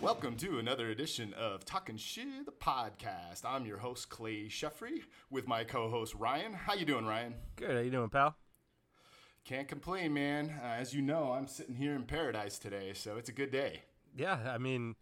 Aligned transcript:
Welcome 0.00 0.36
to 0.36 0.58
another 0.58 0.88
edition 0.88 1.34
of 1.34 1.64
Talking 1.64 1.98
Shit, 1.98 2.46
the 2.46 2.52
podcast. 2.52 3.44
I'm 3.44 3.66
your 3.66 3.76
host 3.76 4.08
Clay 4.08 4.48
Sheffrey 4.48 5.02
with 5.30 5.46
my 5.46 5.62
co-host 5.62 6.14
Ryan. 6.14 6.54
How 6.54 6.72
you 6.74 6.86
doing, 6.86 7.04
Ryan? 7.04 7.34
Good. 7.56 7.70
How 7.72 7.78
you 7.80 7.90
doing, 7.90 8.08
pal? 8.08 8.34
Can't 9.44 9.68
complain, 9.68 10.14
man. 10.14 10.58
Uh, 10.62 10.68
as 10.68 10.94
you 10.94 11.02
know, 11.02 11.32
I'm 11.32 11.46
sitting 11.46 11.74
here 11.74 11.94
in 11.94 12.04
paradise 12.04 12.58
today, 12.58 12.92
so 12.94 13.16
it's 13.18 13.28
a 13.28 13.32
good 13.32 13.50
day. 13.50 13.82
Yeah, 14.16 14.38
I 14.46 14.58
mean, 14.58 14.96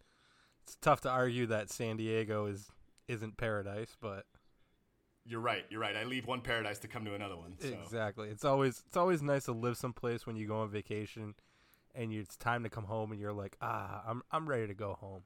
it's 0.63 0.75
tough 0.81 1.01
to 1.01 1.09
argue 1.09 1.45
that 1.47 1.69
San 1.69 1.95
Diego 1.97 2.45
is 2.47 2.69
isn't 3.07 3.37
paradise, 3.37 3.95
but 3.99 4.25
You're 5.25 5.39
right. 5.39 5.65
You're 5.69 5.79
right. 5.81 5.95
I 5.95 6.03
leave 6.03 6.27
one 6.27 6.41
paradise 6.41 6.77
to 6.79 6.87
come 6.87 7.05
to 7.05 7.15
another 7.15 7.37
one. 7.37 7.55
So. 7.59 7.69
exactly. 7.83 8.29
It's 8.29 8.45
always 8.45 8.83
it's 8.87 8.97
always 8.97 9.21
nice 9.21 9.45
to 9.45 9.53
live 9.53 9.77
someplace 9.77 10.27
when 10.27 10.35
you 10.35 10.45
go 10.47 10.57
on 10.59 10.69
vacation, 10.69 11.35
and 11.95 12.11
it's 12.13 12.35
time 12.35 12.63
to 12.63 12.69
come 12.69 12.85
home, 12.85 13.11
and 13.11 13.19
you're 13.19 13.33
like, 13.33 13.57
ah, 13.61 14.03
I'm 14.07 14.21
I'm 14.31 14.47
ready 14.47 14.67
to 14.67 14.73
go 14.73 14.93
home. 14.93 15.23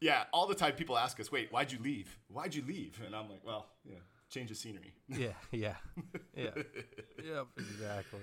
Yeah, 0.00 0.24
all 0.32 0.48
the 0.48 0.54
time 0.54 0.72
people 0.72 0.98
ask 0.98 1.20
us, 1.20 1.30
"Wait, 1.30 1.52
why'd 1.52 1.70
you 1.70 1.78
leave? 1.78 2.18
Why'd 2.28 2.54
you 2.54 2.62
leave?" 2.66 3.00
And 3.06 3.14
I'm 3.14 3.30
like, 3.30 3.44
"Well, 3.44 3.68
yeah, 3.84 3.98
change 4.30 4.50
of 4.50 4.56
scenery." 4.56 4.94
Yeah, 5.08 5.28
yeah, 5.52 5.76
yeah. 6.36 6.50
yep, 7.22 7.46
exactly. 7.56 8.20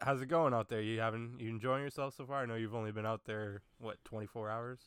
How's 0.00 0.22
it 0.22 0.28
going 0.28 0.54
out 0.54 0.68
there? 0.68 0.80
You 0.80 1.00
having 1.00 1.34
you 1.40 1.48
enjoying 1.48 1.82
yourself 1.82 2.14
so 2.14 2.24
far? 2.24 2.42
I 2.42 2.46
know 2.46 2.54
you've 2.54 2.74
only 2.74 2.92
been 2.92 3.06
out 3.06 3.24
there 3.24 3.62
what 3.78 4.04
24 4.04 4.48
hours. 4.48 4.80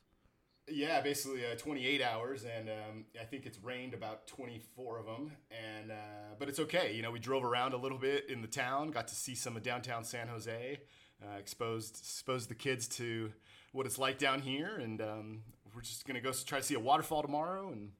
Yeah, 0.69 1.01
basically 1.01 1.45
uh, 1.45 1.55
28 1.57 2.01
hours, 2.01 2.45
and 2.45 2.69
um, 2.69 3.05
I 3.19 3.25
think 3.25 3.45
it's 3.45 3.59
rained 3.61 3.93
about 3.93 4.27
24 4.27 4.99
of 4.99 5.05
them. 5.05 5.31
And 5.51 5.91
uh, 5.91 6.35
but 6.39 6.47
it's 6.47 6.59
okay. 6.59 6.93
You 6.95 7.01
know, 7.01 7.11
we 7.11 7.19
drove 7.19 7.43
around 7.43 7.73
a 7.73 7.77
little 7.77 7.97
bit 7.97 8.29
in 8.29 8.41
the 8.41 8.47
town, 8.47 8.91
got 8.91 9.09
to 9.09 9.15
see 9.15 9.35
some 9.35 9.57
of 9.57 9.63
downtown 9.63 10.05
San 10.05 10.29
Jose, 10.29 10.79
uh, 11.23 11.37
exposed 11.37 11.97
exposed 11.97 12.49
the 12.49 12.55
kids 12.55 12.87
to 12.87 13.31
what 13.71 13.85
it's 13.85 13.97
like 13.97 14.17
down 14.17 14.41
here, 14.41 14.75
and 14.77 15.01
um, 15.01 15.41
we're 15.73 15.81
just 15.81 16.05
gonna 16.05 16.21
go 16.21 16.31
try 16.31 16.59
to 16.59 16.65
see 16.65 16.75
a 16.75 16.79
waterfall 16.79 17.21
tomorrow. 17.21 17.69
And 17.71 17.91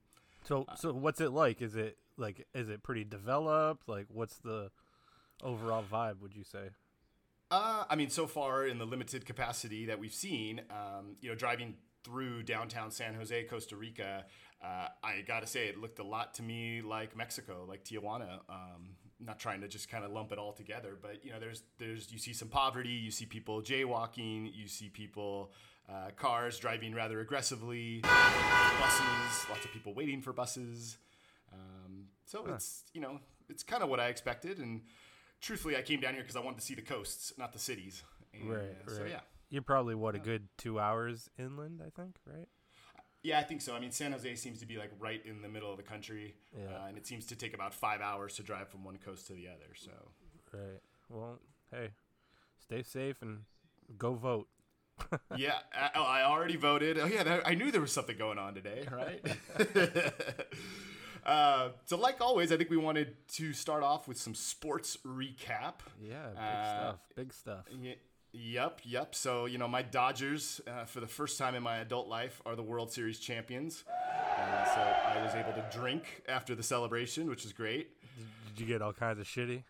So 0.44 0.66
so 0.76 0.92
what's 0.94 1.22
it 1.22 1.32
like? 1.32 1.62
Is 1.62 1.76
it 1.76 1.98
like 2.18 2.48
is 2.54 2.70
it 2.70 2.84
pretty 2.84 3.04
developed? 3.04 3.88
Like 3.88 4.08
what's 4.10 4.38
the 4.38 4.72
overall 5.44 5.84
vibe? 5.90 6.22
Would 6.22 6.36
you 6.36 6.44
say? 6.44 6.70
Uh, 7.50 7.84
I 7.90 7.96
mean, 7.96 8.10
so 8.10 8.28
far 8.28 8.66
in 8.66 8.78
the 8.78 8.86
limited 8.86 9.26
capacity 9.26 9.88
that 9.88 10.00
we've 10.00 10.14
seen, 10.14 10.62
um, 10.70 11.18
you 11.20 11.30
know, 11.30 11.36
driving 11.36 11.76
through 12.06 12.44
downtown 12.44 12.92
San 12.92 13.14
Jose, 13.14 13.44
Costa 13.44 13.76
Rica, 13.76 14.26
uh, 14.64 14.88
I 15.04 15.22
gotta 15.28 15.48
say 15.48 15.68
it 15.68 15.78
looked 15.78 16.00
a 16.00 16.04
lot 16.04 16.34
to 16.36 16.44
me 16.44 16.82
like 16.82 17.16
Mexico, 17.16 17.66
like 17.68 17.84
Tijuana. 17.84 18.40
Um, 18.50 18.96
not 19.26 19.40
trying 19.40 19.62
to 19.62 19.68
just 19.68 19.90
kind 19.90 20.04
of 20.04 20.12
lump 20.12 20.32
it 20.32 20.38
all 20.38 20.54
together, 20.54 20.98
but 21.02 21.24
you 21.24 21.32
know, 21.32 21.40
there's 21.40 21.64
there's 21.78 22.12
you 22.12 22.20
see 22.20 22.34
some 22.34 22.48
poverty, 22.48 22.90
you 22.90 23.12
see 23.12 23.26
people 23.26 23.62
jaywalking, 23.62 24.52
you 24.54 24.68
see 24.68 24.90
people. 24.90 25.52
Uh, 25.90 26.10
cars 26.16 26.58
driving 26.58 26.94
rather 26.94 27.20
aggressively, 27.20 28.00
buses, 28.02 29.50
lots 29.50 29.66
of 29.66 29.72
people 29.74 29.94
waiting 29.94 30.22
for 30.22 30.32
buses. 30.32 30.98
Um, 31.52 32.06
so 32.26 32.46
it's 32.46 32.84
you 32.94 33.02
know 33.02 33.20
it's 33.50 33.62
kind 33.64 33.84
of 33.84 33.90
what 33.90 34.00
I 34.00 34.08
expected, 34.08 34.60
and 34.60 34.82
truthfully, 35.42 35.76
I 35.76 35.82
came 35.82 36.00
down 36.00 36.14
here 36.14 36.24
because 36.24 36.36
I 36.36 36.40
wanted 36.40 36.60
to 36.60 36.66
see 36.66 36.76
the 36.76 36.82
coasts, 36.82 37.34
not 37.38 37.52
the 37.52 37.60
cities. 37.60 38.04
And, 38.34 38.50
Right, 38.50 38.78
uh, 38.88 38.92
So 38.92 39.04
yeah, 39.04 39.20
You're 39.50 39.64
probably 39.64 39.96
what 39.96 40.16
a 40.16 40.20
good 40.20 40.48
two 40.58 40.80
hours 40.80 41.30
inland, 41.38 41.82
I 41.86 41.90
think, 41.90 42.16
right? 42.26 42.48
Yeah, 43.24 43.40
I 43.40 43.44
think 43.44 43.62
so. 43.62 43.76
I 43.76 43.80
mean, 43.80 43.92
San 43.92 44.12
Jose 44.12 44.36
seems 44.36 44.60
to 44.60 44.66
be 44.66 44.78
like 44.78 44.92
right 45.00 45.22
in 45.26 45.42
the 45.42 45.50
middle 45.50 45.70
of 45.72 45.78
the 45.78 45.84
country, 45.84 46.36
Yeah. 46.58 46.76
uh, 46.84 46.88
and 46.88 46.98
it 46.98 47.06
seems 47.08 47.26
to 47.28 47.36
take 47.36 47.54
about 47.54 47.74
five 47.74 48.02
hours 48.02 48.36
to 48.36 48.44
drive 48.44 48.70
from 48.70 48.84
one 48.84 48.98
coast 48.98 49.28
to 49.28 49.34
the 49.34 49.48
other. 49.48 49.74
So 49.76 49.92
Right. 50.54 50.82
Well, 51.10 51.40
hey, 51.72 51.90
stay 52.60 52.84
safe 52.84 53.22
and 53.22 53.44
go 53.98 54.14
vote. 54.14 54.48
yeah, 55.36 55.60
I, 55.74 55.90
oh, 55.96 56.04
I 56.04 56.24
already 56.24 56.58
voted. 56.58 57.00
Oh 57.00 57.06
yeah, 57.06 57.40
I 57.46 57.56
knew 57.56 57.72
there 57.72 57.82
was 57.82 57.92
something 57.94 58.18
going 58.18 58.38
on 58.38 58.54
today, 58.54 58.88
right? 58.92 59.22
uh, 61.26 61.70
so 61.86 61.98
like 61.98 62.20
always, 62.22 62.52
I 62.52 62.58
think 62.58 62.70
we 62.70 62.78
wanted 62.78 63.16
to 63.36 63.54
start 63.54 63.84
off 63.84 64.08
with 64.08 64.18
some 64.18 64.36
sports 64.36 64.98
recap. 65.06 65.76
Yeah, 66.02 66.28
big 66.30 66.38
Uh, 66.38 66.66
stuff. 66.80 67.00
Big 67.16 67.34
stuff. 67.34 67.66
Y- 67.72 67.96
Yep, 68.34 68.82
yep. 68.84 69.14
So, 69.14 69.46
you 69.46 69.58
know, 69.58 69.68
my 69.68 69.82
Dodgers, 69.82 70.62
uh, 70.66 70.86
for 70.86 71.00
the 71.02 71.08
first 71.08 71.38
time 71.38 71.54
in 71.54 71.64
my 71.64 71.78
adult 71.78 72.08
life, 72.08 72.42
are 72.46 72.56
the 72.56 72.64
World 72.64 72.92
Series 72.92 73.20
champions. 73.20 73.84
Uh, 73.90 74.66
so 74.74 74.82
I 74.82 75.22
was 75.24 75.36
able 75.36 75.52
to 75.54 75.78
drink 75.78 76.24
after 76.30 76.56
the 76.56 76.64
celebration, 76.64 77.30
which 77.30 77.46
is 77.46 77.52
great. 77.52 77.90
Did 78.56 78.62
you 78.62 78.68
get 78.68 78.82
all 78.82 78.94
kinds 78.94 79.20
of 79.20 79.26
shitty? 79.26 79.64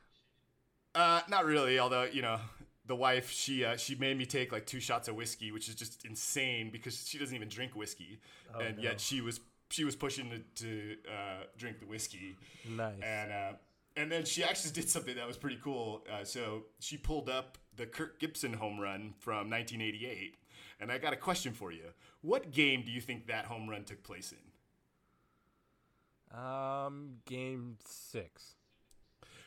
Uh, 0.93 1.21
not 1.27 1.45
really, 1.45 1.79
although, 1.79 2.03
you 2.03 2.21
know, 2.21 2.39
the 2.85 2.95
wife, 2.95 3.31
she 3.31 3.63
uh, 3.63 3.77
she 3.77 3.95
made 3.95 4.17
me 4.17 4.25
take 4.25 4.51
like 4.51 4.65
two 4.65 4.79
shots 4.79 5.07
of 5.07 5.15
whiskey, 5.15 5.51
which 5.51 5.69
is 5.69 5.75
just 5.75 6.05
insane 6.05 6.69
because 6.71 7.07
she 7.07 7.17
doesn't 7.17 7.35
even 7.35 7.47
drink 7.47 7.75
whiskey. 7.75 8.19
and 8.59 8.77
no. 8.77 8.83
yet 8.83 8.99
she 8.99 9.21
was 9.21 9.39
she 9.69 9.85
was 9.85 9.95
pushing 9.95 10.29
to, 10.29 10.63
to 10.63 10.95
uh, 11.09 11.43
drink 11.57 11.79
the 11.79 11.85
whiskey. 11.85 12.37
Nice. 12.69 12.93
And 13.01 13.31
uh, 13.31 13.53
and 13.95 14.11
then 14.11 14.25
she 14.25 14.43
actually 14.43 14.71
did 14.71 14.89
something 14.89 15.15
that 15.15 15.27
was 15.27 15.37
pretty 15.37 15.59
cool. 15.63 16.05
Uh, 16.11 16.23
so 16.23 16.63
she 16.79 16.97
pulled 16.97 17.29
up 17.29 17.57
the 17.75 17.85
Kirk 17.85 18.19
Gibson 18.19 18.53
home 18.53 18.79
run 18.79 19.13
from 19.19 19.49
1988, 19.49 20.35
and 20.79 20.91
I 20.91 20.97
got 20.97 21.13
a 21.13 21.17
question 21.17 21.53
for 21.53 21.71
you. 21.71 21.85
What 22.21 22.51
game 22.51 22.83
do 22.85 22.91
you 22.91 23.01
think 23.01 23.27
that 23.27 23.45
home 23.45 23.69
run 23.69 23.83
took 23.83 24.03
place 24.03 24.31
in? 24.33 26.37
Um, 26.37 27.17
game 27.25 27.77
six. 27.85 28.55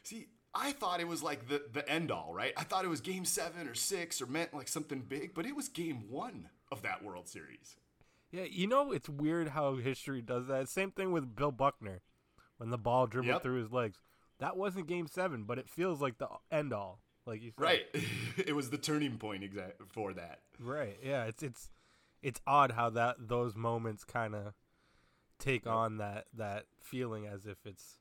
See, 0.03 0.27
I 0.55 0.73
thought 0.73 1.01
it 1.01 1.09
was 1.09 1.23
like 1.23 1.49
the 1.49 1.63
the 1.73 1.89
end 1.89 2.11
all, 2.11 2.33
right? 2.35 2.53
I 2.57 2.65
thought 2.65 2.85
it 2.85 2.89
was 2.89 3.01
game 3.01 3.25
seven 3.25 3.67
or 3.69 3.75
six 3.75 4.21
or 4.21 4.27
meant 4.27 4.53
like 4.53 4.69
something 4.69 5.01
big, 5.01 5.35
but 5.35 5.47
it 5.47 5.57
was 5.57 5.69
game 5.69 6.05
one 6.11 6.49
of 6.71 6.83
that 6.83 7.03
World 7.03 7.29
Series. 7.29 7.77
Yeah, 8.31 8.45
you 8.45 8.67
know 8.67 8.93
it's 8.93 9.09
weird 9.09 9.49
how 9.49 9.77
history 9.77 10.21
does 10.21 10.49
that. 10.49 10.69
Same 10.69 10.91
thing 10.91 11.13
with 11.13 11.35
Bill 11.37 11.53
Buckner, 11.53 12.03
when 12.59 12.71
the 12.71 12.79
ball 12.79 13.07
dribbled 13.07 13.35
Yep. 13.35 13.43
through 13.43 13.63
his 13.63 13.73
legs. 13.73 13.99
That 14.41 14.57
wasn't 14.57 14.89
game 14.89 15.07
seven, 15.07 15.45
but 15.45 15.59
it 15.59 15.71
feels 15.71 16.03
like 16.03 16.19
the 16.19 16.27
end 16.51 16.73
all, 16.73 17.01
like 17.27 17.43
you 17.43 17.51
said. 17.57 17.63
Right. 17.63 17.87
it 18.47 18.55
was 18.55 18.71
the 18.71 18.79
turning 18.79 19.19
point 19.19 19.43
exact 19.45 19.81
for 19.93 20.13
that. 20.15 20.41
Right. 20.61 20.99
Yeah. 21.03 21.25
It's 21.25 21.43
it's 21.43 21.71
it's 22.23 22.41
odd 22.47 22.73
how 22.73 22.91
that 22.91 23.17
those 23.29 23.55
moments 23.57 24.05
kind 24.05 24.35
of 24.35 24.55
take 25.39 25.67
on 25.67 25.99
that 25.99 26.27
that 26.35 26.65
feeling 26.81 27.27
as 27.27 27.45
if 27.47 27.59
it's 27.67 27.99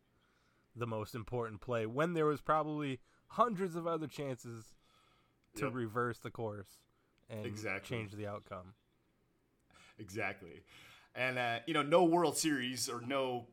the 0.76 0.88
most 0.88 1.14
important 1.16 1.62
play 1.62 1.86
when 1.86 2.14
there 2.14 2.26
was 2.26 2.42
probably 2.42 3.00
hundreds 3.28 3.76
of 3.76 3.86
other 3.88 4.08
chances 4.08 4.74
to 5.56 5.66
Yep. 5.66 5.74
reverse 5.76 6.20
the 6.20 6.32
course 6.32 6.80
and 7.30 7.46
Exactly. 7.46 7.98
change 7.98 8.14
the 8.14 8.28
outcome. 8.28 8.74
Exactly. 10.00 10.64
And 11.16 11.38
uh, 11.38 11.60
you 11.68 11.74
know, 11.74 11.84
no 11.84 12.04
World 12.04 12.38
Series 12.38 12.90
or 12.90 13.02
no 13.02 13.46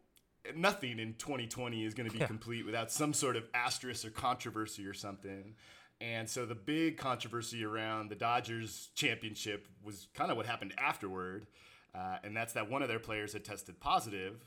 nothing 0.54 0.98
in 0.98 1.14
2020 1.14 1.84
is 1.84 1.94
going 1.94 2.08
to 2.08 2.12
be 2.12 2.18
Yeah. 2.20 2.26
complete 2.26 2.64
without 2.66 2.90
some 2.90 3.12
sort 3.12 3.36
of 3.36 3.48
asterisk 3.54 4.04
or 4.06 4.10
controversy 4.10 4.86
or 4.86 4.94
something. 4.94 5.54
And 6.00 6.28
so 6.28 6.46
the 6.46 6.54
big 6.54 6.96
controversy 6.96 7.64
around 7.64 8.08
the 8.10 8.14
Dodgers 8.14 8.90
championship 8.94 9.66
was 9.82 10.08
kind 10.14 10.30
of 10.30 10.36
what 10.38 10.46
happened 10.46 10.72
afterward, 10.78 11.46
uh, 11.94 12.16
and 12.24 12.34
that's 12.36 12.54
that 12.54 12.70
one 12.70 12.80
of 12.82 12.88
their 12.88 12.98
players 12.98 13.34
had 13.34 13.44
tested 13.44 13.80
positive. 13.80 14.46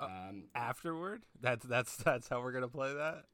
Um, 0.00 0.44
Afterward, 0.54 1.24
that's 1.40 1.64
that's 1.66 1.96
that's 1.96 2.28
how 2.28 2.40
we're 2.40 2.52
gonna 2.52 2.68
play 2.68 2.92
that. 2.94 3.24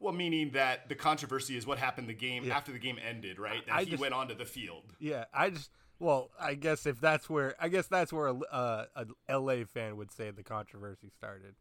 well, 0.00 0.12
meaning 0.12 0.50
that 0.50 0.88
the 0.90 0.94
controversy 0.94 1.56
is 1.56 1.66
what 1.66 1.78
happened 1.78 2.08
the 2.08 2.12
game 2.14 2.44
Yeah. 2.44 2.56
after 2.56 2.72
the 2.72 2.78
game 2.78 2.98
ended, 3.06 3.38
right? 3.38 3.64
That 3.66 3.74
I 3.74 3.84
he 3.84 3.90
just- 3.92 4.00
went 4.00 4.12
onto 4.14 4.34
the 4.34 4.44
field. 4.44 4.94
Yeah, 4.98 5.24
I 5.32 5.48
just 5.50 5.70
well, 5.98 6.30
I 6.38 6.54
guess 6.54 6.86
if 6.86 7.00
that's 7.00 7.28
where 7.30 7.54
I 7.60 7.68
guess 7.68 7.86
that's 7.86 8.12
where 8.12 8.26
a, 8.28 8.34
uh, 8.38 8.84
a 9.28 9.38
LA 9.38 9.64
fan 9.64 9.96
would 9.96 10.10
say 10.12 10.30
the 10.30 10.42
controversy 10.42 11.08
started. 11.10 11.54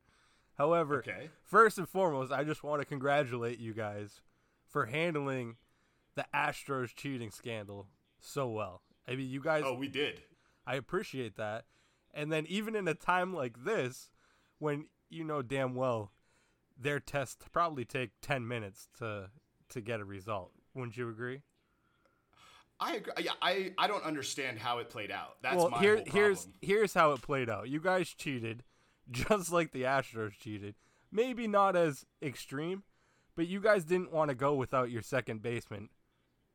However, 0.57 0.99
Okay. 0.99 1.29
first 1.43 1.77
and 1.77 1.87
foremost, 1.89 2.31
I 2.31 2.43
just 2.43 2.63
want 2.63 2.81
to 2.81 2.85
congratulate 2.85 3.59
you 3.59 3.73
guys 3.73 4.21
for 4.67 4.85
handling 4.85 5.57
the 6.15 6.25
Astros 6.33 6.93
cheating 6.95 7.29
scandal 7.31 7.87
so 8.19 8.47
well. 8.49 8.81
I 9.07 9.15
mean, 9.15 9.29
you 9.29 9.41
guys, 9.41 9.63
Oh, 9.65 9.73
we 9.73 9.87
did. 9.89 10.21
I 10.65 10.75
appreciate 10.75 11.35
that. 11.35 11.65
And 12.13 12.31
then 12.31 12.45
even 12.47 12.75
in 12.75 12.87
a 12.87 12.93
time 12.93 13.33
like 13.33 13.65
this, 13.65 14.09
when 14.59 14.87
you 15.09 15.23
know 15.25 15.41
damn 15.41 15.75
well 15.75 16.11
their 16.77 16.99
tests 16.99 17.45
probably 17.51 17.85
take 17.85 18.11
ten 18.21 18.47
minutes 18.47 18.87
to 18.99 19.29
to 19.69 19.81
get 19.81 19.99
a 19.99 20.05
result, 20.05 20.51
wouldn't 20.73 20.95
you 20.97 21.09
agree? 21.09 21.41
I 22.79 22.95
agree. 22.95 23.13
Yeah, 23.19 23.31
I, 23.41 23.73
I 23.77 23.87
don't 23.87 24.03
understand 24.03 24.59
how 24.59 24.79
it 24.79 24.89
played 24.89 25.11
out. 25.11 25.37
That's 25.41 25.55
well, 25.55 25.69
my 25.69 25.79
here, 25.79 26.03
here's 26.05 26.47
here's 26.61 26.93
how 26.93 27.13
it 27.13 27.21
played 27.21 27.49
out. 27.49 27.69
You 27.69 27.79
guys 27.79 28.09
cheated, 28.09 28.63
just 29.11 29.51
like 29.51 29.71
the 29.71 29.83
Astros 29.83 30.33
cheated. 30.37 30.75
Maybe 31.11 31.47
not 31.47 31.75
as 31.75 32.05
extreme, 32.21 32.83
but 33.35 33.47
you 33.47 33.61
guys 33.61 33.85
didn't 33.85 34.11
want 34.11 34.29
to 34.29 34.35
go 34.35 34.53
without 34.53 34.91
your 34.91 35.01
second 35.01 35.41
baseman 35.41 35.89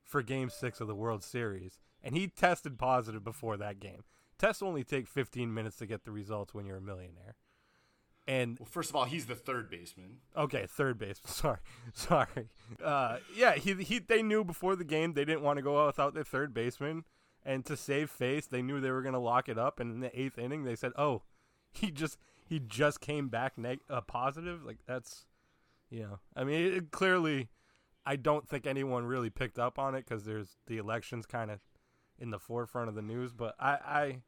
for 0.05 0.23
Game 0.23 0.51
Six 0.51 0.81
of 0.81 0.89
the 0.89 0.95
World 0.95 1.25
Series, 1.25 1.79
and 2.03 2.15
he 2.15 2.29
tested 2.29 2.79
positive 2.79 3.25
before 3.25 3.57
that 3.57 3.81
game. 3.81 4.05
Tests 4.39 4.63
only 4.63 4.85
take 4.85 5.07
15 5.07 5.53
minutes 5.53 5.77
to 5.77 5.87
get 5.87 6.05
the 6.05 6.11
results 6.11 6.53
when 6.53 6.67
you're 6.67 6.79
a 6.79 6.83
millionaire. 6.83 7.37
And 8.31 8.61
Well, 8.61 8.69
first 8.71 8.91
of 8.91 8.97
all, 8.97 9.07
he's 9.07 9.27
the 9.27 9.35
third 9.35 9.69
baseman. 9.69 10.19
Okay, 10.37 10.65
third 10.69 10.99
baseman. 10.99 11.27
Sorry, 11.33 11.59
sorry. 11.93 12.49
Uh, 12.83 13.17
yeah, 13.35 13.55
he 13.55 13.75
he. 13.75 13.99
They 13.99 14.23
knew 14.23 14.45
before 14.45 14.77
the 14.77 14.85
game 14.85 15.15
they 15.15 15.25
didn't 15.25 15.43
want 15.43 15.57
to 15.57 15.63
go 15.63 15.81
out 15.81 15.87
without 15.89 16.15
their 16.15 16.23
third 16.23 16.55
baseman, 16.55 17.05
And 17.45 17.67
to 17.67 17.77
save 17.77 18.09
face, 18.09 18.47
they 18.47 18.63
knew 18.63 18.81
they 18.81 18.93
were 18.93 19.03
going 19.03 19.15
to 19.15 19.19
lock 19.19 19.49
it 19.49 19.59
up. 19.59 19.81
And 19.81 19.91
in 19.93 20.01
the 20.01 20.21
eighth 20.21 20.39
inning, 20.39 20.63
they 20.63 20.77
said, 20.77 20.93
"Oh, 20.97 21.23
he 21.73 21.91
just 21.91 22.19
he 22.47 22.61
just 22.61 23.01
came 23.01 23.29
back 23.29 23.59
neg- 23.59 23.81
uh, 23.91 24.01
positive." 24.03 24.65
Like 24.65 24.79
that's, 24.87 25.27
you 25.91 26.03
know, 26.03 26.21
I 26.37 26.45
mean, 26.45 26.73
it, 26.73 26.91
clearly, 26.93 27.49
I 28.07 28.15
don't 28.15 28.49
think 28.49 28.65
anyone 28.65 29.07
really 29.07 29.31
picked 29.31 29.59
up 29.59 29.77
on 29.77 29.97
it 29.97 30.05
because 30.05 30.25
there's 30.25 30.57
the 30.69 30.79
elections 30.79 31.27
kind 31.27 31.51
of 31.51 31.59
in 32.17 32.31
the 32.31 32.39
forefront 32.39 32.89
of 32.89 32.95
the 32.95 33.03
news. 33.03 33.33
But 33.33 33.57
I, 33.59 33.71
I, 33.73 34.23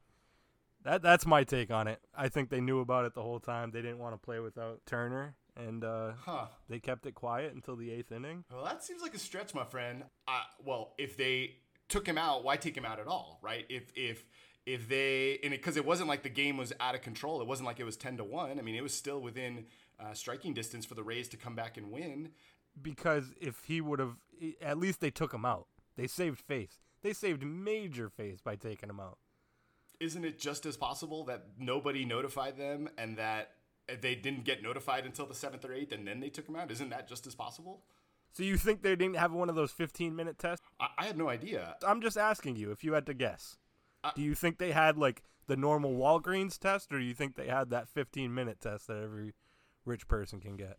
that 0.84 1.02
that's 1.02 1.26
my 1.26 1.44
take 1.44 1.70
on 1.70 1.88
it. 1.88 2.00
I 2.16 2.28
think 2.28 2.50
they 2.50 2.60
knew 2.60 2.80
about 2.80 3.04
it 3.04 3.14
the 3.14 3.22
whole 3.22 3.40
time. 3.40 3.70
They 3.70 3.82
didn't 3.82 3.98
want 3.98 4.14
to 4.14 4.18
play 4.18 4.40
without 4.40 4.80
Turner, 4.86 5.34
and 5.56 5.84
uh, 5.84 6.12
Huh. 6.20 6.46
they 6.68 6.78
kept 6.80 7.06
it 7.06 7.14
quiet 7.14 7.54
until 7.54 7.76
the 7.76 7.90
eighth 7.90 8.12
inning. 8.12 8.44
Well, 8.52 8.64
that 8.64 8.82
seems 8.84 9.02
like 9.02 9.14
a 9.14 9.18
stretch, 9.18 9.54
my 9.54 9.64
friend. 9.64 10.04
Uh, 10.28 10.40
well, 10.64 10.94
if 10.98 11.16
they 11.16 11.56
took 11.88 12.06
him 12.06 12.18
out, 12.18 12.44
why 12.44 12.56
take 12.56 12.76
him 12.76 12.84
out 12.84 12.98
at 13.00 13.06
all, 13.06 13.38
right? 13.42 13.64
If 13.68 13.92
if 13.94 14.24
if 14.66 14.88
they 14.88 15.38
and 15.42 15.50
because 15.52 15.76
it, 15.76 15.84
wasn't 15.84 16.08
like 16.08 16.22
the 16.22 16.28
game 16.30 16.56
was 16.56 16.72
out 16.80 16.94
of 16.94 17.02
control. 17.02 17.40
It 17.40 17.46
wasn't 17.46 17.66
like 17.66 17.80
it 17.80 17.84
was 17.84 17.96
ten 17.96 18.16
to 18.18 18.24
one. 18.24 18.58
I 18.58 18.62
mean, 18.62 18.74
it 18.74 18.82
was 18.82 18.94
still 18.94 19.20
within 19.20 19.66
uh, 20.00 20.14
striking 20.14 20.54
distance 20.54 20.84
for 20.86 20.94
the 20.94 21.02
Rays 21.02 21.28
to 21.30 21.36
come 21.36 21.54
back 21.54 21.76
and 21.76 21.90
win. 21.90 22.30
because 22.80 23.32
if 23.40 23.64
he 23.64 23.80
would 23.80 23.98
have, 23.98 24.16
at 24.62 24.78
least 24.78 25.00
they 25.00 25.10
took 25.10 25.32
him 25.34 25.44
out. 25.44 25.66
They 25.96 26.06
saved 26.06 26.40
face. 26.40 26.78
They 27.02 27.12
saved 27.12 27.44
major 27.44 28.08
face 28.08 28.40
by 28.40 28.56
taking 28.56 28.88
him 28.88 28.98
out. 29.00 29.18
Isn't 30.02 30.24
it 30.24 30.38
just 30.38 30.66
as 30.66 30.76
possible 30.76 31.24
that 31.26 31.44
nobody 31.58 32.04
notified 32.04 32.56
them 32.56 32.88
and 32.98 33.16
that 33.18 33.52
they 34.00 34.16
didn't 34.16 34.44
get 34.44 34.60
notified 34.60 35.06
until 35.06 35.26
the 35.26 35.34
seventh 35.34 35.64
or 35.64 35.72
eighth, 35.72 35.92
and 35.92 36.06
then 36.06 36.18
they 36.18 36.28
took 36.28 36.48
him 36.48 36.56
out? 36.56 36.72
Isn't 36.72 36.90
that 36.90 37.08
just 37.08 37.26
as 37.26 37.36
possible? 37.36 37.84
So 38.32 38.42
you 38.42 38.56
think 38.56 38.82
they 38.82 38.96
didn't 38.96 39.16
have 39.16 39.32
one 39.32 39.48
of 39.48 39.54
those 39.54 39.70
15 39.70 40.16
minute 40.16 40.38
tests? 40.38 40.64
I, 40.80 40.88
I 40.98 41.04
had 41.04 41.16
no 41.16 41.28
idea. 41.28 41.76
I'm 41.86 42.00
just 42.00 42.16
asking 42.16 42.56
you 42.56 42.72
if 42.72 42.82
you 42.82 42.94
had 42.94 43.06
to 43.06 43.14
guess. 43.14 43.58
Do 44.16 44.22
you 44.22 44.34
think 44.34 44.58
they 44.58 44.72
had 44.72 44.98
like 44.98 45.22
the 45.46 45.56
normal 45.56 45.92
Walgreens 45.92 46.58
test, 46.58 46.92
or 46.92 46.98
do 46.98 47.04
you 47.04 47.14
think 47.14 47.36
they 47.36 47.46
had 47.46 47.70
that 47.70 47.88
15 47.88 48.34
minute 48.34 48.60
test 48.60 48.88
that 48.88 49.00
every 49.00 49.34
rich 49.84 50.08
person 50.08 50.40
can 50.40 50.56
get? 50.56 50.78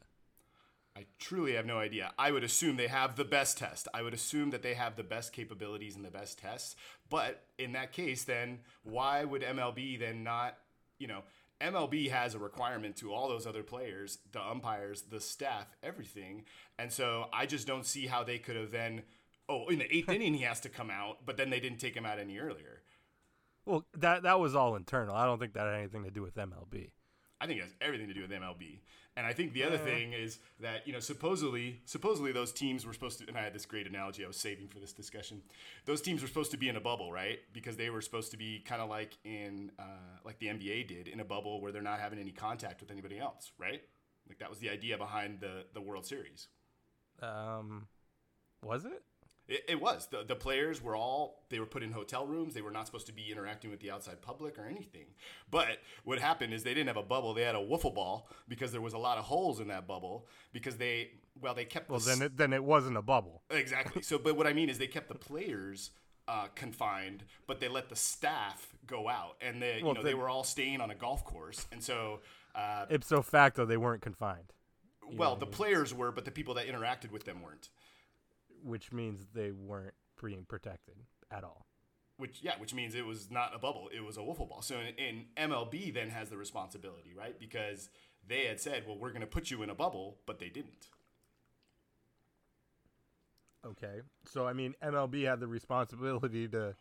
I 0.95 1.05
truly 1.17 1.53
have 1.53 1.65
no 1.65 1.79
idea. 1.79 2.13
I 2.19 2.31
would 2.31 2.43
assume 2.43 2.77
they 2.77 2.87
have 2.87 3.15
the 3.15 3.25
best 3.25 3.57
test. 3.57 3.87
I 3.93 4.03
would 4.03 4.13
assume 4.13 4.51
that 4.51 4.61
they 4.61 4.75
have 4.75 4.95
the 4.95 5.03
best 5.03 5.33
capabilities 5.33 5.95
and 5.95 6.05
the 6.05 6.11
best 6.11 6.37
tests. 6.37 6.75
But 7.09 7.43
in 7.57 7.71
that 7.71 7.91
case, 7.91 8.23
then 8.23 8.59
why 8.83 9.23
would 9.23 9.41
MLB 9.41 9.99
then 9.99 10.23
not, 10.23 10.57
you 10.99 11.07
know, 11.07 11.23
MLB 11.59 12.11
has 12.11 12.35
a 12.35 12.39
requirement 12.39 12.95
to 12.97 13.11
all 13.13 13.27
those 13.27 13.47
other 13.47 13.63
players, 13.63 14.19
the 14.33 14.41
umpires, 14.41 15.03
the 15.03 15.19
staff, 15.19 15.75
everything. 15.81 16.43
And 16.77 16.91
so 16.91 17.27
I 17.33 17.45
just 17.45 17.65
don't 17.65 17.85
see 17.85 18.05
how 18.05 18.23
they 18.23 18.37
could 18.37 18.55
have 18.55 18.71
then, 18.71 19.03
oh, 19.49 19.67
in 19.69 19.79
the 19.79 19.95
eighth 19.95 20.09
inning, 20.11 20.33
he 20.35 20.43
has 20.43 20.59
to 20.61 20.69
come 20.69 20.91
out, 20.91 21.25
but 21.25 21.37
then 21.37 21.49
they 21.49 21.59
didn't 21.59 21.79
take 21.79 21.95
him 21.95 22.05
out 22.05 22.19
any 22.19 22.37
earlier. 22.37 22.81
Well, 23.65 23.85
that 23.97 24.23
that 24.23 24.39
was 24.41 24.55
all 24.55 24.75
internal. 24.75 25.15
I 25.15 25.25
don't 25.25 25.39
think 25.39 25.53
that 25.53 25.65
had 25.65 25.75
anything 25.75 26.03
to 26.03 26.11
do 26.11 26.21
with 26.21 26.35
MLB. 26.35 26.91
I 27.39 27.47
think 27.47 27.59
it 27.59 27.63
has 27.63 27.75
everything 27.81 28.07
to 28.07 28.13
do 28.13 28.21
with 28.21 28.31
MLB. 28.31 28.79
And 29.15 29.27
I 29.27 29.33
think 29.33 29.53
the 29.53 29.63
other 29.63 29.77
thing 29.77 30.13
is 30.13 30.39
that, 30.59 30.87
you 30.87 30.93
know, 30.93 30.99
supposedly 30.99 31.81
supposedly 31.85 32.31
those 32.31 32.51
teams 32.51 32.85
were 32.85 32.93
supposed 32.93 33.19
to 33.19 33.27
and 33.27 33.37
I 33.37 33.43
had 33.43 33.53
this 33.53 33.65
great 33.65 33.85
analogy 33.85 34.23
I 34.23 34.27
was 34.27 34.37
saving 34.37 34.67
for 34.69 34.79
this 34.79 34.91
discussion. 34.91 35.43
Those 35.85 36.01
teams 36.01 36.21
were 36.21 36.27
supposed 36.27 36.49
to 36.51 36.57
be 36.57 36.67
in 36.67 36.75
a 36.77 36.81
bubble, 36.81 37.11
right? 37.11 37.39
Because 37.53 37.77
they 37.77 37.91
were 37.91 38.01
supposed 38.01 38.31
to 38.31 38.37
be 38.37 38.59
kind 38.59 38.81
of 38.81 38.89
like 38.89 39.17
in 39.23 39.71
uh, 39.77 40.17
like 40.25 40.39
the 40.39 40.47
NBA 40.47 40.87
did 40.87 41.07
in 41.07 41.19
a 41.19 41.25
bubble 41.25 41.61
where 41.61 41.71
they're 41.71 41.83
not 41.83 41.99
having 41.99 42.17
any 42.17 42.31
contact 42.31 42.81
with 42.81 42.89
anybody 42.89 43.19
else, 43.19 43.51
right? 43.59 43.83
Like 44.27 44.39
that 44.39 44.49
was 44.49 44.59
the 44.59 44.69
idea 44.69 44.97
behind 44.97 45.41
the 45.41 45.65
the 45.73 45.81
World 45.81 46.05
Series. 46.07 46.47
Um, 47.21 47.87
was 48.63 48.85
it? 48.85 49.03
It, 49.47 49.65
it 49.67 49.81
was 49.81 50.07
the 50.07 50.23
the 50.23 50.35
players 50.35 50.81
were 50.81 50.95
all 50.95 51.43
they 51.49 51.59
were 51.59 51.65
put 51.65 51.83
in 51.83 51.91
hotel 51.91 52.25
rooms. 52.25 52.53
They 52.53 52.61
were 52.61 52.71
not 52.71 52.85
supposed 52.85 53.07
to 53.07 53.13
be 53.13 53.29
interacting 53.31 53.69
with 53.71 53.81
the 53.81 53.91
outside 53.91 54.21
public 54.21 54.57
or 54.57 54.65
anything. 54.65 55.05
But 55.51 55.79
what 56.05 56.19
happened 56.19 56.53
is 56.53 56.63
they 56.63 56.73
didn't 56.73 56.87
have 56.87 56.97
a 56.97 57.03
bubble. 57.03 57.33
They 57.33 57.41
had 57.43 57.55
a 57.55 57.59
wiffle 57.59 57.93
ball 57.93 58.29
because 58.47 58.71
there 58.71 58.79
was 58.81 58.93
a 58.93 58.97
lot 58.97 59.17
of 59.17 59.25
holes 59.25 59.59
in 59.59 59.67
that 59.67 59.85
bubble 59.85 60.27
because 60.53 60.77
they 60.77 61.11
well 61.41 61.53
they 61.53 61.65
kept 61.65 61.89
Well, 61.89 61.99
the 61.99 62.05
then 62.05 62.21
it 62.21 62.37
then 62.37 62.53
it 62.53 62.63
wasn't 62.63 62.95
a 62.95 63.01
bubble. 63.01 63.41
exactly. 63.49 64.01
So, 64.01 64.17
but 64.17 64.37
what 64.37 64.47
I 64.47 64.53
mean 64.53 64.69
is 64.69 64.77
they 64.77 64.87
kept 64.87 65.09
the 65.09 65.15
players. 65.15 65.91
Uh, 66.25 66.47
confined, 66.55 67.21
but 67.47 67.59
they 67.59 67.67
let 67.67 67.89
the 67.89 67.97
staff 67.97 68.73
go 68.87 69.09
out, 69.09 69.35
and 69.41 69.61
they, 69.61 69.79
you 69.79 69.83
Well, 69.85 69.93
know, 69.95 70.01
they 70.03 70.11
then- 70.11 70.19
were 70.19 70.29
all 70.29 70.45
staying 70.45 70.79
on 70.79 70.89
a 70.89 70.95
golf 70.95 71.25
course, 71.25 71.67
and 71.73 71.83
so, 71.83 72.21
uh, 72.55 72.85
Ipso 72.89 73.21
facto, 73.21 73.65
they 73.65 73.75
weren't 73.75 74.01
confined, 74.01 74.53
well, 75.17 75.35
the 75.35 75.45
players 75.45 75.93
were, 75.93 76.13
but 76.13 76.23
the 76.23 76.31
people 76.31 76.53
that 76.53 76.65
interacted 76.67 77.11
with 77.11 77.25
them 77.25 77.41
weren't. 77.41 77.67
Which 78.63 78.91
means 78.91 79.27
they 79.33 79.51
weren't 79.51 79.93
being 80.21 80.45
protected 80.47 80.95
at 81.29 81.43
all. 81.43 81.65
which 82.17 82.39
yeah, 82.41 82.53
which 82.59 82.73
means 82.73 82.95
it 82.95 83.05
was 83.05 83.29
not 83.29 83.53
a 83.55 83.59
bubble; 83.59 83.89
it 83.93 84.01
was 84.01 84.17
a 84.17 84.21
wiffle 84.21 84.47
ball. 84.47 84.61
So 84.61 84.75
in, 84.79 84.95
in 84.95 85.49
MLB 85.49 85.93
then 85.93 86.09
has 86.09 86.29
the 86.29 86.37
responsibility, 86.37 87.13
right? 87.17 87.37
Because 87.39 87.89
they 88.25 88.45
had 88.45 88.59
said, 88.59 88.83
"Well, 88.87 88.97
we're 88.97 89.09
going 89.09 89.21
to 89.21 89.27
put 89.27 89.51
you 89.51 89.63
in 89.63 89.69
a 89.69 89.75
bubble," 89.75 90.17
but 90.25 90.39
they 90.39 90.49
didn't. 90.49 90.87
Okay. 93.65 94.01
So 94.25 94.47
I 94.47 94.53
mean, 94.53 94.75
MLB 94.83 95.25
had 95.25 95.39
the 95.39 95.47
responsibility 95.47 96.47
to 96.49 96.75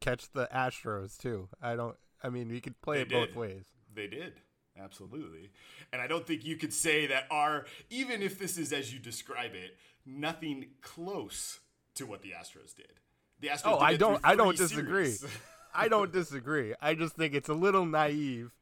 catch 0.00 0.30
the 0.32 0.48
Astros 0.54 1.16
too. 1.16 1.48
I 1.62 1.76
don't. 1.76 1.96
I 2.22 2.28
mean, 2.28 2.48
we 2.48 2.60
could 2.60 2.80
play 2.80 3.04
They 3.04 3.16
it 3.16 3.28
both 3.28 3.36
ways. 3.36 3.64
They 3.94 4.06
did. 4.06 4.34
Absolutely. 4.80 5.50
And 5.92 6.00
I 6.00 6.06
don't 6.06 6.26
think 6.26 6.44
you 6.44 6.56
could 6.56 6.72
say 6.72 7.06
that 7.06 7.26
our, 7.30 7.66
even 7.90 8.22
if 8.22 8.38
this 8.38 8.56
is 8.56 8.72
as 8.72 8.92
you 8.92 8.98
describe 8.98 9.54
it, 9.54 9.76
nothing 10.06 10.66
close 10.80 11.60
to 11.96 12.06
what 12.06 12.22
the 12.22 12.30
Astros 12.30 12.74
did. 12.74 12.92
The 13.40 13.48
Astros 13.48 13.60
Oh, 13.64 13.78
did 13.78 13.84
I 13.84 13.96
don't. 13.96 14.20
I 14.24 14.36
don't 14.36 14.56
disagree. 14.56 15.14
I 15.74 15.88
don't 15.88 16.12
disagree. 16.12 16.74
I 16.80 16.94
just 16.94 17.16
think 17.16 17.34
it's 17.34 17.48
a 17.48 17.54
little 17.54 17.86
naive 17.86 18.52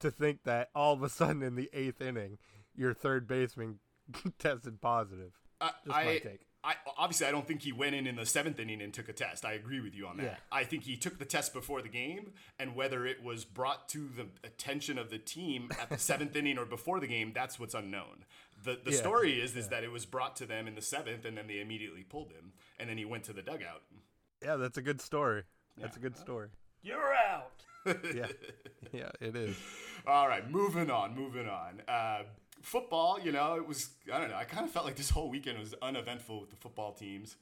to 0.00 0.10
think 0.10 0.44
that 0.44 0.70
all 0.74 0.92
of 0.92 1.02
a 1.02 1.08
sudden 1.08 1.42
in 1.42 1.56
the 1.56 1.70
eighth 1.72 2.00
inning, 2.00 2.38
your 2.74 2.94
third 2.94 3.26
baseman 3.26 3.78
tested 4.38 4.80
positive. 4.80 5.32
I, 5.60 5.70
Just 5.84 5.96
I, 5.96 6.04
my 6.04 6.18
take. 6.18 6.46
I 6.64 6.74
obviously 6.96 7.26
I 7.26 7.30
don't 7.30 7.46
think 7.46 7.62
he 7.62 7.72
went 7.72 7.94
in 7.94 8.06
in 8.06 8.16
the 8.16 8.24
seventh 8.24 8.58
inning 8.58 8.80
and 8.80 8.92
took 8.92 9.08
a 9.08 9.12
test. 9.12 9.44
I 9.44 9.52
agree 9.52 9.80
with 9.80 9.94
you 9.94 10.06
on 10.06 10.16
that. 10.16 10.22
Yeah. 10.24 10.36
I 10.50 10.64
think 10.64 10.84
he 10.84 10.96
took 10.96 11.18
the 11.18 11.24
test 11.24 11.52
before 11.52 11.82
the 11.82 11.88
game, 11.88 12.32
and 12.58 12.74
whether 12.74 13.04
it 13.06 13.22
was 13.22 13.44
brought 13.44 13.88
to 13.90 14.08
the 14.16 14.26
attention 14.42 14.96
of 14.98 15.10
the 15.10 15.18
team 15.18 15.70
at 15.80 15.90
the 15.90 15.98
seventh 16.10 16.34
inning 16.34 16.56
or 16.58 16.64
before 16.64 17.00
the 17.00 17.06
game, 17.06 17.32
that's 17.34 17.60
what's 17.60 17.74
unknown. 17.74 18.24
The 18.64 18.78
the 18.82 18.92
Yeah, 18.92 18.96
story 18.98 19.40
is 19.40 19.54
is 19.56 19.68
that 19.68 19.84
it 19.84 19.92
was 19.92 20.06
brought 20.06 20.36
to 20.36 20.46
them 20.46 20.66
in 20.66 20.74
the 20.74 20.82
seventh, 20.82 21.24
and 21.26 21.36
then 21.36 21.46
they 21.46 21.60
immediately 21.60 22.02
pulled 22.02 22.32
him, 22.32 22.52
and 22.78 22.88
then 22.88 22.96
he 22.96 23.04
went 23.04 23.24
to 23.24 23.32
the 23.34 23.42
dugout. 23.42 23.82
Yeah, 24.42 24.56
that's 24.56 24.78
a 24.78 24.82
good 24.82 25.00
story. 25.02 25.42
That's 25.76 25.96
a 25.96 26.00
good 26.00 26.16
story. 26.16 26.48
You're 26.82 27.12
out. 27.14 27.50
Yeah, 28.14 28.28
yeah, 28.92 29.10
it 29.20 29.36
is. 29.36 29.54
All 30.06 30.26
right, 30.26 30.50
moving 30.50 30.90
on, 30.90 31.14
moving 31.14 31.46
on. 31.46 31.82
Uh, 31.86 32.22
football, 32.64 33.18
you 33.20 33.32
know, 33.32 33.54
it 33.56 33.66
was 33.66 33.90
I 34.12 34.18
don't 34.18 34.30
know. 34.30 34.36
I 34.36 34.44
kind 34.44 34.64
of 34.64 34.70
felt 34.72 34.84
like 34.86 34.96
this 34.96 35.10
whole 35.10 35.28
weekend 35.30 35.58
was 35.58 35.74
uneventful 35.82 36.40
with 36.40 36.50
the 36.50 36.56
football 36.56 36.92
teams. 36.92 37.36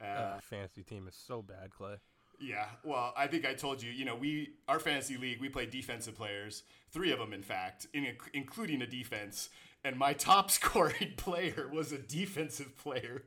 Uh, 0.00 0.04
Uh, 0.04 0.40
fantasy 0.40 0.82
team 0.82 1.06
is 1.08 1.14
so 1.14 1.42
bad, 1.42 1.70
Clay. 1.70 1.96
Yeah, 2.40 2.66
well, 2.84 3.12
I 3.16 3.26
think 3.26 3.44
I 3.44 3.54
told 3.54 3.82
you, 3.82 3.90
you 3.90 4.04
know, 4.04 4.14
we 4.14 4.50
our 4.68 4.78
fantasy 4.78 5.16
league, 5.16 5.40
we 5.40 5.48
play 5.48 5.66
defensive 5.66 6.14
players, 6.16 6.62
three 6.92 7.10
of 7.10 7.18
them, 7.18 7.32
in 7.32 7.42
fact, 7.42 7.86
in, 7.92 8.16
including 8.32 8.80
a 8.80 8.86
defense. 8.86 9.48
And 9.84 9.96
my 9.96 10.12
top 10.12 10.50
scoring 10.58 11.14
player 11.16 11.68
was 11.72 11.90
a 11.92 11.98
defensive 11.98 12.76
player 12.78 13.24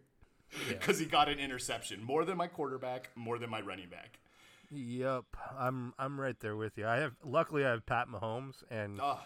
because 0.69 0.99
he 0.99 1.05
got 1.05 1.27
an 1.29 1.39
interception, 1.39 2.03
more 2.03 2.23
than 2.25 2.37
my 2.37 2.47
quarterback, 2.47 3.09
more 3.15 3.37
than 3.37 3.49
my 3.49 3.61
running 3.61 3.89
back. 3.89 4.19
Yep, 4.69 5.25
I'm 5.59 5.93
I'm 5.99 6.19
right 6.19 6.39
there 6.39 6.55
with 6.55 6.77
you. 6.77 6.87
I 6.87 6.97
have 6.97 7.13
luckily 7.25 7.65
I 7.65 7.71
have 7.71 7.85
Pat 7.85 8.07
Mahomes 8.07 8.63
and 8.69 8.99
Oh, 9.01 9.19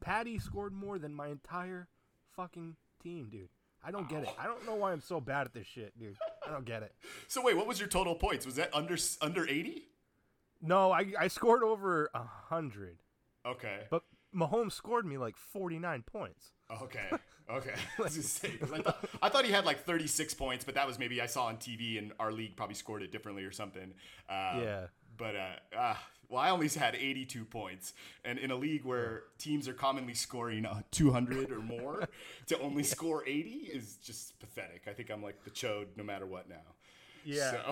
Patty 0.00 0.38
scored 0.38 0.72
more 0.72 0.98
than 0.98 1.14
my 1.14 1.28
entire 1.28 1.88
fucking 2.36 2.76
team, 3.02 3.28
dude. 3.30 3.48
I 3.84 3.90
don't 3.90 4.08
get 4.08 4.24
it. 4.24 4.30
I 4.38 4.46
don't 4.46 4.66
know 4.66 4.74
why 4.74 4.92
I'm 4.92 5.00
so 5.00 5.20
bad 5.20 5.46
at 5.46 5.54
this 5.54 5.66
shit, 5.66 5.96
dude. 5.98 6.16
I 6.46 6.50
don't 6.50 6.64
get 6.64 6.82
it. 6.82 6.94
so 7.28 7.42
wait, 7.42 7.56
what 7.56 7.66
was 7.66 7.78
your 7.78 7.88
total 7.88 8.14
points? 8.14 8.44
Was 8.44 8.56
that 8.56 8.74
under 8.74 8.96
under 9.20 9.46
eighty? 9.48 9.84
No, 10.60 10.90
I 10.90 11.12
I 11.18 11.28
scored 11.28 11.62
over 11.62 12.10
a 12.14 12.24
hundred, 12.24 12.98
Okay, 13.46 13.82
but 13.90 14.02
Mahomes 14.34 14.72
scored 14.72 15.06
me 15.06 15.16
like 15.16 15.36
49 15.36 16.02
points. 16.02 16.52
okay, 16.82 17.08
okay. 17.50 17.74
I, 17.98 18.02
was 18.02 18.40
gonna 18.42 18.74
I, 18.74 18.82
thought, 18.82 19.08
I 19.22 19.28
thought 19.28 19.44
he 19.44 19.52
had 19.52 19.64
like 19.64 19.84
thirty 19.84 20.06
six 20.08 20.34
points, 20.34 20.64
but 20.64 20.74
that 20.74 20.86
was 20.86 20.98
maybe 20.98 21.20
I 21.22 21.26
saw 21.26 21.46
on 21.46 21.56
TV 21.58 21.98
and 21.98 22.12
our 22.18 22.32
league 22.32 22.56
probably 22.56 22.74
scored 22.74 23.02
it 23.02 23.12
differently 23.12 23.44
or 23.44 23.52
something. 23.52 23.94
Uh, 24.28 24.60
Yeah. 24.62 24.86
But 25.16 25.34
uh, 25.34 25.76
uh, 25.76 25.94
well, 26.28 26.40
I 26.42 26.50
only 26.50 26.68
had 26.68 26.94
82 26.94 27.44
points, 27.46 27.94
and 28.24 28.38
in 28.38 28.50
a 28.50 28.56
league 28.56 28.84
where 28.84 29.22
teams 29.38 29.66
are 29.68 29.72
commonly 29.72 30.14
scoring 30.14 30.66
uh, 30.66 30.82
200 30.90 31.50
or 31.50 31.60
more, 31.60 32.08
to 32.48 32.58
only 32.60 32.82
score 32.82 33.24
80 33.26 33.48
is 33.72 33.96
just 33.96 34.38
pathetic. 34.38 34.82
I 34.86 34.92
think 34.92 35.10
I'm 35.10 35.22
like 35.22 35.42
the 35.44 35.50
chode 35.50 35.86
no 35.96 36.04
matter 36.04 36.26
what 36.26 36.48
now. 36.48 36.56
Yeah. 37.24 37.62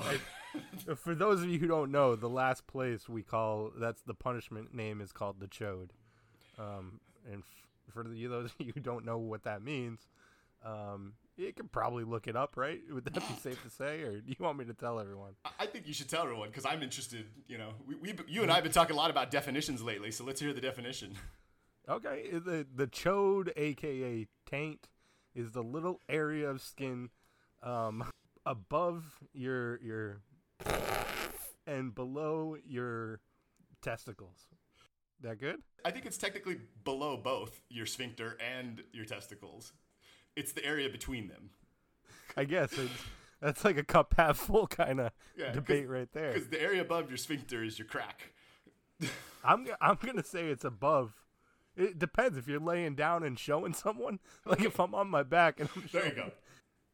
So- 0.87 0.95
for 0.97 1.15
those 1.15 1.43
of 1.43 1.49
you 1.51 1.59
who 1.59 1.67
don't 1.67 1.91
know, 1.91 2.17
the 2.17 2.29
last 2.31 2.67
place 2.67 3.09
we 3.09 3.23
call 3.23 3.73
that's 3.79 4.01
the 4.03 4.15
punishment 4.15 4.75
name 4.75 5.01
is 5.01 5.13
called 5.13 5.39
the 5.41 5.47
chode. 5.49 5.91
Um, 6.59 7.01
and 7.31 7.43
f- 7.43 7.93
for 7.93 8.03
the, 8.05 8.27
those 8.27 8.47
of 8.59 8.67
you 8.67 8.73
who 8.75 8.81
don't 8.81 9.05
know 9.05 9.19
what 9.19 9.45
that 9.45 9.63
means, 9.63 10.07
um, 10.65 11.13
You 11.37 11.53
could 11.53 11.71
probably 11.71 12.05
look 12.05 12.27
it 12.27 12.37
up, 12.37 12.57
right? 12.57 12.81
Would 12.91 13.05
that 13.05 13.15
be 13.15 13.35
safe 13.43 13.63
to 13.63 13.71
say, 13.71 14.03
or 14.03 14.21
do 14.21 14.29
you 14.29 14.37
want 14.39 14.59
me 14.59 14.65
to 14.65 14.75
tell 14.75 14.99
everyone? 14.99 15.33
I- 15.59 15.67
think 15.67 15.87
you 15.87 15.93
should 15.93 16.09
tell 16.09 16.23
everyone 16.23 16.49
because 16.49 16.65
I'm 16.65 16.83
interested. 16.83 17.27
You 17.49 17.59
know, 17.59 17.69
we, 17.87 17.97
we 17.97 18.15
you 18.27 18.43
and 18.43 18.51
I 18.51 18.55
have 18.55 18.65
been 18.65 18.73
talking 18.73 18.95
a 18.95 18.99
lot 18.99 19.11
about 19.11 19.31
definitions 19.31 19.83
lately, 19.83 20.11
so 20.11 20.25
let's 20.25 20.41
hear 20.41 20.53
the 20.55 20.61
definition. 20.61 21.15
Okay, 21.89 22.31
uh, 22.35 22.39
the 22.39 22.67
the 22.75 22.87
chode, 22.87 23.53
aka 23.57 24.27
taint, 24.51 24.89
is 25.35 25.53
the 25.53 25.63
little 25.63 26.01
area 26.09 26.49
of 26.49 26.61
skin 26.63 27.11
um, 27.63 28.05
above 28.47 29.05
your 29.35 29.79
your 29.83 30.23
and 31.67 31.95
below 31.95 32.57
your 32.67 33.21
testicles. 33.83 34.47
That 35.21 35.39
good? 35.39 35.63
I 35.85 35.91
think 35.91 36.07
it's 36.07 36.19
technically 36.19 36.59
below 36.85 37.17
both 37.17 37.61
your 37.71 37.87
sphincter 37.87 38.37
and 38.41 38.83
your 38.93 39.05
testicles. 39.05 39.73
It's 40.37 40.53
the 40.53 40.65
area 40.65 40.89
between 40.91 41.29
them. 41.29 41.51
I 42.37 42.45
guess 42.45 42.73
it's, 42.75 42.93
that's 43.41 43.65
like 43.65 43.79
a 43.79 43.83
cup 43.83 44.15
half 44.17 44.37
full 44.37 44.67
kind 44.67 45.01
of 45.01 45.11
Yeah, 45.37 45.53
debate 45.53 45.89
right 45.89 46.09
there. 46.13 46.33
Because 46.35 46.49
the 46.49 46.61
area 46.61 46.83
above 46.83 47.09
your 47.09 47.17
sphincter 47.17 47.65
is 47.65 47.79
your 47.79 47.89
crack. 47.89 48.33
I'm 49.45 49.67
I'm 49.81 49.97
gonna 50.05 50.23
say 50.25 50.49
it's 50.49 50.65
above. 50.65 51.15
It 51.77 51.99
depends 51.99 52.37
if 52.39 52.49
you're 52.49 52.61
laying 52.61 52.95
down 52.95 53.23
and 53.23 53.39
showing 53.39 53.73
someone, 53.75 54.19
like 54.47 54.63
if 54.63 54.79
I'm 54.81 54.95
on 54.95 55.09
my 55.09 55.23
back 55.23 55.61
and 55.61 55.69
I'm 55.77 55.85
There 55.93 56.05
you 56.07 56.11
showing- 56.15 56.29
go. 56.29 56.33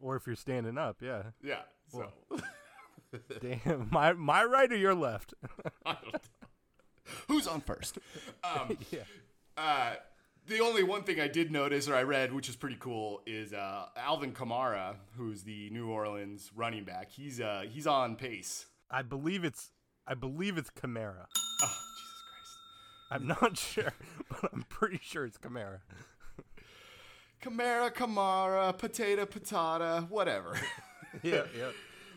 or 0.00 0.16
if 0.16 0.26
you're 0.26 0.37
standing 0.37 0.78
up. 0.78 0.96
Yeah. 1.02 1.22
Yeah. 1.42 1.62
So 1.88 2.08
Damn, 3.40 3.88
my 3.90 4.12
my 4.14 4.42
right 4.44 4.70
or 4.72 4.76
your 4.76 4.94
left? 4.94 5.34
I 5.84 5.96
don't 6.02 6.12
know. 6.14 6.18
Who's 7.28 7.46
on 7.46 7.61
first? 7.61 7.99
Um, 8.42 8.78
yeah. 8.90 9.00
uh, 9.56 9.94
the 10.46 10.61
only 10.61 10.82
one 10.82 11.02
thing 11.04 11.20
I 11.20 11.28
did 11.28 11.50
notice 11.50 11.88
or 11.88 11.94
I 11.94 12.02
read, 12.02 12.32
which 12.32 12.49
is 12.49 12.56
pretty 12.56 12.76
cool, 12.78 13.22
is 13.26 13.52
uh, 13.52 13.87
Alvin 13.96 14.32
Kamara, 14.32 14.96
who's 15.16 15.42
the 15.42 15.70
New 15.70 15.88
Orleans 15.88 16.50
running 16.54 16.84
back. 16.84 17.11
He's 17.11 17.40
uh, 17.40 17.64
he's 17.68 17.87
on 17.87 18.16
pace. 18.16 18.66
I 18.90 19.02
believe 19.02 19.44
it's 19.44 19.70
I 20.06 20.14
believe 20.14 20.58
it's 20.58 20.70
Camara. 20.70 21.26
Oh, 21.62 21.78
Jesus 21.96 22.25
Christ. 22.28 22.58
I'm 23.11 23.26
not 23.26 23.56
sure, 23.58 23.92
but 24.28 24.50
I'm 24.52 24.64
pretty 24.68 25.00
sure 25.02 25.25
it's 25.25 25.38
Kamara. 25.38 25.80
Kamara, 27.42 27.92
Kamara, 27.92 28.76
potato, 28.76 29.26
patata, 29.26 30.08
whatever. 30.08 30.54
Yeah, 31.22 31.42
yeah. 31.54 31.68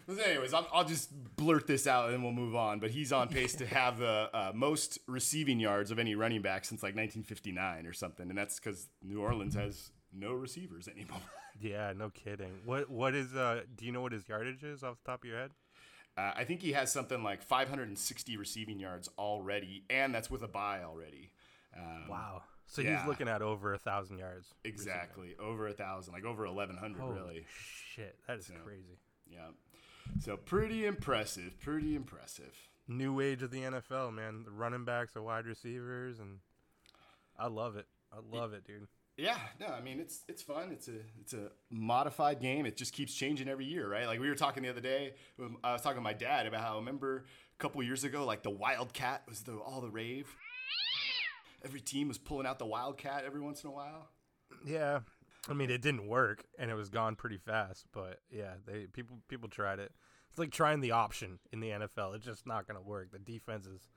Anyways, 0.07 0.53
I'm, 0.53 0.65
I'll 0.71 0.85
just 0.85 1.09
blurt 1.35 1.65
this 1.67 1.87
out 1.87 2.05
and 2.05 2.13
then 2.13 2.23
we'll 2.23 2.31
move 2.31 2.55
on. 2.55 2.79
But 2.79 2.91
he's 2.91 3.11
on 3.11 3.27
pace 3.27 3.55
to 3.55 3.65
have 3.79 3.97
the 3.99 4.29
uh, 4.33 4.51
most 4.53 4.99
receiving 5.07 5.59
yards 5.59 5.89
of 5.91 5.97
any 5.99 6.15
running 6.15 6.41
back 6.41 6.65
since 6.65 6.83
like 6.83 6.95
1959 6.95 7.85
or 7.87 7.93
something, 7.93 8.29
and 8.29 8.37
that's 8.37 8.59
because 8.59 8.87
New 9.03 9.21
Orleans 9.21 9.55
has 9.55 9.91
no 10.13 10.33
receivers 10.33 10.87
anymore. 10.87 11.19
Yeah, 11.61 11.93
no 11.95 12.09
kidding. 12.09 12.51
What 12.65 12.89
what 12.89 13.15
is 13.15 13.33
uh 13.33 13.61
do 13.77 13.85
you 13.85 13.93
know 13.93 14.01
what 14.01 14.11
his 14.11 14.27
yardage 14.27 14.61
is 14.65 14.83
off 14.83 14.97
the 15.01 15.09
top 15.09 15.23
of 15.23 15.29
your 15.29 15.39
head? 15.39 15.51
Uh, 16.17 16.33
I 16.35 16.43
think 16.43 16.61
he 16.61 16.73
has 16.73 16.91
something 16.91 17.23
like 17.23 17.41
560 17.41 18.35
receiving 18.35 18.77
yards 18.77 19.09
already, 19.17 19.85
and 19.89 20.13
that's 20.13 20.29
with 20.29 20.43
a 20.43 20.49
bye 20.49 20.81
already. 20.83 21.31
Um, 21.73 22.09
Wow. 22.09 22.43
So 22.67 22.81
yeah. 22.81 22.97
he's 22.99 23.07
looking 23.07 23.29
at 23.29 23.41
over 23.41 23.73
a 23.73 23.77
thousand 23.77 24.17
yards. 24.17 24.53
Exactly, 24.65 25.35
over 25.39 25.69
a 25.69 25.73
thousand, 25.73 26.13
like 26.13 26.25
over 26.25 26.45
1,100, 26.45 26.99
Holy 26.99 27.13
really. 27.15 27.45
shit, 27.93 28.17
that 28.27 28.37
is 28.39 28.47
So- 28.47 28.53
crazy. 28.65 28.99
Yeah. 29.25 29.47
So 30.19 30.37
pretty 30.37 30.85
impressive. 30.85 31.59
Pretty 31.59 31.95
impressive. 31.95 32.55
New 32.87 33.19
age 33.19 33.41
of 33.41 33.51
the 33.51 33.61
NFL, 33.61 34.13
man. 34.13 34.43
The 34.45 34.51
running 34.51 34.85
backs 34.85 35.15
are 35.15 35.21
wide 35.21 35.45
receivers, 35.45 36.19
and 36.19 36.39
I 37.37 37.47
love 37.47 37.75
it. 37.75 37.87
I 38.13 38.17
love 38.35 38.53
it, 38.53 38.65
dude. 38.65 38.87
Yeah, 39.17 39.37
no, 39.61 39.67
I 39.67 39.79
mean 39.81 39.99
it's 40.01 40.23
it's 40.27 40.41
fun. 40.41 40.71
It's 40.71 40.89
a 40.89 40.97
it's 41.21 41.33
a 41.33 41.49
modified 41.69 42.41
game. 42.41 42.65
It 42.65 42.75
just 42.75 42.93
keeps 42.93 43.13
changing 43.13 43.47
every 43.47 43.65
year, 43.65 43.89
right? 43.89 44.07
Like 44.07 44.19
we 44.19 44.27
were 44.27 44.35
talking 44.35 44.61
the 44.61 44.69
other 44.69 44.81
day. 44.81 45.13
um, 45.41 45.57
I 45.63 45.71
was 45.71 45.81
talking 45.81 45.97
to 45.97 46.03
my 46.03 46.13
dad 46.13 46.47
about 46.47 46.61
how 46.61 46.73
I 46.73 46.75
remember 46.77 47.23
a 47.57 47.57
couple 47.61 47.81
years 47.81 48.03
ago, 48.03 48.25
like 48.25 48.43
the 48.43 48.49
Wildcat 48.49 49.23
was 49.27 49.41
the 49.41 49.53
all 49.53 49.79
the 49.79 49.89
rave. 49.89 50.27
Every 51.63 51.79
team 51.79 52.09
was 52.09 52.17
pulling 52.17 52.45
out 52.45 52.59
the 52.59 52.65
Wildcat 52.65 53.23
every 53.25 53.39
once 53.41 53.63
in 53.63 53.69
a 53.69 53.73
while. 53.73 54.09
Yeah. 54.65 54.99
I 55.47 55.53
mean, 55.53 55.69
it 55.69 55.81
didn't 55.81 56.07
work, 56.07 56.45
and 56.57 56.71
it 56.71 56.73
was 56.75 56.89
gone 56.89 57.15
pretty 57.15 57.37
fast. 57.37 57.85
But 57.91 58.19
yeah, 58.31 58.53
they 58.65 58.87
people 58.87 59.19
people 59.27 59.49
tried 59.49 59.79
it. 59.79 59.91
It's 60.29 60.39
like 60.39 60.51
trying 60.51 60.81
the 60.81 60.91
option 60.91 61.39
in 61.51 61.59
the 61.59 61.69
NFL. 61.69 62.15
It's 62.15 62.25
just 62.25 62.45
not 62.47 62.67
gonna 62.67 62.81
work. 62.81 63.11
The 63.11 63.19
defense 63.19 63.65
is 63.67 63.87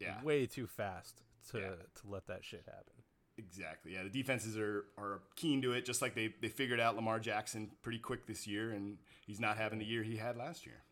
Yeah, 0.00 0.22
way 0.22 0.46
too 0.46 0.66
fast 0.66 1.22
to 1.50 1.58
Yeah. 1.58 1.70
to 1.70 2.06
let 2.08 2.26
that 2.26 2.44
shit 2.44 2.64
happen. 2.66 2.94
exactly. 3.38 3.92
Yeah, 3.92 4.02
the 4.02 4.08
defenses 4.10 4.56
are 4.56 4.86
are 4.96 5.20
keen 5.36 5.60
to 5.62 5.72
it, 5.72 5.84
just 5.84 6.00
like 6.02 6.14
they 6.14 6.28
they 6.40 6.48
figured 6.48 6.80
out 6.80 6.96
Lamar 6.96 7.20
Jackson 7.20 7.70
pretty 7.82 7.98
quick 7.98 8.26
this 8.26 8.46
year, 8.46 8.70
and 8.72 8.98
he's 9.26 9.38
not 9.40 9.56
having 9.58 9.78
the 9.78 9.84
year 9.84 10.02
he 10.02 10.16
had 10.16 10.36
last 10.36 10.64
year. 10.66 10.82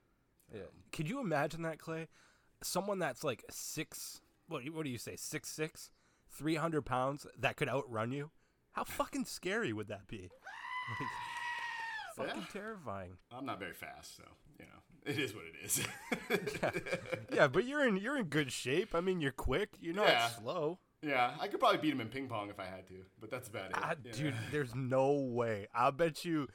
Yeah. 0.52 0.60
Um, 0.62 0.68
could 0.92 1.08
you 1.08 1.20
imagine 1.20 1.62
that, 1.62 1.78
Clay? 1.78 2.08
Someone 2.62 2.98
that's 2.98 3.24
like 3.24 3.44
six. 3.50 4.20
What 4.48 4.62
what 4.70 4.84
do 4.84 4.90
you 4.90 4.98
say? 4.98 5.16
Six 5.16 5.48
six, 5.48 5.90
three 6.28 6.56
hundred 6.56 6.82
pounds 6.82 7.26
that 7.38 7.56
could 7.56 7.68
outrun 7.70 8.12
you. 8.12 8.30
How 8.74 8.84
fucking 8.84 9.24
scary 9.24 9.72
would 9.72 9.88
that 9.88 10.06
be? 10.06 10.28
Like, 11.00 11.08
fucking 12.28 12.42
Yeah. 12.42 12.46
terrifying. 12.52 13.12
I'm 13.32 13.46
not 13.46 13.58
very 13.58 13.72
fast, 13.74 14.16
so 14.16 14.24
you 14.58 14.66
know 14.66 14.80
it 15.12 15.18
is 15.18 15.34
what 15.34 15.44
it 15.46 15.64
is. 15.64 15.86
Yeah, 17.34 17.48
but 17.48 17.64
you're 17.64 17.86
in 17.86 17.96
you're 17.96 18.16
in 18.18 18.26
good 18.26 18.52
shape. 18.52 18.94
I 18.94 19.00
mean, 19.00 19.20
you're 19.20 19.32
quick. 19.32 19.70
You're 19.80 19.94
not 19.94 20.08
Yeah. 20.08 20.28
slow. 20.28 20.78
Yeah, 21.02 21.32
I 21.40 21.48
could 21.48 21.60
probably 21.60 21.78
beat 21.80 21.92
him 21.92 22.00
in 22.00 22.08
ping 22.08 22.28
pong 22.28 22.48
if 22.48 22.58
I 22.58 22.64
had 22.64 22.86
to, 22.88 22.94
but 23.20 23.30
that's 23.30 23.48
about 23.48 23.66
it. 23.70 23.72
Ah, 23.74 23.94
know? 24.02 24.10
dude, 24.12 24.34
there's 24.50 24.74
no 24.74 25.12
way. 25.12 25.66
I'll 25.74 25.92
bet 25.92 26.24
you 26.24 26.48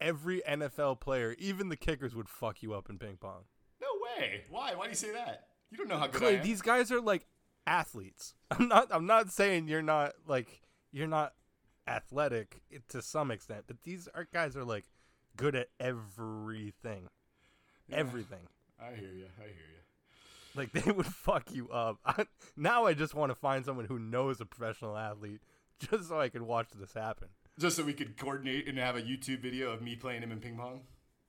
every 0.00 0.42
NFL 0.46 1.00
player, 1.00 1.34
even 1.38 1.70
the 1.70 1.76
kickers, 1.78 2.14
would 2.14 2.28
fuck 2.28 2.62
you 2.62 2.74
up 2.74 2.90
in 2.90 2.98
ping 2.98 3.16
pong. 3.16 3.44
No 3.80 3.86
way. 4.18 4.44
Why? 4.50 4.74
Why 4.74 4.84
do 4.84 4.90
you 4.90 4.96
say 4.96 5.12
that? 5.12 5.46
You 5.70 5.78
don't 5.78 5.88
know 5.88 5.96
how 5.98 6.08
good 6.08 6.16
I 6.16 6.18
Clay, 6.26 6.36
am. 6.38 6.42
these 6.44 6.60
guys 6.60 6.92
are 6.92 7.00
like 7.00 7.26
athletes. 7.66 8.34
I'm 8.50 8.68
not. 8.68 8.88
I'm 8.90 9.06
not 9.06 9.30
saying 9.32 9.68
you're 9.68 9.80
not 9.82 10.12
like 10.26 10.60
you're 10.92 11.06
not 11.08 11.32
athletic 11.86 12.62
to 12.88 13.02
some 13.02 13.30
extent, 13.30 13.64
but 13.66 13.82
these 13.84 14.08
are 14.14 14.26
guys 14.32 14.56
are 14.56 14.64
like 14.64 14.84
good 15.36 15.54
at 15.54 15.68
everything. 15.80 17.08
Everything. 17.90 18.48
I 18.80 18.94
hear 18.94 19.12
you. 19.12 19.26
I 19.38 19.42
hear 19.42 19.50
you. 19.50 19.80
Like 20.54 20.72
they 20.84 20.90
would 20.90 21.06
fuck 21.06 21.52
you 21.52 21.68
up. 21.70 21.98
I, 22.04 22.26
now 22.56 22.84
I 22.86 22.94
just 22.94 23.14
want 23.14 23.30
to 23.30 23.34
find 23.36 23.64
someone 23.64 23.84
who 23.86 23.98
knows 23.98 24.40
a 24.40 24.46
professional 24.46 24.96
athlete, 24.96 25.40
just 25.78 26.08
so 26.08 26.18
I 26.20 26.28
can 26.28 26.46
watch 26.46 26.68
this 26.74 26.94
happen 26.94 27.28
Just 27.58 27.76
so 27.76 27.84
we 27.84 27.92
could 27.92 28.16
coordinate 28.16 28.66
and 28.68 28.78
have 28.78 28.96
a 28.96 29.02
YouTube 29.02 29.40
video 29.40 29.70
of 29.70 29.82
me 29.82 29.94
playing 29.96 30.22
him 30.22 30.32
in 30.32 30.40
ping 30.40 30.56
pong. 30.56 30.80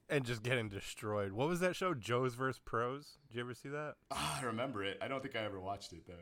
and 0.10 0.26
just 0.26 0.42
getting 0.44 0.70
destroyed. 0.70 1.34
What 1.34 1.50
was 1.50 1.60
that 1.60 1.76
show? 1.76 1.94
Joe's 1.94 2.34
vs. 2.36 2.60
Pros. 2.64 3.18
Did 3.28 3.36
you 3.36 3.42
ever 3.44 3.54
see 3.54 3.70
that? 3.70 3.96
Ah, 4.12 4.40
I 4.42 4.46
remember 4.46 4.84
it. 4.84 4.98
I 5.02 5.08
don't 5.10 5.22
think 5.22 5.36
I 5.36 5.44
ever 5.44 5.60
watched 5.60 5.92
it 5.94 6.08
though. 6.08 6.14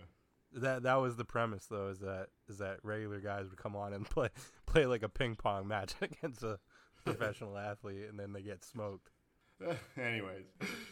That 0.56 0.84
that 0.84 0.96
was 0.96 1.16
the 1.16 1.26
premise 1.26 1.66
though. 1.66 1.90
Is 1.90 2.00
that 2.00 2.28
is 2.48 2.60
that 2.60 2.78
regular 2.84 3.20
guys 3.20 3.50
would 3.50 3.58
come 3.58 3.76
on 3.76 3.94
and 3.94 4.06
play 4.10 4.30
play 4.66 4.86
like 4.86 5.04
a 5.04 5.10
ping 5.10 5.36
pong 5.36 5.68
match 5.68 5.94
against 6.02 6.44
a 6.44 6.60
professional 7.04 7.58
athlete, 7.58 8.08
and 8.10 8.20
then 8.20 8.34
they 8.34 8.42
get 8.42 8.64
smoked. 8.64 9.10
Anyways, 9.98 10.44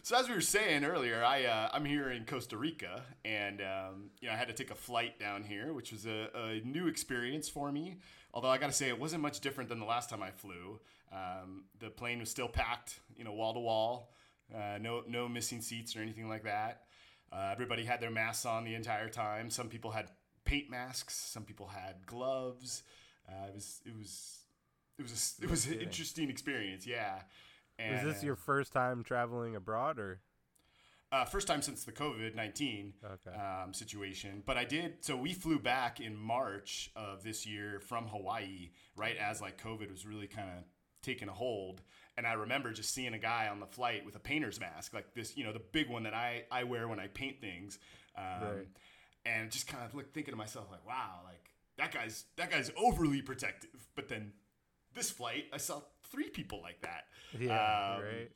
so 0.04 0.18
as 0.18 0.30
we 0.30 0.36
were 0.36 0.42
saying 0.42 0.86
earlier, 0.86 1.24
I 1.24 1.46
uh, 1.46 1.70
I'm 1.74 1.84
here 1.84 2.12
in 2.12 2.26
Costa 2.26 2.58
Rica, 2.58 3.02
and 3.26 3.62
um, 3.62 4.12
you 4.22 4.28
know 4.28 4.34
I 4.34 4.38
had 4.38 4.48
to 4.48 4.54
take 4.54 4.72
a 4.72 4.76
flight 4.76 5.20
down 5.20 5.44
here, 5.44 5.74
which 5.74 5.92
was 5.92 6.06
a, 6.06 6.30
a 6.34 6.62
new 6.64 6.88
experience 6.88 7.50
for 7.50 7.72
me. 7.72 7.98
Although 8.34 8.50
I 8.50 8.58
got 8.58 8.68
to 8.68 8.74
say 8.74 8.88
it 8.88 9.00
wasn't 9.00 9.22
much 9.22 9.42
different 9.42 9.70
than 9.70 9.80
the 9.80 9.86
last 9.86 10.10
time 10.10 10.24
I 10.24 10.32
flew. 10.32 10.80
Um, 11.12 11.66
the 11.80 11.90
plane 11.90 12.20
was 12.20 12.30
still 12.30 12.48
packed, 12.48 13.00
you 13.16 13.24
know, 13.24 13.34
wall 13.34 13.54
to 13.54 13.60
wall, 13.60 14.14
uh, 14.54 14.78
no 14.80 15.04
no 15.08 15.28
missing 15.28 15.62
seats 15.62 15.96
or 15.96 16.00
anything 16.00 16.30
like 16.30 16.44
that. 16.44 16.84
Uh, 17.34 17.50
everybody 17.52 17.84
had 17.84 18.00
their 18.00 18.12
masks 18.12 18.46
on 18.46 18.64
the 18.64 18.76
entire 18.76 19.10
time. 19.10 19.50
Some 19.50 19.68
people 19.68 19.92
had 19.92 20.12
paint 20.46 20.70
masks. 20.70 21.16
Some 21.16 21.44
people 21.44 21.68
had 21.68 22.06
gloves. 22.06 22.84
Uh, 23.28 23.48
it 23.48 23.56
was 23.56 23.82
it 23.86 23.98
was 23.98 24.40
it 25.00 25.02
was 25.02 25.12
a, 25.40 25.44
it 25.44 25.50
was 25.50 25.66
an 25.68 25.80
interesting 25.80 26.30
experience. 26.30 26.86
Yeah. 26.86 27.22
Was 27.80 28.04
this 28.04 28.24
your 28.24 28.36
first 28.36 28.72
time 28.72 29.04
traveling 29.04 29.56
abroad, 29.56 29.98
or 29.98 30.20
uh, 31.12 31.26
first 31.26 31.48
time 31.48 31.62
since 31.62 31.84
the 31.84 31.92
COVID 31.92 32.36
nineteen 32.36 32.94
Okay. 33.04 33.36
um, 33.36 33.74
situation. 33.74 34.44
But 34.46 34.58
I 34.58 34.64
did. 34.64 35.04
So 35.04 35.18
we 35.18 35.34
flew 35.34 35.58
back 35.60 36.00
in 36.00 36.16
March 36.16 36.92
of 36.96 37.24
this 37.24 37.46
year 37.48 37.80
from 37.80 38.08
Hawaii, 38.08 38.70
right 38.96 39.18
as 39.18 39.42
like 39.42 39.62
COVID 39.62 39.92
was 39.92 40.06
really 40.06 40.28
kind 40.28 40.50
of 40.50 40.64
taking 41.02 41.30
a 41.30 41.34
hold. 41.34 41.82
And 42.18 42.28
I 42.28 42.34
remember 42.34 42.72
just 42.72 42.94
seeing 42.94 43.14
a 43.14 43.20
guy 43.20 43.48
on 43.48 43.60
the 43.60 43.66
flight 43.66 44.06
with 44.06 44.16
a 44.16 44.20
painter's 44.20 44.60
mask, 44.60 44.94
like 44.94 45.14
this, 45.16 45.36
you 45.36 45.44
know, 45.44 45.52
the 45.54 45.62
big 45.72 45.90
one 45.90 46.04
that 46.04 46.14
I 46.14 46.44
I 46.52 46.64
wear 46.64 46.88
when 46.88 47.00
I 47.00 47.08
paint 47.08 47.42
things. 47.42 47.80
Um, 48.18 48.24
Right. 48.44 48.68
And 49.26 49.50
just 49.50 49.68
kind 49.68 49.84
of 49.86 49.96
look, 49.96 50.14
thinking 50.14 50.34
to 50.34 50.38
myself, 50.38 50.68
like, 50.70 50.86
wow, 50.86 51.22
like 51.24 51.50
that 51.78 51.92
guy's 51.94 52.26
that 52.36 52.52
guy's 52.52 52.72
overly 52.78 53.22
protective. 53.22 53.88
But 53.96 54.10
then 54.10 54.34
this 54.94 55.10
flight, 55.10 55.46
I 55.54 55.58
saw 55.58 55.82
three 56.12 56.30
people 56.30 56.62
like 56.62 56.82
that. 56.82 57.06
yeah, 57.40 57.96
Um, 57.98 58.04
right? 58.04 58.32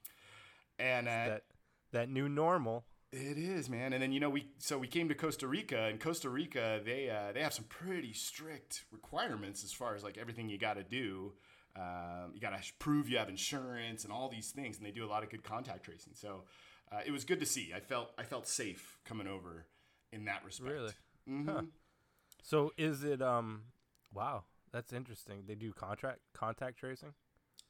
And 0.80 1.08
uh, 1.08 1.12
That 1.12 1.44
that 1.92 2.10
new 2.10 2.28
normal. 2.30 2.86
it 3.12 3.38
is, 3.38 3.70
man. 3.70 3.94
And 3.94 4.02
then 4.02 4.12
you 4.12 4.20
know 4.20 4.30
we 4.30 4.48
so 4.58 4.78
we 4.80 4.88
came 4.88 5.08
to 5.10 5.16
Costa 5.16 5.48
Rica, 5.48 5.84
and 5.84 6.00
Costa 6.00 6.30
Rica 6.30 6.82
they 6.84 7.10
uh, 7.10 7.32
they 7.34 7.42
have 7.42 7.54
some 7.54 7.66
pretty 7.66 8.14
strict 8.14 8.86
requirements 8.92 9.64
as 9.64 9.72
far 9.74 9.94
as 9.96 10.04
like 10.04 10.18
everything 10.18 10.50
you 10.50 10.58
got 10.58 10.76
to 10.76 10.84
do. 10.84 11.34
Um, 11.78 12.32
you 12.34 12.40
got 12.42 12.60
to 12.60 12.74
prove 12.80 13.08
you 13.10 13.18
have 13.18 13.30
insurance 13.30 14.04
and 14.04 14.12
all 14.12 14.30
these 14.30 14.50
things, 14.52 14.78
and 14.78 14.86
they 14.86 14.92
do 14.92 15.06
a 15.06 15.08
lot 15.08 15.24
of 15.24 15.30
good 15.30 15.44
contact 15.44 15.84
tracing. 15.84 16.14
So 16.16 16.44
uh, 16.92 17.02
it 17.06 17.12
was 17.12 17.24
good 17.24 17.40
to 17.40 17.46
see. 17.46 17.72
I 17.76 17.80
felt 17.80 18.12
I 18.18 18.24
felt 18.24 18.48
safe 18.48 18.98
coming 19.06 19.28
over 19.28 19.66
in 20.12 20.26
that 20.26 20.44
respect. 20.44 20.72
Really? 20.72 20.94
Mhm. 21.30 21.46
Huh. 21.50 21.62
So 22.42 22.72
is 22.78 23.04
it 23.04 23.22
um 23.22 23.64
wow, 24.14 24.44
that's 24.72 24.92
interesting. 24.94 25.44
They 25.48 25.56
do 25.56 25.72
contract 25.74 26.20
contact 26.34 26.80
tracing? 26.80 27.14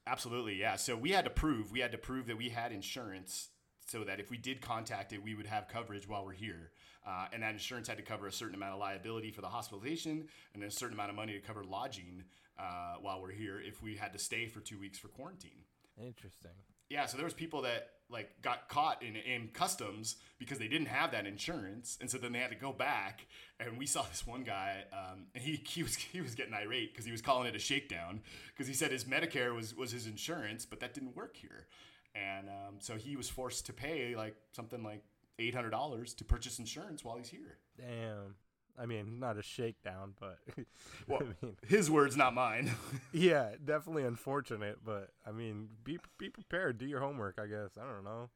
Absolutely, 0.06 0.56
yeah. 0.56 0.78
So 0.78 0.96
we 0.96 1.12
had 1.12 1.26
to 1.26 1.32
prove 1.32 1.72
we 1.72 1.80
had 1.82 1.92
to 1.92 1.98
prove 1.98 2.28
that 2.28 2.38
we 2.38 2.50
had 2.50 2.72
insurance, 2.72 3.50
so 3.88 4.04
that 4.04 4.20
if 4.20 4.30
we 4.30 4.38
did 4.38 4.62
contact 4.62 5.14
it, 5.14 5.24
we 5.24 5.34
would 5.34 5.46
have 5.46 5.68
coverage 5.68 6.08
while 6.08 6.26
we're 6.26 6.34
here, 6.34 6.72
uh, 7.06 7.26
and 7.32 7.42
that 7.44 7.54
insurance 7.54 7.88
had 7.88 7.98
to 7.98 8.04
cover 8.04 8.28
a 8.28 8.32
certain 8.32 8.56
amount 8.56 8.74
of 8.74 8.80
liability 8.80 9.32
for 9.32 9.42
the 9.42 9.48
hospitalization 9.48 10.28
and 10.54 10.64
a 10.64 10.72
certain 10.72 10.94
amount 10.94 11.10
of 11.10 11.16
money 11.16 11.34
to 11.34 11.40
cover 11.40 11.64
lodging 11.64 12.24
uh, 12.60 12.96
while 13.02 13.22
we're 13.22 13.32
here 13.32 13.60
if 13.60 13.82
we 13.82 13.96
had 13.96 14.14
to 14.14 14.20
stay 14.20 14.48
for 14.48 14.60
two 14.60 14.80
weeks 14.80 14.98
for 14.98 15.08
quarantine. 15.08 15.64
Interesting. 15.98 16.52
Yeah, 16.90 17.06
so 17.06 17.18
there 17.18 17.26
was 17.26 17.34
people 17.34 17.64
that 17.64 17.90
like 18.10 18.42
got 18.42 18.70
caught 18.70 19.04
in 19.04 19.18
in 19.18 19.50
customs 19.50 20.16
because 20.40 20.58
they 20.58 20.70
didn't 20.70 20.88
have 20.88 21.12
that 21.12 21.26
insurance, 21.26 21.98
and 22.00 22.10
so 22.10 22.18
then 22.18 22.32
they 22.32 22.40
had 22.40 22.52
to 22.52 22.56
go 22.56 22.72
back. 22.72 23.26
And 23.60 23.78
we 23.78 23.86
saw 23.86 24.04
this 24.04 24.26
one 24.26 24.44
guy, 24.44 24.86
um, 24.94 25.26
and 25.36 25.44
he 25.44 25.62
he 25.68 25.84
was 25.84 25.96
he 25.96 26.22
was 26.22 26.34
getting 26.36 26.54
irate 26.54 26.94
because 26.94 27.06
he 27.06 27.12
was 27.12 27.22
calling 27.22 27.48
it 27.48 27.56
a 27.56 27.60
shakedown 27.60 28.22
because 28.48 28.68
he 28.68 28.74
said 28.74 28.92
his 28.92 29.04
Medicare 29.04 29.54
was 29.54 29.76
was 29.76 29.92
his 29.92 30.08
insurance, 30.08 30.66
but 30.66 30.80
that 30.80 30.94
didn't 30.94 31.16
work 31.16 31.36
here, 31.36 31.68
and 32.16 32.50
um, 32.50 32.76
so 32.80 32.96
he 32.96 33.16
was 33.16 33.30
forced 33.30 33.66
to 33.68 33.74
pay 33.74 34.16
like 34.16 34.36
something 34.52 34.84
like 34.84 35.04
eight 35.40 35.54
hundred 35.56 35.72
dollars 35.72 36.14
to 36.16 36.24
purchase 36.26 36.60
insurance 36.60 37.04
while 37.04 37.18
he's 37.18 37.30
here. 37.30 37.58
Damn. 37.78 38.36
I 38.80 38.86
mean, 38.86 39.20
not 39.20 39.38
a 39.38 39.42
shakedown, 39.42 40.14
but 40.20 40.38
Well, 41.08 41.22
I 41.22 41.46
mean, 41.46 41.56
his 41.68 41.90
words, 41.90 42.16
not 42.16 42.34
mine. 42.36 42.72
yeah, 43.12 43.52
definitely 43.64 44.04
unfortunate, 44.04 44.80
but 44.86 45.10
I 45.26 45.32
mean, 45.32 45.70
be 45.84 45.98
be 46.18 46.30
prepared, 46.30 46.78
do 46.78 46.86
your 46.86 47.00
homework, 47.00 47.40
I 47.42 47.48
guess. 47.48 47.72
I 47.82 47.86
don't 47.92 48.04
know. 48.04 48.30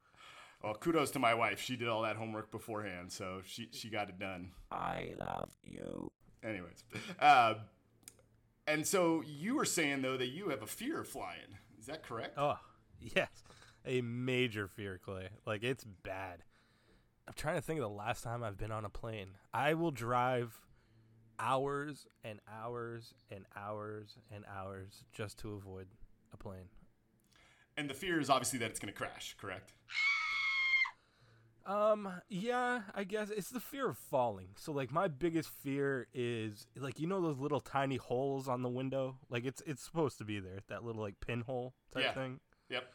well, 0.63 0.73
kudos 0.73 1.11
to 1.11 1.19
my 1.19 1.35
wife; 1.35 1.59
she 1.59 1.75
did 1.75 1.87
all 1.87 2.01
that 2.03 2.15
homework 2.15 2.49
beforehand, 2.51 3.11
so 3.11 3.41
she 3.45 3.69
she 3.71 3.89
got 3.89 4.09
it 4.09 4.17
done. 4.17 4.51
I 4.71 5.13
love 5.19 5.49
you. 5.63 6.11
Anyways, 6.43 6.83
uh, 7.19 7.53
and 8.65 8.87
so 8.87 9.21
you 9.25 9.55
were 9.55 9.65
saying 9.65 10.01
though 10.01 10.17
that 10.17 10.29
you 10.29 10.49
have 10.49 10.63
a 10.63 10.67
fear 10.67 11.01
of 11.01 11.07
flying. 11.07 11.57
Is 11.79 11.85
that 11.85 12.03
correct? 12.03 12.33
Oh, 12.37 12.57
yes. 12.99 13.29
A 13.85 14.01
major 14.01 14.67
fear, 14.67 14.99
Clay. 15.03 15.29
Like 15.45 15.63
it's 15.63 15.83
bad. 15.83 16.43
I'm 17.27 17.33
trying 17.35 17.55
to 17.55 17.61
think 17.61 17.79
of 17.79 17.83
the 17.83 17.89
last 17.95 18.23
time 18.23 18.43
I've 18.43 18.57
been 18.57 18.71
on 18.71 18.85
a 18.85 18.89
plane. 18.89 19.29
I 19.53 19.73
will 19.73 19.91
drive 19.91 20.59
hours 21.39 22.05
and 22.23 22.39
hours 22.51 23.13
and 23.31 23.45
hours 23.55 24.17
and 24.33 24.43
hours 24.45 25.03
just 25.13 25.39
to 25.39 25.53
avoid 25.53 25.87
a 26.33 26.37
plane. 26.37 26.69
And 27.77 27.89
the 27.89 27.93
fear 27.93 28.19
is 28.19 28.29
obviously 28.29 28.59
that 28.59 28.69
it's 28.69 28.79
going 28.79 28.93
to 28.93 28.97
crash. 28.97 29.35
Correct? 29.39 29.73
Um, 31.65 32.09
yeah, 32.27 32.81
I 32.95 33.03
guess 33.03 33.29
it's 33.29 33.49
the 33.49 33.59
fear 33.59 33.89
of 33.89 33.97
falling. 33.97 34.49
So 34.57 34.71
like 34.71 34.91
my 34.91 35.07
biggest 35.07 35.49
fear 35.49 36.07
is 36.13 36.65
like 36.75 36.99
you 36.99 37.05
know 37.07 37.21
those 37.21 37.37
little 37.37 37.59
tiny 37.61 37.97
holes 37.97 38.47
on 38.47 38.61
the 38.63 38.69
window? 38.69 39.17
Like 39.29 39.45
it's 39.45 39.61
it's 39.67 39.83
supposed 39.83 40.17
to 40.17 40.25
be 40.25 40.39
there, 40.39 40.59
that 40.69 40.83
little 40.83 41.01
like 41.01 41.19
pinhole 41.19 41.75
type 41.93 42.03
Yeah. 42.03 42.13
thing. 42.13 42.39
Yep. 42.69 42.91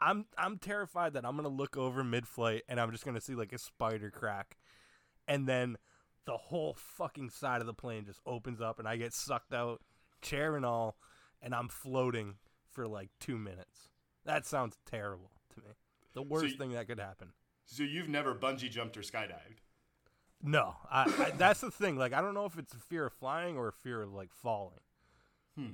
I'm 0.00 0.26
I'm 0.36 0.58
terrified 0.58 1.12
that 1.12 1.24
I'm 1.24 1.36
gonna 1.36 1.48
look 1.48 1.76
over 1.76 2.02
mid 2.02 2.26
flight 2.26 2.62
and 2.68 2.80
I'm 2.80 2.90
just 2.90 3.04
gonna 3.04 3.20
see 3.20 3.34
like 3.34 3.52
a 3.52 3.58
spider 3.58 4.10
crack, 4.10 4.56
and 5.26 5.46
then 5.46 5.76
the 6.24 6.36
whole 6.36 6.74
fucking 6.74 7.30
side 7.30 7.60
of 7.60 7.66
the 7.66 7.74
plane 7.74 8.04
just 8.04 8.20
opens 8.26 8.60
up 8.60 8.78
and 8.78 8.86
I 8.88 8.96
get 8.96 9.14
sucked 9.14 9.54
out, 9.54 9.80
chair 10.20 10.56
and 10.56 10.66
all, 10.66 10.96
and 11.40 11.54
I'm 11.54 11.68
floating 11.68 12.34
for 12.70 12.86
like 12.86 13.10
two 13.20 13.38
minutes. 13.38 13.90
That 14.24 14.44
sounds 14.44 14.76
terrible 14.84 15.30
to 15.54 15.60
me. 15.60 15.72
The 16.14 16.22
worst 16.22 16.52
you- 16.52 16.58
thing 16.58 16.72
that 16.72 16.86
could 16.88 17.00
happen. 17.00 17.28
So 17.64 17.82
you've 17.82 18.08
never 18.08 18.34
bungee 18.34 18.70
jumped 18.70 18.96
or 18.96 19.02
skydived? 19.02 19.60
No, 20.42 20.74
I, 20.90 21.02
I, 21.02 21.32
that's 21.36 21.60
the 21.60 21.70
thing. 21.70 21.96
Like 21.96 22.12
I 22.12 22.20
don't 22.20 22.34
know 22.34 22.46
if 22.46 22.58
it's 22.58 22.72
a 22.72 22.78
fear 22.78 23.06
of 23.06 23.12
flying 23.12 23.56
or 23.56 23.68
a 23.68 23.72
fear 23.72 24.02
of 24.02 24.12
like 24.12 24.32
falling. 24.32 24.80
Hmm. 25.56 25.66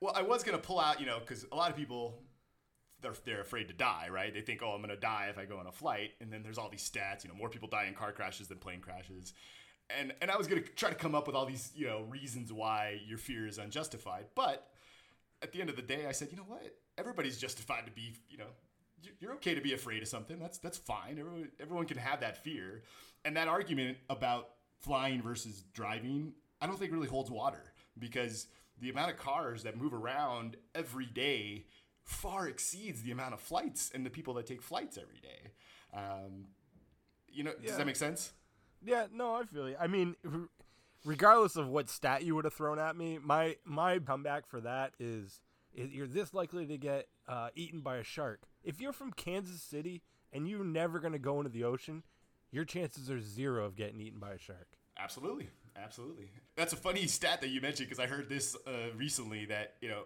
Well, 0.00 0.14
I 0.16 0.22
was 0.22 0.42
going 0.42 0.56
to 0.58 0.62
pull 0.66 0.80
out, 0.80 0.98
you 0.98 1.06
know, 1.06 1.18
because 1.20 1.44
a 1.52 1.56
lot 1.56 1.70
of 1.70 1.76
people 1.76 2.22
they're 3.02 3.14
they're 3.24 3.40
afraid 3.40 3.68
to 3.68 3.74
die, 3.74 4.08
right? 4.10 4.32
They 4.32 4.40
think, 4.40 4.62
oh, 4.62 4.70
I'm 4.70 4.82
going 4.82 4.90
to 4.94 5.00
die 5.00 5.28
if 5.30 5.38
I 5.38 5.44
go 5.44 5.58
on 5.58 5.66
a 5.66 5.72
flight, 5.72 6.10
and 6.20 6.32
then 6.32 6.42
there's 6.42 6.58
all 6.58 6.68
these 6.68 6.88
stats. 6.88 7.24
You 7.24 7.30
know, 7.30 7.36
more 7.36 7.48
people 7.48 7.68
die 7.68 7.86
in 7.86 7.94
car 7.94 8.12
crashes 8.12 8.48
than 8.48 8.58
plane 8.58 8.80
crashes. 8.80 9.32
And, 9.98 10.12
and 10.22 10.30
I 10.30 10.36
was 10.36 10.46
going 10.46 10.62
to 10.62 10.68
try 10.70 10.88
to 10.88 10.94
come 10.94 11.16
up 11.16 11.26
with 11.26 11.34
all 11.34 11.46
these, 11.46 11.72
you 11.74 11.86
know, 11.86 12.02
reasons 12.08 12.52
why 12.52 13.00
your 13.08 13.18
fear 13.18 13.48
is 13.48 13.58
unjustified. 13.58 14.26
But 14.36 14.68
at 15.42 15.50
the 15.50 15.60
end 15.60 15.68
of 15.68 15.74
the 15.74 15.82
day, 15.82 16.06
I 16.06 16.12
said, 16.12 16.28
you 16.30 16.36
know 16.36 16.44
what? 16.44 16.62
Everybody's 16.96 17.38
justified 17.38 17.86
to 17.86 17.92
be, 17.92 18.14
you 18.28 18.38
know, 18.38 18.46
you- 19.02 19.10
you're 19.18 19.32
okay 19.34 19.54
to 19.54 19.60
be 19.60 19.72
afraid 19.72 20.00
of 20.02 20.08
something. 20.08 20.38
That's 20.38 20.58
that's 20.58 20.78
fine. 20.78 21.18
Everyone, 21.18 21.50
everyone 21.58 21.86
can 21.86 21.96
have 21.98 22.20
that 22.20 22.44
fear. 22.44 22.82
And 23.24 23.36
that 23.36 23.48
argument 23.48 23.98
about 24.08 24.50
flying 24.78 25.22
versus 25.22 25.64
driving, 25.72 26.34
I 26.60 26.66
don't 26.66 26.78
think 26.78 26.92
really 26.92 27.08
holds 27.08 27.30
water 27.30 27.72
because 27.98 28.46
the 28.80 28.90
amount 28.90 29.10
of 29.10 29.16
cars 29.16 29.62
that 29.64 29.76
move 29.76 29.92
around 29.92 30.56
every 30.74 31.06
day 31.06 31.66
far 32.10 32.48
exceeds 32.48 33.02
the 33.02 33.12
amount 33.12 33.32
of 33.32 33.40
flights 33.40 33.90
and 33.94 34.04
the 34.04 34.10
people 34.10 34.34
that 34.34 34.46
take 34.46 34.60
flights 34.60 34.98
every 34.98 35.20
day. 35.20 35.52
Um, 35.94 36.46
you 37.28 37.44
know, 37.44 37.52
does 37.64 37.76
that 37.76 37.86
make 37.86 37.96
sense? 37.96 38.32
Yeah, 38.82 39.06
no, 39.12 39.34
I 39.34 39.44
feel 39.44 39.68
you. 39.68 39.76
I 39.78 39.86
mean, 39.86 40.16
regardless 41.04 41.56
of 41.56 41.68
what 41.68 41.88
stat 41.88 42.24
you 42.24 42.34
would 42.34 42.44
have 42.44 42.54
thrown 42.54 42.78
at 42.78 42.96
me, 42.96 43.18
my 43.22 43.56
my 43.64 43.98
comeback 44.00 44.46
for 44.46 44.60
that 44.60 44.92
is, 44.98 45.40
is 45.72 45.92
you're 45.92 46.08
this 46.08 46.34
likely 46.34 46.66
to 46.66 46.76
get 46.76 47.06
uh, 47.28 47.50
eaten 47.54 47.80
by 47.80 47.96
a 47.96 48.04
shark. 48.04 48.42
If 48.64 48.80
you're 48.80 48.92
from 48.92 49.12
Kansas 49.12 49.62
City 49.62 50.02
and 50.32 50.48
you're 50.48 50.64
never 50.64 50.98
gonna 50.98 51.18
go 51.18 51.38
into 51.38 51.50
the 51.50 51.64
ocean, 51.64 52.02
your 52.50 52.64
chances 52.64 53.08
are 53.10 53.20
zero 53.20 53.64
of 53.64 53.76
getting 53.76 54.00
eaten 54.00 54.18
by 54.18 54.32
a 54.32 54.38
shark. 54.38 54.66
Absolutely, 54.98 55.48
absolutely. 55.76 56.32
That's 56.56 56.72
a 56.72 56.76
funny 56.76 57.06
stat 57.06 57.40
that 57.40 57.48
you 57.48 57.60
mentioned 57.60 57.88
because 57.88 58.02
I 58.02 58.08
heard 58.08 58.28
this 58.28 58.56
uh, 58.66 58.96
recently 58.96 59.44
that 59.46 59.74
you 59.80 59.88
know 59.88 60.02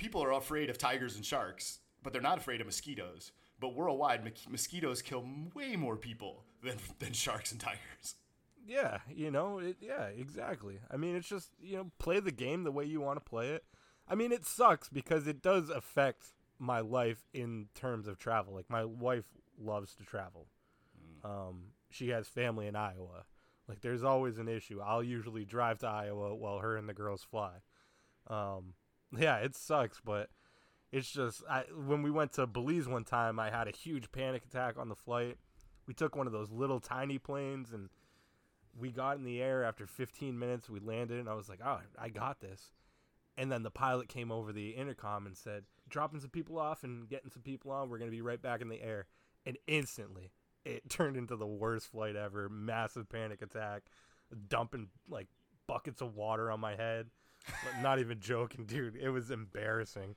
people 0.00 0.24
are 0.24 0.32
afraid 0.32 0.70
of 0.70 0.78
tigers 0.78 1.14
and 1.14 1.24
sharks, 1.24 1.80
but 2.02 2.12
they're 2.12 2.22
not 2.22 2.38
afraid 2.38 2.62
of 2.62 2.66
mosquitoes. 2.66 3.32
But 3.60 3.74
worldwide, 3.74 4.24
mo- 4.24 4.30
mosquitoes 4.48 5.02
kill 5.02 5.28
way 5.54 5.76
more 5.76 5.96
people 5.96 6.44
than 6.64 6.78
than 6.98 7.12
sharks 7.12 7.52
and 7.52 7.60
tigers. 7.60 8.16
Yeah, 8.66 8.98
you 9.14 9.30
know, 9.30 9.58
it, 9.58 9.76
yeah, 9.80 10.04
exactly. 10.06 10.80
I 10.90 10.96
mean, 10.96 11.16
it's 11.16 11.28
just 11.28 11.50
you 11.60 11.76
know, 11.76 11.90
play 11.98 12.18
the 12.20 12.32
game 12.32 12.64
the 12.64 12.72
way 12.72 12.86
you 12.86 13.00
want 13.00 13.18
to 13.18 13.28
play 13.28 13.50
it. 13.50 13.64
I 14.08 14.14
mean, 14.14 14.32
it 14.32 14.46
sucks 14.46 14.88
because 14.88 15.26
it 15.26 15.42
does 15.42 15.68
affect 15.68 16.32
my 16.58 16.80
life 16.80 17.26
in 17.34 17.68
terms 17.74 18.08
of 18.08 18.18
travel. 18.18 18.54
Like 18.54 18.70
my 18.70 18.84
wife 18.84 19.26
loves 19.58 19.94
to 19.96 20.04
travel. 20.04 20.46
Um, 21.22 21.72
she 21.90 22.08
has 22.08 22.28
family 22.28 22.66
in 22.66 22.76
Iowa. 22.76 23.24
Like 23.68 23.82
there's 23.82 24.02
always 24.02 24.38
an 24.38 24.48
issue. 24.48 24.80
I'll 24.80 25.02
usually 25.02 25.44
drive 25.44 25.78
to 25.80 25.86
Iowa 25.86 26.34
while 26.34 26.58
her 26.58 26.76
and 26.76 26.88
the 26.88 26.94
girls 26.94 27.22
fly. 27.22 27.56
Um, 28.26 28.74
yeah, 29.16 29.36
it 29.38 29.56
sucks, 29.56 30.00
but 30.04 30.30
it's 30.92 31.10
just 31.10 31.42
I, 31.48 31.64
when 31.74 32.02
we 32.02 32.10
went 32.10 32.32
to 32.34 32.46
Belize 32.46 32.88
one 32.88 33.04
time, 33.04 33.38
I 33.38 33.50
had 33.50 33.68
a 33.68 33.72
huge 33.72 34.10
panic 34.12 34.44
attack 34.44 34.76
on 34.78 34.88
the 34.88 34.96
flight. 34.96 35.38
We 35.86 35.94
took 35.94 36.16
one 36.16 36.26
of 36.26 36.32
those 36.32 36.50
little 36.50 36.80
tiny 36.80 37.18
planes 37.18 37.72
and 37.72 37.90
we 38.78 38.90
got 38.90 39.16
in 39.16 39.24
the 39.24 39.42
air 39.42 39.64
after 39.64 39.86
15 39.86 40.38
minutes. 40.38 40.70
We 40.70 40.80
landed, 40.80 41.18
and 41.18 41.28
I 41.28 41.34
was 41.34 41.48
like, 41.48 41.60
"Oh, 41.64 41.80
I 41.98 42.08
got 42.08 42.40
this." 42.40 42.72
And 43.36 43.50
then 43.50 43.62
the 43.62 43.70
pilot 43.70 44.08
came 44.08 44.30
over 44.30 44.52
the 44.52 44.70
intercom 44.70 45.26
and 45.26 45.36
said, 45.36 45.64
"Dropping 45.88 46.20
some 46.20 46.30
people 46.30 46.58
off 46.58 46.84
and 46.84 47.08
getting 47.08 47.30
some 47.30 47.42
people 47.42 47.70
on. 47.70 47.88
We're 47.88 47.98
gonna 47.98 48.10
be 48.10 48.22
right 48.22 48.40
back 48.40 48.60
in 48.60 48.68
the 48.68 48.82
air." 48.82 49.06
And 49.46 49.58
instantly, 49.66 50.32
it 50.64 50.88
turned 50.90 51.16
into 51.16 51.36
the 51.36 51.46
worst 51.46 51.88
flight 51.88 52.16
ever. 52.16 52.48
Massive 52.48 53.08
panic 53.08 53.42
attack, 53.42 53.84
dumping 54.48 54.88
like 55.08 55.28
buckets 55.66 56.00
of 56.00 56.14
water 56.14 56.50
on 56.50 56.60
my 56.60 56.76
head. 56.76 57.10
Not 57.82 57.98
even 57.98 58.20
joking, 58.20 58.64
dude. 58.66 58.96
It 58.96 59.10
was 59.10 59.30
embarrassing. 59.30 60.16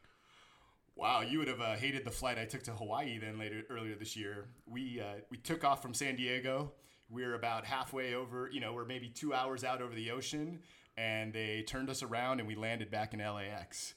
Wow, 0.95 1.21
you 1.21 1.39
would 1.39 1.47
have 1.47 1.61
uh, 1.61 1.75
hated 1.75 2.05
the 2.05 2.11
flight 2.11 2.37
I 2.37 2.45
took 2.45 2.63
to 2.63 2.71
Hawaii 2.71 3.17
then 3.17 3.39
later 3.39 3.63
earlier 3.69 3.95
this 3.95 4.15
year. 4.15 4.49
We 4.67 5.01
uh, 5.01 5.21
we 5.31 5.37
took 5.37 5.63
off 5.63 5.81
from 5.81 5.93
San 5.93 6.15
Diego. 6.15 6.71
We 7.09 7.25
were 7.25 7.33
about 7.33 7.65
halfway 7.65 8.15
over, 8.15 8.49
you 8.51 8.59
know, 8.59 8.73
we're 8.73 8.85
maybe 8.85 9.09
two 9.09 9.33
hours 9.33 9.63
out 9.63 9.81
over 9.81 9.93
the 9.93 10.11
ocean, 10.11 10.59
and 10.97 11.33
they 11.33 11.63
turned 11.63 11.89
us 11.89 12.01
around 12.01 12.39
and 12.39 12.47
we 12.47 12.55
landed 12.55 12.89
back 12.89 13.13
in 13.13 13.19
LAX. 13.19 13.93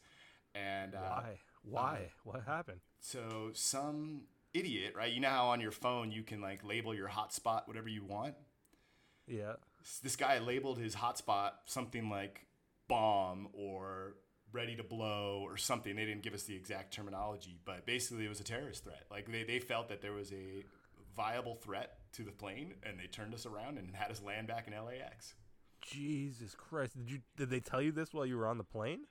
And 0.54 0.94
uh, 0.94 0.98
Why? 0.98 1.38
Why? 1.62 2.10
what 2.24 2.42
happened? 2.46 2.80
So 3.00 3.50
some 3.52 4.22
idiot, 4.54 4.94
right? 4.96 5.12
You 5.12 5.20
know 5.20 5.30
how 5.30 5.48
on 5.48 5.60
your 5.60 5.70
phone 5.70 6.10
you 6.10 6.22
can 6.22 6.40
like 6.40 6.64
label 6.64 6.94
your 6.94 7.08
hotspot 7.08 7.66
whatever 7.66 7.88
you 7.88 8.04
want. 8.04 8.34
Yeah. 9.26 9.54
This 10.02 10.16
guy 10.16 10.38
labeled 10.38 10.78
his 10.78 10.96
hotspot 10.96 11.52
something 11.66 12.08
like 12.10 12.45
bomb 12.88 13.49
or 13.53 14.14
ready 14.53 14.77
to 14.77 14.83
blow 14.83 15.42
or 15.44 15.57
something. 15.57 15.96
They 15.96 16.05
didn't 16.05 16.22
give 16.22 16.35
us 16.35 16.44
the 16.44 16.55
exact 16.55 16.94
terminology, 16.94 17.59
but 17.64 17.87
basically 17.87 18.25
it 18.25 18.29
was 18.29 18.40
a 18.40 18.44
terrorist 18.44 18.85
threat. 18.85 19.05
Like 19.11 19.31
they, 19.31 19.44
they 19.44 19.59
felt 19.59 19.88
that 19.88 20.01
there 20.01 20.12
was 20.12 20.33
a 20.33 20.64
viable 21.16 21.55
threat 21.57 21.99
to 22.12 22.22
the 22.22 22.33
plane 22.33 22.75
and 22.83 22.99
they 22.99 23.07
turned 23.07 23.35
us 23.35 23.46
around 23.46 23.79
and 23.79 23.94
had 23.94 24.11
us 24.11 24.22
land 24.22 24.46
back 24.46 24.68
in 24.68 24.72
LAX. 24.72 25.35
Jesus 25.83 26.55
Christ! 26.55 26.96
Did 26.96 27.11
you 27.11 27.20
did 27.37 27.51
they 27.51 27.61
tell 27.61 27.81
you 27.81 27.92
this 27.92 28.12
while 28.12 28.27
you 28.27 28.37
were 28.37 28.49
on 28.49 28.59
the 28.59 28.64
plane? 28.64 29.03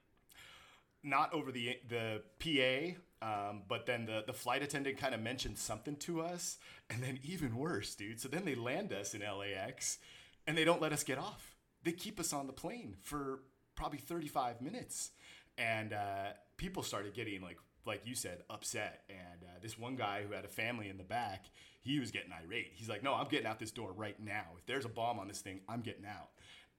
not 1.06 1.34
over 1.34 1.52
the 1.52 1.78
the 1.88 2.22
PA. 2.40 3.00
Um, 3.22 3.64
but 3.68 3.86
then 3.86 4.06
the, 4.06 4.24
the 4.28 4.34
flight 4.34 4.62
attendant 4.62 4.98
kind 4.98 5.16
of 5.16 5.22
mentioned 5.22 5.58
something 5.58 5.96
to 5.98 6.22
us, 6.22 6.58
and 6.90 7.02
then 7.02 7.20
even 7.24 7.56
worse, 7.56 7.96
dude. 7.96 8.20
So 8.20 8.28
then 8.28 8.46
they 8.46 8.54
land 8.54 8.94
us 8.94 9.16
in 9.16 9.22
LAX, 9.22 9.98
and 10.46 10.56
they 10.58 10.64
don't 10.64 10.82
let 10.82 10.94
us 10.94 11.04
get 11.04 11.18
off. 11.18 11.56
They 11.82 11.92
keep 11.92 12.20
us 12.20 12.34
on 12.34 12.46
the 12.46 12.54
plane 12.54 12.96
for 13.02 13.40
probably 13.76 14.00
35 14.00 14.62
minutes, 14.62 15.12
and 15.58 15.94
uh, 15.94 16.34
people 16.58 16.84
started 16.84 17.14
getting 17.14 17.42
like 17.42 17.58
like 17.86 18.02
you 18.06 18.16
said 18.16 18.44
upset. 18.50 19.04
And 19.10 19.44
uh, 19.44 19.60
this 19.62 19.78
one 19.78 19.96
guy 19.96 20.24
who 20.28 20.34
had 20.34 20.46
a 20.46 20.50
family 20.50 20.90
in 20.90 20.98
the 20.98 21.04
back, 21.04 21.46
he 21.82 22.00
was 22.00 22.12
getting 22.12 22.32
irate. 22.32 22.72
He's 22.76 22.90
like, 22.90 23.04
"No, 23.04 23.14
I'm 23.14 23.28
getting 23.28 23.48
out 23.48 23.60
this 23.60 23.72
door 23.72 23.94
right 23.94 24.20
now. 24.20 24.46
If 24.58 24.66
there's 24.66 24.86
a 24.86 24.90
bomb 24.90 25.20
on 25.20 25.28
this 25.28 25.42
thing, 25.42 25.62
I'm 25.70 25.82
getting 25.82 26.06
out." 26.06 26.30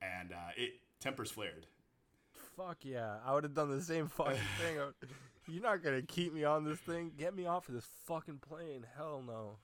And 0.02 0.32
uh, 0.32 0.52
it 0.56 0.74
tempers 1.00 1.30
flared. 1.30 1.66
Fuck 2.56 2.78
yeah! 2.82 3.16
I 3.24 3.34
would 3.34 3.44
have 3.44 3.54
done 3.54 3.70
the 3.70 3.82
same 3.82 4.08
fucking 4.08 4.36
thing. 4.60 4.78
You're 5.48 5.62
not 5.62 5.82
gonna 5.82 6.02
keep 6.02 6.32
me 6.34 6.44
on 6.44 6.64
this 6.64 6.78
thing. 6.78 7.12
Get 7.16 7.34
me 7.34 7.46
off 7.46 7.68
of 7.68 7.74
this 7.74 7.86
fucking 8.06 8.38
plane. 8.38 8.86
Hell 8.96 9.22
no. 9.26 9.58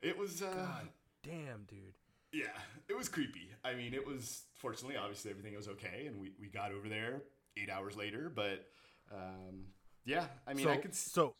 It 0.00 0.16
was. 0.16 0.42
Uh, 0.42 0.52
God 0.54 0.88
damn, 1.22 1.64
dude. 1.68 1.94
Yeah, 2.32 2.46
it 2.88 2.96
was 2.96 3.08
creepy. 3.08 3.50
I 3.64 3.74
mean, 3.74 3.94
it 3.94 4.06
was. 4.06 4.42
Fortunately, 4.54 4.96
obviously, 4.96 5.30
everything 5.30 5.54
was 5.56 5.68
okay, 5.68 6.04
and 6.06 6.20
we, 6.20 6.32
we 6.40 6.48
got 6.48 6.72
over 6.72 6.88
there 6.88 7.22
eight 7.56 7.70
hours 7.70 7.96
later. 7.96 8.30
But 8.34 8.66
um, 9.12 9.66
yeah, 10.04 10.26
I 10.46 10.54
mean, 10.54 10.66
so, 10.66 10.70
I 10.72 10.76
could. 10.76 10.94
So, 10.94 11.34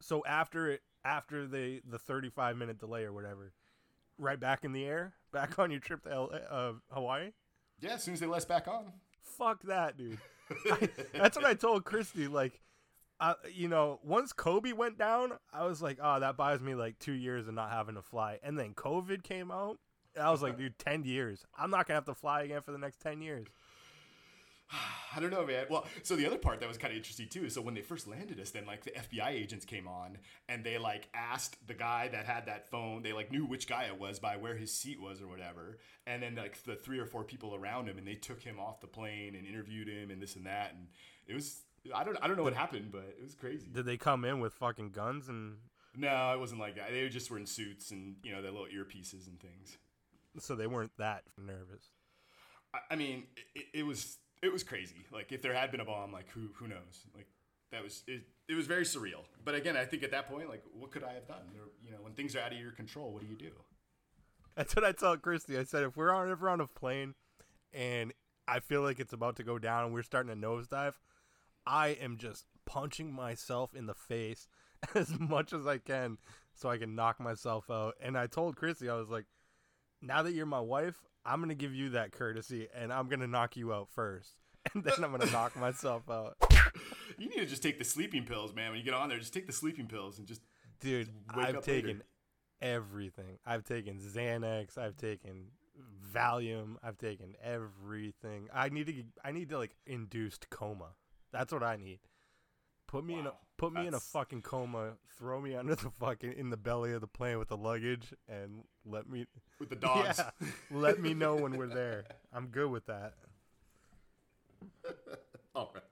so 0.00 0.22
after 0.26 0.70
it, 0.70 0.82
after 1.04 1.46
the 1.46 1.80
the 1.88 1.98
35 1.98 2.56
minute 2.56 2.78
delay 2.78 3.04
or 3.04 3.12
whatever, 3.12 3.52
right 4.18 4.38
back 4.38 4.64
in 4.64 4.72
the 4.72 4.84
air, 4.84 5.14
back 5.32 5.58
on 5.58 5.70
your 5.70 5.80
trip 5.80 6.02
to 6.04 6.10
L- 6.10 6.30
uh, 6.50 6.72
Hawaii. 6.92 7.30
Yeah, 7.80 7.94
as 7.94 8.02
soon 8.02 8.14
as 8.14 8.20
they 8.20 8.26
let 8.26 8.38
us 8.38 8.44
back 8.44 8.68
on. 8.68 8.92
Fuck 9.22 9.62
that, 9.64 9.96
dude. 9.96 10.18
I, 10.70 10.88
that's 11.14 11.36
what 11.36 11.44
I 11.44 11.54
told 11.54 11.84
Christy. 11.84 12.26
Like, 12.26 12.60
uh, 13.20 13.34
you 13.52 13.68
know, 13.68 14.00
once 14.02 14.32
Kobe 14.32 14.72
went 14.72 14.98
down, 14.98 15.32
I 15.52 15.64
was 15.64 15.82
like, 15.82 15.98
oh, 16.02 16.20
that 16.20 16.36
buys 16.36 16.60
me 16.60 16.74
like 16.74 16.98
two 16.98 17.12
years 17.12 17.48
of 17.48 17.54
not 17.54 17.70
having 17.70 17.94
to 17.94 18.02
fly. 18.02 18.38
And 18.42 18.58
then 18.58 18.74
COVID 18.74 19.22
came 19.22 19.50
out. 19.50 19.78
I 20.18 20.30
was 20.30 20.42
like, 20.42 20.56
dude, 20.56 20.78
10 20.78 21.04
years. 21.04 21.44
I'm 21.58 21.70
not 21.70 21.86
going 21.86 21.94
to 21.94 21.94
have 21.94 22.04
to 22.06 22.14
fly 22.14 22.42
again 22.42 22.62
for 22.62 22.72
the 22.72 22.78
next 22.78 23.00
10 23.00 23.20
years. 23.22 23.46
I 25.16 25.20
don't 25.20 25.30
know, 25.30 25.46
man. 25.46 25.66
Well, 25.70 25.86
so 26.02 26.16
the 26.16 26.26
other 26.26 26.38
part 26.38 26.60
that 26.60 26.68
was 26.68 26.78
kind 26.78 26.92
of 26.92 26.96
interesting 26.96 27.28
too 27.28 27.44
is 27.44 27.54
so 27.54 27.60
when 27.60 27.74
they 27.74 27.82
first 27.82 28.06
landed 28.06 28.40
us, 28.40 28.50
then 28.50 28.66
like 28.66 28.84
the 28.84 28.90
FBI 28.90 29.30
agents 29.30 29.64
came 29.64 29.86
on 29.88 30.18
and 30.48 30.64
they 30.64 30.78
like 30.78 31.08
asked 31.14 31.66
the 31.66 31.74
guy 31.74 32.08
that 32.08 32.26
had 32.26 32.46
that 32.46 32.70
phone, 32.70 33.02
they 33.02 33.12
like 33.12 33.30
knew 33.30 33.44
which 33.46 33.68
guy 33.68 33.84
it 33.84 33.98
was 33.98 34.18
by 34.18 34.36
where 34.36 34.56
his 34.56 34.72
seat 34.72 35.00
was 35.00 35.22
or 35.22 35.28
whatever. 35.28 35.78
And 36.06 36.22
then 36.22 36.34
like 36.34 36.62
the 36.64 36.74
three 36.74 36.98
or 36.98 37.06
four 37.06 37.24
people 37.24 37.54
around 37.54 37.88
him 37.88 37.98
and 37.98 38.06
they 38.06 38.14
took 38.14 38.42
him 38.42 38.58
off 38.58 38.80
the 38.80 38.86
plane 38.86 39.34
and 39.34 39.46
interviewed 39.46 39.88
him 39.88 40.10
and 40.10 40.20
this 40.20 40.36
and 40.36 40.46
that. 40.46 40.74
And 40.74 40.88
it 41.26 41.34
was, 41.34 41.62
I 41.94 42.04
don't, 42.04 42.18
I 42.20 42.26
don't 42.26 42.36
know 42.36 42.42
what 42.42 42.54
happened, 42.54 42.90
but 42.90 43.14
it 43.18 43.22
was 43.22 43.34
crazy. 43.34 43.68
Did 43.72 43.86
they 43.86 43.96
come 43.96 44.24
in 44.24 44.40
with 44.40 44.52
fucking 44.54 44.90
guns 44.90 45.28
and 45.28 45.56
No, 45.96 46.32
it 46.34 46.40
wasn't 46.40 46.60
like 46.60 46.76
that. 46.76 46.90
They 46.90 47.08
just 47.08 47.30
were 47.30 47.38
in 47.38 47.46
suits 47.46 47.90
and, 47.90 48.16
you 48.22 48.32
know, 48.32 48.42
their 48.42 48.50
little 48.50 48.66
earpieces 48.66 49.26
and 49.28 49.40
things. 49.40 49.78
So 50.38 50.54
they 50.54 50.66
weren't 50.66 50.92
that 50.98 51.22
nervous? 51.38 51.90
I, 52.74 52.78
I 52.90 52.96
mean, 52.96 53.24
it, 53.54 53.64
it 53.74 53.82
was 53.84 54.18
it 54.42 54.52
was 54.52 54.62
crazy. 54.62 55.06
Like 55.12 55.32
if 55.32 55.42
there 55.42 55.54
had 55.54 55.70
been 55.70 55.80
a 55.80 55.84
bomb, 55.84 56.12
like 56.12 56.28
who 56.30 56.48
who 56.54 56.68
knows? 56.68 57.06
Like 57.14 57.26
that 57.72 57.82
was 57.82 58.02
it. 58.06 58.22
It 58.48 58.54
was 58.54 58.66
very 58.66 58.84
surreal. 58.84 59.24
But 59.44 59.54
again, 59.54 59.76
I 59.76 59.84
think 59.84 60.02
at 60.02 60.10
that 60.12 60.28
point, 60.30 60.48
like 60.48 60.62
what 60.72 60.90
could 60.90 61.04
I 61.04 61.14
have 61.14 61.26
done? 61.26 61.42
There, 61.52 61.62
you 61.84 61.90
know, 61.90 61.98
when 62.02 62.12
things 62.12 62.36
are 62.36 62.40
out 62.40 62.52
of 62.52 62.58
your 62.58 62.72
control, 62.72 63.12
what 63.12 63.22
do 63.22 63.28
you 63.28 63.36
do? 63.36 63.50
That's 64.56 64.74
what 64.74 64.84
I 64.84 64.92
told 64.92 65.22
Christy. 65.22 65.58
I 65.58 65.64
said 65.64 65.82
if 65.82 65.96
we're 65.96 66.12
on 66.12 66.30
ever 66.30 66.48
on 66.48 66.60
a 66.60 66.66
plane 66.66 67.14
and 67.72 68.12
I 68.48 68.60
feel 68.60 68.82
like 68.82 69.00
it's 69.00 69.12
about 69.12 69.36
to 69.36 69.42
go 69.42 69.58
down 69.58 69.84
and 69.84 69.92
we're 69.92 70.02
starting 70.02 70.30
to 70.30 70.46
nosedive, 70.46 70.94
I 71.66 71.88
am 71.88 72.16
just 72.16 72.46
punching 72.64 73.12
myself 73.12 73.74
in 73.74 73.86
the 73.86 73.94
face 73.94 74.48
as 74.94 75.18
much 75.18 75.52
as 75.52 75.66
I 75.66 75.78
can 75.78 76.18
so 76.54 76.70
I 76.70 76.78
can 76.78 76.94
knock 76.94 77.20
myself 77.20 77.70
out. 77.70 77.94
And 78.00 78.16
I 78.16 78.26
told 78.26 78.56
Christy, 78.56 78.88
I 78.88 78.94
was 78.94 79.10
like, 79.10 79.26
now 80.02 80.22
that 80.22 80.32
you're 80.32 80.46
my 80.46 80.60
wife, 80.60 80.96
I'm 81.24 81.40
gonna 81.40 81.54
give 81.54 81.74
you 81.74 81.90
that 81.90 82.12
courtesy 82.12 82.68
and 82.74 82.92
I'm 82.92 83.08
gonna 83.08 83.26
knock 83.26 83.56
you 83.56 83.72
out 83.72 83.88
first. 83.90 84.34
And 84.74 84.82
then 84.82 85.04
I'm 85.04 85.12
gonna 85.12 85.30
knock 85.30 85.54
myself 85.60 86.10
out. 86.10 86.36
You 87.18 87.28
need 87.28 87.36
to 87.38 87.46
just 87.46 87.62
take 87.62 87.78
the 87.78 87.84
sleeping 87.84 88.24
pills, 88.24 88.52
man. 88.52 88.70
When 88.70 88.78
you 88.80 88.84
get 88.84 88.94
on 88.94 89.08
there, 89.08 89.18
just 89.18 89.32
take 89.32 89.46
the 89.46 89.52
sleeping 89.52 89.86
pills 89.86 90.18
and 90.18 90.26
just 90.26 90.42
Dude, 90.80 91.08
wake 91.36 91.46
I've 91.46 91.56
up 91.56 91.66
later. 91.68 91.86
taken 91.88 92.02
everything. 92.60 93.38
I've 93.46 93.62
taken 93.62 93.98
Xanax. 94.00 94.76
I've 94.76 94.96
taken 94.96 95.52
Valium. 96.12 96.76
I've 96.82 96.98
taken 96.98 97.34
everything. 97.42 98.48
I 98.52 98.68
need 98.68 98.86
to. 98.88 99.04
I 99.24 99.30
need 99.32 99.48
to 99.50 99.58
like 99.58 99.76
induced 99.86 100.50
coma. 100.50 100.94
That's 101.32 101.52
what 101.52 101.62
I 101.62 101.76
need. 101.76 102.00
Put 102.88 103.04
me 103.04 103.14
in 103.20 103.26
a 103.26 103.30
Wow, 103.30 103.36
put 103.56 103.72
me 103.72 103.86
in 103.86 103.94
a 103.94 104.00
fucking 104.00 104.42
coma. 104.42 104.92
Throw 105.18 105.40
me 105.40 105.54
under 105.54 105.74
the 105.74 105.90
fucking 105.90 106.32
in 106.32 106.50
the 106.50 106.56
belly 106.56 106.92
of 106.92 107.00
the 107.00 107.06
plane 107.06 107.38
with 107.38 107.48
the 107.48 107.56
luggage, 107.56 108.12
and 108.28 108.64
let 108.84 109.08
me 109.08 109.26
with 109.58 109.70
the 109.70 109.76
dogs. 109.88 110.18
yeah, 110.18 110.48
let 110.70 111.00
me 111.00 111.14
know 111.14 111.36
when 111.36 111.56
we're 111.56 111.66
there. 111.66 112.04
I'm 112.32 112.48
good 112.48 112.70
with 112.70 112.86
that. 112.86 113.14
All 115.54 115.72
right. 115.74 115.82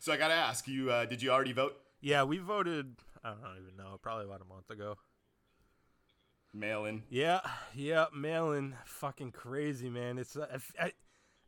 So 0.00 0.12
I 0.12 0.16
gotta 0.16 0.34
ask 0.34 0.66
you: 0.66 0.90
uh, 0.90 1.04
Did 1.04 1.22
you 1.22 1.30
already 1.30 1.52
vote? 1.52 1.76
Yeah, 2.00 2.24
we 2.24 2.38
voted. 2.38 2.96
I 3.22 3.30
don't 3.30 3.58
even 3.62 3.76
know. 3.76 3.98
Probably 4.02 4.26
about 4.26 4.42
a 4.42 4.44
month 4.44 4.70
ago. 4.70 4.96
Mail 6.52 6.84
in. 6.84 7.02
Yeah, 7.10 7.40
yeah, 7.74 8.06
mail-in, 8.14 8.76
fucking 8.84 9.32
crazy, 9.32 9.90
man. 9.90 10.18
It's 10.18 10.36
uh, 10.36 10.46
I, 10.78 10.84
I, 10.84 10.92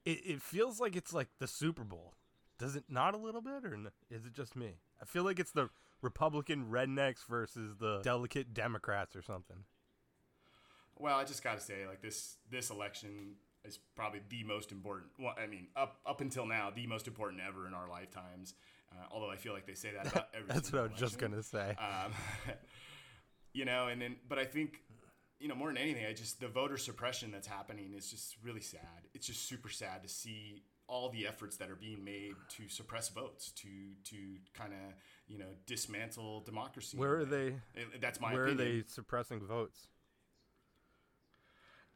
it, 0.05 0.21
it 0.25 0.43
feels 0.43 0.81
like 0.81 0.97
it's 0.97 1.12
like 1.12 1.29
the 1.39 1.47
Super 1.47 1.85
Bowl. 1.85 2.15
Does 2.59 2.77
it 2.77 2.85
not 2.88 3.14
a 3.14 3.19
little 3.19 3.40
bit, 3.40 3.64
or 3.64 3.75
n- 3.75 3.90
is 4.11 4.25
it 4.25 4.33
just 4.33 4.57
me? 4.57 4.79
I 5.01 5.05
feel 5.05 5.25
like 5.25 5.38
it's 5.38 5.53
the 5.53 5.69
Republican 6.03 6.66
rednecks 6.71 7.27
versus 7.29 7.77
the 7.79 8.01
delicate 8.03 8.55
Democrats 8.55 9.14
or 9.14 9.23
something. 9.23 9.64
Well, 10.99 11.16
I 11.16 11.25
just 11.25 11.45
gotta 11.45 11.61
say, 11.61 11.87
like 11.87 12.01
this 12.01 12.37
this 12.51 12.71
election 12.71 13.35
is 13.64 13.79
probably 13.95 14.21
the 14.29 14.45
most 14.45 14.73
important. 14.73 15.11
Well, 15.19 15.35
I 15.42 15.47
mean, 15.47 15.69
up 15.77 15.99
up 16.07 16.21
until 16.21 16.47
now, 16.47 16.71
the 16.75 16.87
most 16.87 17.07
important 17.07 17.42
ever 17.47 17.66
in 17.66 17.75
our 17.75 17.88
lifetimes. 17.88 18.55
Uh, 18.92 19.05
although 19.11 19.31
I 19.31 19.37
feel 19.37 19.53
like 19.53 19.66
they 19.66 19.75
say 19.75 19.92
that 19.92 20.11
about 20.11 20.29
every. 20.35 20.49
That's 20.49 20.73
what 20.73 20.81
I 20.81 20.83
was 20.85 20.92
just 20.99 21.19
gonna 21.19 21.42
say. 21.42 21.77
Um, 21.79 22.12
you 23.53 23.64
know, 23.64 23.88
and 23.88 24.01
then, 24.01 24.16
but 24.29 24.38
I 24.38 24.45
think, 24.45 24.83
you 25.40 25.49
know, 25.49 25.55
more 25.55 25.69
than 25.69 25.79
anything, 25.79 26.07
I 26.07 26.12
just 26.12 26.40
the 26.40 26.49
voter 26.49 26.77
suppression 26.77 27.31
that's 27.31 27.47
happening 27.47 27.95
is 27.97 28.11
just 28.11 28.37
really 28.42 28.61
sad. 28.61 28.81
It's 29.14 29.27
just 29.27 29.49
super 29.49 29.69
sad 29.69 30.03
to 30.03 30.09
see 30.09 30.62
all 30.88 31.09
the 31.09 31.27
efforts 31.27 31.57
that 31.57 31.70
are 31.70 31.77
being 31.77 32.05
made 32.05 32.35
to 32.57 32.68
suppress 32.68 33.09
votes, 33.09 33.53
to 33.53 33.68
to 34.05 34.16
kind 34.55 34.72
of 34.72 34.94
you 35.27 35.38
know 35.38 35.51
dismantle 35.66 36.40
democracy. 36.40 36.96
Where 36.96 37.16
are 37.16 37.25
they? 37.25 37.57
That's 38.01 38.20
my 38.20 38.33
Where 38.33 38.46
opinion. 38.46 38.66
are 38.66 38.70
they 38.72 38.85
suppressing 38.87 39.40
votes? 39.40 39.88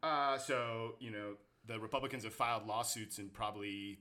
Uh, 0.03 0.37
so 0.37 0.95
you 0.99 1.11
know, 1.11 1.35
the 1.65 1.79
Republicans 1.79 2.23
have 2.23 2.33
filed 2.33 2.65
lawsuits 2.67 3.19
in 3.19 3.29
probably 3.29 3.99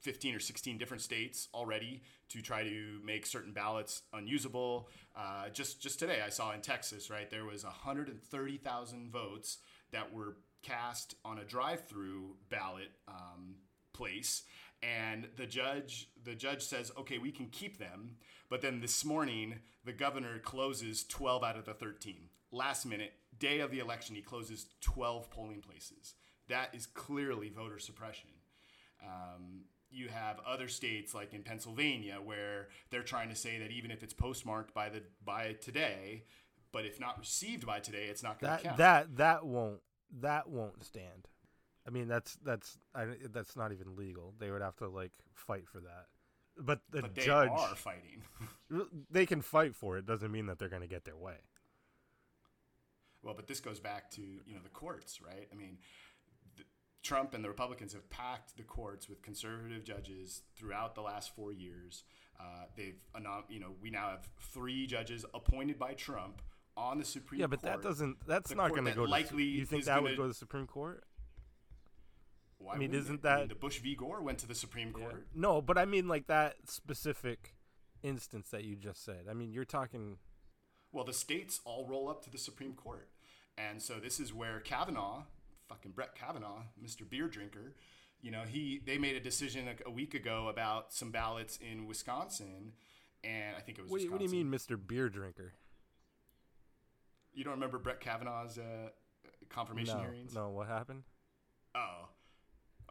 15 0.00 0.34
or 0.34 0.40
16 0.40 0.78
different 0.78 1.02
states 1.02 1.48
already 1.54 2.02
to 2.28 2.42
try 2.42 2.62
to 2.62 3.00
make 3.04 3.26
certain 3.26 3.52
ballots 3.52 4.02
unusable. 4.12 4.88
Uh, 5.16 5.48
just 5.48 5.80
just 5.80 5.98
today, 5.98 6.20
I 6.24 6.28
saw 6.28 6.52
in 6.52 6.60
Texas, 6.60 7.10
right, 7.10 7.28
there 7.30 7.44
was 7.44 7.64
130,000 7.64 9.10
votes 9.10 9.58
that 9.92 10.12
were 10.12 10.36
cast 10.62 11.14
on 11.24 11.38
a 11.38 11.44
drive-through 11.44 12.36
ballot 12.50 12.90
um, 13.08 13.56
place, 13.96 14.42
and 14.82 15.28
the 15.36 15.46
judge 15.46 16.08
the 16.24 16.34
judge 16.34 16.62
says, 16.62 16.92
okay, 16.98 17.18
we 17.18 17.30
can 17.30 17.46
keep 17.46 17.78
them, 17.78 18.16
but 18.50 18.60
then 18.62 18.80
this 18.80 19.04
morning 19.04 19.60
the 19.84 19.92
governor 19.92 20.38
closes 20.38 21.04
12 21.04 21.42
out 21.44 21.56
of 21.56 21.64
the 21.64 21.74
13. 21.74 22.28
Last 22.52 22.86
minute, 22.86 23.12
day 23.38 23.60
of 23.60 23.70
the 23.70 23.78
election, 23.78 24.16
he 24.16 24.22
closes 24.22 24.66
12 24.80 25.30
polling 25.30 25.60
places. 25.60 26.14
That 26.48 26.74
is 26.74 26.86
clearly 26.86 27.48
voter 27.48 27.78
suppression. 27.78 28.30
Um, 29.02 29.62
you 29.90 30.08
have 30.08 30.40
other 30.46 30.68
states 30.68 31.14
like 31.14 31.32
in 31.32 31.42
Pennsylvania 31.42 32.18
where 32.22 32.68
they're 32.90 33.02
trying 33.02 33.28
to 33.28 33.34
say 33.34 33.58
that 33.58 33.70
even 33.70 33.90
if 33.90 34.02
it's 34.02 34.14
postmarked 34.14 34.74
by 34.74 34.88
the 34.88 35.02
by 35.24 35.56
today, 35.60 36.24
but 36.72 36.84
if 36.84 37.00
not 37.00 37.18
received 37.18 37.66
by 37.66 37.80
today, 37.80 38.06
it's 38.10 38.22
not 38.22 38.40
going 38.40 38.58
to 38.58 38.64
count. 38.64 38.76
that 38.78 39.16
that 39.16 39.46
won't 39.46 39.80
that 40.20 40.48
won't 40.48 40.84
stand. 40.84 41.28
I 41.86 41.90
mean, 41.90 42.08
that's 42.08 42.36
that's 42.44 42.78
I, 42.94 43.06
that's 43.30 43.56
not 43.56 43.72
even 43.72 43.96
legal. 43.96 44.34
They 44.38 44.50
would 44.50 44.62
have 44.62 44.76
to 44.76 44.88
like 44.88 45.12
fight 45.34 45.68
for 45.68 45.80
that. 45.80 46.06
But 46.58 46.80
the 46.90 47.02
but 47.02 47.14
they 47.14 47.22
judge, 47.24 47.50
are 47.50 47.74
fighting. 47.76 48.22
they 49.10 49.26
can 49.26 49.42
fight 49.42 49.74
for 49.74 49.98
it. 49.98 50.06
Doesn't 50.06 50.32
mean 50.32 50.46
that 50.46 50.58
they're 50.58 50.68
going 50.70 50.82
to 50.82 50.88
get 50.88 51.04
their 51.04 51.16
way. 51.16 51.36
Well, 53.22 53.34
but 53.34 53.46
this 53.46 53.60
goes 53.60 53.78
back 53.80 54.10
to 54.12 54.22
you 54.22 54.54
know 54.54 54.60
the 54.62 54.70
courts, 54.70 55.20
right? 55.20 55.48
I 55.52 55.54
mean, 55.54 55.78
the, 56.56 56.64
Trump 57.02 57.34
and 57.34 57.44
the 57.44 57.48
Republicans 57.48 57.92
have 57.92 58.08
packed 58.08 58.56
the 58.56 58.62
courts 58.62 59.08
with 59.08 59.22
conservative 59.22 59.84
judges 59.84 60.42
throughout 60.56 60.94
the 60.94 61.02
last 61.02 61.34
four 61.34 61.52
years. 61.52 62.04
Uh, 62.38 62.64
they've, 62.76 62.96
you 63.48 63.60
know, 63.60 63.72
we 63.80 63.90
now 63.90 64.10
have 64.10 64.28
three 64.52 64.86
judges 64.86 65.24
appointed 65.34 65.78
by 65.78 65.94
Trump 65.94 66.42
on 66.76 66.98
the 66.98 67.04
Supreme 67.04 67.40
Court. 67.40 67.40
Yeah, 67.40 67.46
but 67.46 67.62
Court. 67.62 67.82
that 67.82 67.88
doesn't. 67.88 68.16
That's 68.26 68.50
The 68.50 68.56
not 68.56 68.70
going 68.70 68.84
to 68.84 68.92
go. 68.92 69.06
To, 69.06 69.10
likely 69.10 69.44
you 69.44 69.64
think 69.64 69.84
that 69.84 70.02
would 70.02 70.10
gonna- 70.10 70.16
go 70.16 70.22
to 70.24 70.28
the 70.28 70.34
Supreme 70.34 70.66
Court? 70.66 71.02
Why 72.58 72.74
I 72.74 72.78
mean, 72.78 72.94
isn't 72.94 73.24
it? 73.24 73.26
I 73.26 73.36
mean, 73.36 73.48
that- 73.48 73.48
the 73.48 73.60
Bush 73.60 73.78
v. 73.78 73.94
Gore 73.94 74.22
went 74.22 74.38
to 74.38 74.46
the 74.46 74.54
Supreme 74.54 74.92
Court? 74.92 75.26
No, 75.34 75.60
but 75.60 75.78
I 75.78 75.84
mean 75.84 76.08
like 76.08 76.26
that 76.26 76.56
specific 76.68 77.54
instance 78.02 78.50
that 78.50 78.64
you 78.64 78.76
just 78.76 79.04
said. 79.04 79.26
I 79.30 79.34
mean, 79.34 79.52
you're 79.52 79.64
talking. 79.64 80.18
Well, 80.92 81.04
the 81.04 81.12
states 81.12 81.60
all 81.64 81.86
roll 81.86 82.08
up 82.08 82.22
to 82.24 82.30
the 82.30 82.38
Supreme 82.38 82.74
Court. 82.74 83.08
And 83.58 83.80
so 83.80 83.94
this 83.94 84.20
is 84.20 84.34
where 84.34 84.60
Kavanaugh, 84.60 85.22
fucking 85.68 85.92
Brett 85.92 86.14
Kavanaugh, 86.14 86.62
Mr. 86.82 87.08
Beer 87.08 87.26
Drinker, 87.28 87.74
you 88.20 88.30
know, 88.30 88.42
he 88.42 88.80
they 88.84 88.98
made 88.98 89.16
a 89.16 89.20
decision 89.20 89.68
a, 89.68 89.88
a 89.88 89.90
week 89.90 90.14
ago 90.14 90.48
about 90.48 90.92
some 90.92 91.10
ballots 91.10 91.58
in 91.58 91.86
Wisconsin, 91.86 92.72
and 93.24 93.56
I 93.56 93.60
think 93.60 93.78
it 93.78 93.82
was 93.82 93.90
What 93.90 93.98
do, 93.98 94.04
you, 94.04 94.10
what 94.12 94.18
do 94.18 94.24
you 94.24 94.30
mean, 94.30 94.50
Mr. 94.50 94.78
Beer 94.84 95.08
Drinker? 95.08 95.54
You 97.32 97.44
don't 97.44 97.54
remember 97.54 97.78
Brett 97.78 98.00
Kavanaugh's 98.00 98.58
uh, 98.58 98.88
confirmation 99.50 99.96
no, 99.96 100.02
hearings? 100.02 100.34
no. 100.34 100.48
What 100.50 100.68
happened? 100.68 101.02
Oh. 101.74 102.08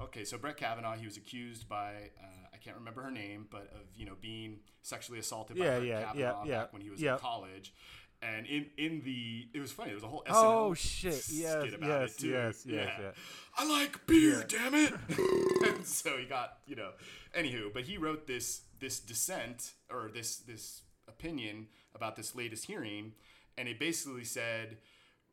Okay, 0.02 0.26
so 0.26 0.38
Brett 0.38 0.58
Kavanaugh, 0.58 0.96
he 0.96 1.06
was 1.06 1.16
accused 1.18 1.70
by 1.70 1.94
uh, 2.22 2.48
I 2.54 2.58
can't 2.58 2.76
remember 2.76 3.02
her 3.04 3.12
name, 3.12 3.48
but 3.50 3.70
of 3.74 3.82
you 3.96 4.06
know 4.06 4.16
being 4.22 4.60
sexually 4.82 5.20
assaulted 5.20 5.58
by 5.58 5.66
Yeah, 5.66 5.78
Brett 5.78 5.88
yeah, 5.88 6.04
Kavanaugh 6.04 6.44
yeah, 6.46 6.60
back 6.62 6.74
when 6.74 6.82
he 6.82 6.90
was 6.90 7.02
in 7.02 7.18
college. 7.18 7.74
And 8.22 8.46
in, 8.48 8.66
in 8.78 9.02
the 9.04 9.48
it 9.54 9.60
was 9.60 9.72
funny. 9.72 9.90
There 9.90 9.96
was 9.96 10.04
a 10.04 10.08
whole 10.08 10.24
SNL 10.28 10.34
Oh, 10.34 10.74
shit. 10.74 11.14
skit 11.14 11.38
Yes, 11.38 11.74
about 11.74 11.88
yes, 12.02 12.16
it 12.16 12.20
too. 12.20 12.28
yes, 12.30 12.64
yes, 12.66 12.90
yeah. 12.98 13.04
yeah. 13.06 13.12
I 13.58 13.70
like 13.70 14.06
beer, 14.08 14.44
damn 14.48 14.74
it. 14.74 14.94
and 15.76 15.86
so 15.86 16.18
he 16.18 16.26
got 16.26 16.58
you 16.66 16.76
know. 16.76 16.92
Anywho, 17.38 17.72
but 17.74 17.84
he 17.84 17.98
wrote 17.98 18.26
this 18.26 18.62
this 18.80 19.00
dissent 19.00 19.74
or 19.92 20.10
this 20.14 20.38
this 20.38 20.82
opinion 21.08 21.68
about 21.94 22.16
this 22.16 22.36
latest 22.36 22.66
hearing, 22.66 23.14
and 23.58 23.68
it 23.68 23.80
basically 23.80 24.24
said 24.24 24.78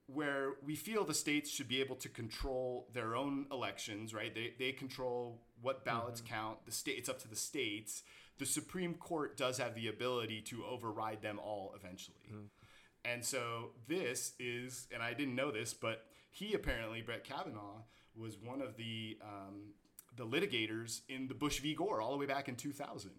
where 0.07 0.55
we 0.65 0.77
feel 0.77 1.05
the 1.05 1.15
states 1.15 1.51
should 1.51 1.69
be 1.69 1.81
able 1.81 1.97
to 1.97 2.09
control 2.09 2.89
their 2.93 3.15
own 3.15 3.47
elections, 3.51 4.13
right? 4.13 4.35
They, 4.35 4.55
they 4.59 4.73
control 4.73 5.43
what 5.61 5.85
ballots 5.85 6.21
count. 6.21 6.59
The 6.67 6.73
state, 6.73 6.99
it's 6.99 7.09
up 7.09 7.21
to 7.23 7.29
the 7.29 7.37
states. 7.37 8.03
The 8.39 8.47
Supreme 8.47 8.95
Court 8.95 9.37
does 9.37 9.59
have 9.59 9.75
the 9.75 9.89
ability 9.89 10.43
to 10.43 10.65
override 10.65 11.23
them 11.23 11.39
all 11.39 11.75
eventually. 11.77 12.19
And 13.05 13.25
so 13.25 13.71
this 13.89 14.33
is, 14.39 14.87
and 14.93 15.03
I 15.03 15.15
didn't 15.15 15.35
know 15.35 15.51
this, 15.51 15.75
but 15.75 16.05
he 16.31 16.55
apparently, 16.55 17.03
Brett 17.03 17.25
Kavanaugh, 17.25 17.83
was 18.17 18.37
one 18.39 18.61
of 18.61 18.77
the 18.77 19.19
um, 19.23 19.73
the 20.17 20.27
litigators 20.27 21.01
in 21.09 21.27
the 21.27 21.35
Bush 21.35 21.61
v. 21.61 21.75
Gore 21.75 22.01
all 22.01 22.13
the 22.13 22.19
way 22.19 22.27
back 22.27 22.49
in 22.49 22.55
2000. 22.55 23.11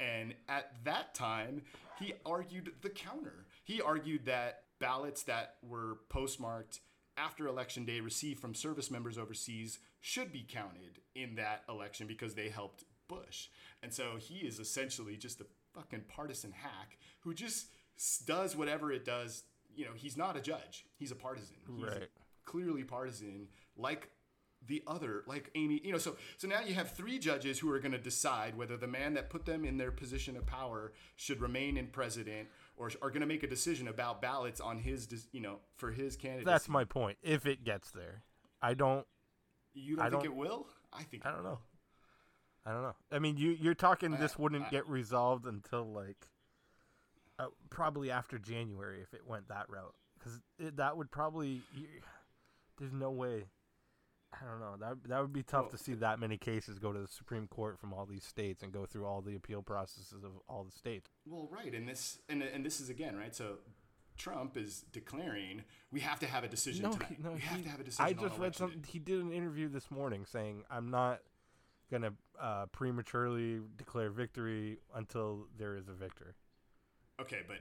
And 0.00 0.34
at 0.48 0.72
that 0.84 1.14
time, 1.14 1.62
he 1.98 2.14
argued 2.26 2.72
the 2.82 2.90
counter. 2.90 3.46
He 3.62 3.80
argued 3.80 4.26
that 4.26 4.64
ballots 4.80 5.22
that 5.24 5.56
were 5.62 5.98
postmarked 6.08 6.80
after 7.16 7.46
election 7.46 7.84
day 7.84 8.00
received 8.00 8.40
from 8.40 8.54
service 8.54 8.90
members 8.90 9.18
overseas 9.18 9.78
should 10.00 10.32
be 10.32 10.44
counted 10.48 10.98
in 11.14 11.34
that 11.36 11.62
election 11.68 12.06
because 12.06 12.34
they 12.34 12.48
helped 12.48 12.84
Bush. 13.08 13.48
And 13.82 13.92
so 13.92 14.12
he 14.18 14.36
is 14.46 14.58
essentially 14.58 15.16
just 15.16 15.40
a 15.40 15.46
fucking 15.74 16.04
partisan 16.08 16.52
hack 16.52 16.96
who 17.20 17.34
just 17.34 17.66
does 18.26 18.56
whatever 18.56 18.90
it 18.92 19.04
does. 19.04 19.44
You 19.74 19.84
know, 19.84 19.92
he's 19.94 20.16
not 20.16 20.36
a 20.36 20.40
judge. 20.40 20.86
He's 20.96 21.10
a 21.10 21.16
partisan. 21.16 21.56
He's 21.76 21.84
Right. 21.84 22.08
clearly 22.44 22.84
partisan, 22.84 23.48
like 23.76 24.08
the 24.66 24.82
other, 24.86 25.22
like 25.26 25.50
Amy. 25.54 25.80
You 25.84 25.92
know, 25.92 25.98
so 25.98 26.16
so 26.36 26.46
now 26.48 26.60
you 26.60 26.74
have 26.74 26.90
three 26.92 27.18
judges 27.18 27.58
who 27.58 27.70
are 27.72 27.78
going 27.78 27.92
to 27.92 27.98
decide 27.98 28.56
whether 28.56 28.76
the 28.76 28.86
man 28.86 29.14
that 29.14 29.30
put 29.30 29.44
them 29.46 29.64
in 29.64 29.76
their 29.78 29.90
position 29.90 30.36
of 30.36 30.46
power 30.46 30.92
should 31.16 31.40
remain 31.40 31.76
in 31.76 31.86
president, 31.88 32.48
or 32.80 32.90
are 33.02 33.10
going 33.10 33.20
to 33.20 33.26
make 33.26 33.42
a 33.42 33.46
decision 33.46 33.86
about 33.88 34.22
ballots 34.22 34.58
on 34.58 34.78
his, 34.78 35.06
dis- 35.06 35.28
you 35.32 35.40
know, 35.42 35.58
for 35.76 35.92
his 35.92 36.16
candidacy. 36.16 36.46
That's 36.46 36.66
my 36.68 36.84
point. 36.84 37.18
If 37.22 37.44
it 37.44 37.62
gets 37.62 37.90
there, 37.90 38.22
I 38.62 38.72
don't. 38.72 39.06
You 39.74 39.96
don't 39.96 40.06
I 40.06 40.08
think 40.10 40.22
don't- 40.24 40.32
it 40.32 40.36
will? 40.36 40.66
I 40.92 41.02
think. 41.02 41.26
I 41.26 41.30
don't 41.30 41.44
know. 41.44 41.58
I 42.64 42.72
don't 42.72 42.82
know. 42.82 42.94
I 43.12 43.18
mean, 43.18 43.36
you 43.36 43.50
you're 43.50 43.74
talking 43.74 44.12
this 44.12 44.38
wouldn't 44.38 44.64
I- 44.66 44.70
get 44.70 44.88
resolved 44.88 45.44
until 45.46 45.84
like 45.92 46.28
uh, 47.38 47.46
probably 47.68 48.10
after 48.10 48.38
January 48.38 49.00
if 49.02 49.12
it 49.14 49.26
went 49.26 49.48
that 49.48 49.68
route 49.68 49.94
because 50.18 50.40
that 50.58 50.96
would 50.96 51.10
probably 51.10 51.60
you, 51.76 51.86
there's 52.78 52.92
no 52.92 53.10
way. 53.10 53.44
I 54.32 54.44
don't 54.44 54.60
know. 54.60 54.76
That 54.78 55.08
that 55.08 55.20
would 55.20 55.32
be 55.32 55.42
tough 55.42 55.62
Well, 55.62 55.70
to 55.70 55.78
see 55.78 55.94
that 55.94 56.20
many 56.20 56.36
cases 56.36 56.78
go 56.78 56.92
to 56.92 57.00
the 57.00 57.08
Supreme 57.08 57.46
Court 57.48 57.78
from 57.78 57.92
all 57.92 58.06
these 58.06 58.24
states 58.24 58.62
and 58.62 58.72
go 58.72 58.86
through 58.86 59.04
all 59.06 59.20
the 59.20 59.34
appeal 59.34 59.62
processes 59.62 60.22
of 60.24 60.30
all 60.48 60.64
the 60.64 60.70
states. 60.72 61.10
Well, 61.26 61.48
right, 61.50 61.74
and 61.74 61.88
this 61.88 62.18
and 62.28 62.42
and 62.42 62.64
this 62.64 62.80
is 62.80 62.88
again 62.90 63.16
right. 63.16 63.34
So 63.34 63.56
Trump 64.16 64.56
is 64.56 64.84
declaring 64.92 65.62
we 65.90 66.00
have 66.00 66.20
to 66.20 66.26
have 66.26 66.44
a 66.44 66.48
decision 66.48 66.82
No, 66.84 66.92
tonight. 66.92 67.16
no, 67.22 67.32
we 67.32 67.40
he, 67.40 67.46
have 67.46 67.62
to 67.62 67.68
have 67.68 67.80
a 67.80 67.84
decision. 67.84 68.04
I 68.04 68.12
just 68.12 68.38
read 68.38 68.54
something. 68.54 68.84
He 68.86 68.98
did 68.98 69.20
an 69.20 69.32
interview 69.32 69.68
this 69.68 69.90
morning 69.90 70.24
saying, 70.24 70.62
"I'm 70.70 70.90
not 70.90 71.20
gonna 71.90 72.12
uh, 72.40 72.66
prematurely 72.66 73.60
declare 73.76 74.10
victory 74.10 74.78
until 74.94 75.46
there 75.58 75.74
is 75.76 75.88
a 75.88 75.92
victor." 75.92 76.36
Okay, 77.20 77.40
but 77.48 77.58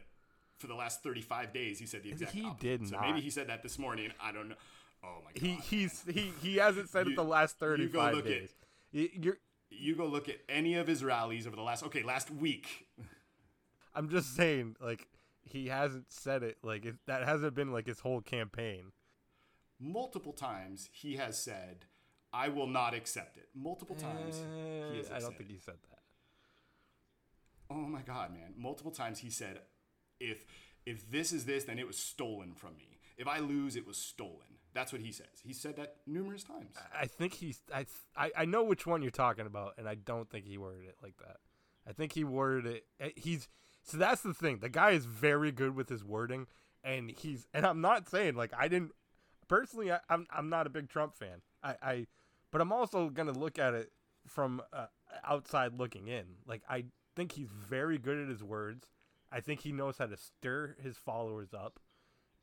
for 0.59 0.67
the 0.67 0.75
last 0.75 1.01
35 1.03 1.51
days, 1.53 1.79
he 1.79 1.85
said 1.85 2.03
the 2.03 2.09
exact 2.11 2.31
He 2.33 2.43
opposite. 2.45 2.59
did 2.61 2.87
so 2.89 2.95
not. 2.97 3.07
maybe 3.07 3.21
he 3.21 3.29
said 3.29 3.47
that 3.47 3.63
this 3.63 3.79
morning. 3.79 4.11
I 4.21 4.31
don't 4.31 4.49
know. 4.49 4.55
Oh 5.03 5.17
my 5.23 5.31
god. 5.31 5.41
He 5.63 5.81
man. 5.85 5.91
he 6.15 6.33
he 6.41 6.55
hasn't 6.57 6.89
said 6.89 7.05
You- 7.07 7.13
it 7.13 7.15
the 7.15 7.23
last 7.23 7.55
you 7.59 7.67
thirty 7.67 7.87
go 7.87 8.03
look 8.11 8.25
at- 8.25 8.31
days. 8.31 8.55
Y- 8.93 9.09
You're, 9.13 9.37
You 9.69 9.95
go 9.95 10.05
look 10.07 10.27
at 10.29 10.37
any 10.49 10.75
of 10.75 10.87
his 10.87 11.03
rallies 11.03 11.45
over 11.47 11.55
the 11.55 11.61
last 11.61 11.83
okay 11.83 12.03
last 12.03 12.29
week. 12.31 12.87
I'm 13.95 14.09
just 14.09 14.35
saying, 14.35 14.75
like 14.81 15.07
he 15.43 15.67
hasn't 15.67 16.11
said 16.11 16.43
it. 16.43 16.57
Like 16.63 16.85
it, 16.85 16.95
that 17.07 17.23
hasn't 17.25 17.55
been 17.55 17.71
like 17.71 17.87
his 17.87 17.99
whole 18.01 18.21
campaign. 18.21 18.91
Multiple 19.79 20.33
times 20.33 20.89
he 20.91 21.15
has 21.15 21.37
said, 21.41 21.85
"I 22.33 22.49
will 22.49 22.67
not 22.67 22.93
accept 22.93 23.37
it." 23.37 23.49
Multiple 23.55 23.95
times 23.95 24.35
he 24.37 24.97
has 24.99 25.09
Eh, 25.09 25.15
I 25.15 25.19
don't 25.19 25.37
think 25.37 25.49
it. 25.49 25.53
he 25.53 25.59
said 25.59 25.75
that. 25.89 25.99
Oh 27.69 27.75
my 27.85 28.01
god, 28.01 28.33
man! 28.33 28.53
Multiple 28.57 28.91
times 28.91 29.19
he 29.19 29.29
said, 29.29 29.61
"If 30.19 30.45
if 30.85 31.09
this 31.09 31.31
is 31.31 31.45
this, 31.45 31.63
then 31.65 31.79
it 31.79 31.87
was 31.87 31.97
stolen 31.97 32.53
from 32.53 32.75
me. 32.77 32.99
If 33.17 33.27
I 33.27 33.39
lose, 33.39 33.75
it 33.75 33.85
was 33.87 33.97
stolen." 33.97 34.58
That's 34.73 34.91
what 34.91 35.01
he 35.01 35.11
says. 35.11 35.27
He 35.43 35.53
said 35.53 35.75
that 35.77 35.95
numerous 36.05 36.43
times. 36.43 36.75
I 36.97 37.07
think 37.07 37.33
he's. 37.33 37.61
I, 37.73 37.85
I 38.37 38.45
know 38.45 38.63
which 38.63 38.85
one 38.85 39.01
you're 39.01 39.11
talking 39.11 39.45
about, 39.45 39.73
and 39.77 39.87
I 39.89 39.95
don't 39.95 40.29
think 40.29 40.45
he 40.45 40.57
worded 40.57 40.85
it 40.87 40.97
like 41.01 41.17
that. 41.17 41.37
I 41.87 41.93
think 41.93 42.13
he 42.13 42.23
worded 42.23 42.71
it. 42.75 42.85
eh, 42.99 43.09
He's 43.15 43.47
so 43.83 43.97
that's 43.97 44.21
the 44.21 44.33
thing. 44.33 44.59
The 44.59 44.69
guy 44.69 44.91
is 44.91 45.05
very 45.05 45.51
good 45.51 45.75
with 45.75 45.89
his 45.89 46.03
wording, 46.03 46.45
and 46.83 47.09
he's. 47.09 47.47
And 47.53 47.65
I'm 47.65 47.81
not 47.81 48.09
saying 48.09 48.35
like 48.35 48.51
I 48.57 48.67
didn't 48.67 48.91
personally. 49.47 49.91
I, 49.91 49.99
I'm 50.09 50.27
I'm 50.31 50.49
not 50.49 50.67
a 50.67 50.69
big 50.69 50.89
Trump 50.89 51.15
fan. 51.15 51.41
I 51.63 51.75
I, 51.81 52.07
but 52.51 52.61
I'm 52.61 52.71
also 52.71 53.09
gonna 53.09 53.31
look 53.31 53.57
at 53.57 53.73
it 53.73 53.91
from 54.27 54.61
uh, 54.71 54.85
outside 55.27 55.73
looking 55.79 56.07
in. 56.07 56.25
Like 56.45 56.61
I 56.69 56.85
think 57.15 57.31
he's 57.31 57.49
very 57.49 57.97
good 57.97 58.19
at 58.19 58.29
his 58.29 58.43
words. 58.43 58.87
I 59.31 59.39
think 59.39 59.61
he 59.61 59.71
knows 59.71 59.97
how 59.97 60.05
to 60.07 60.17
stir 60.17 60.75
his 60.81 60.97
followers 60.97 61.53
up 61.53 61.79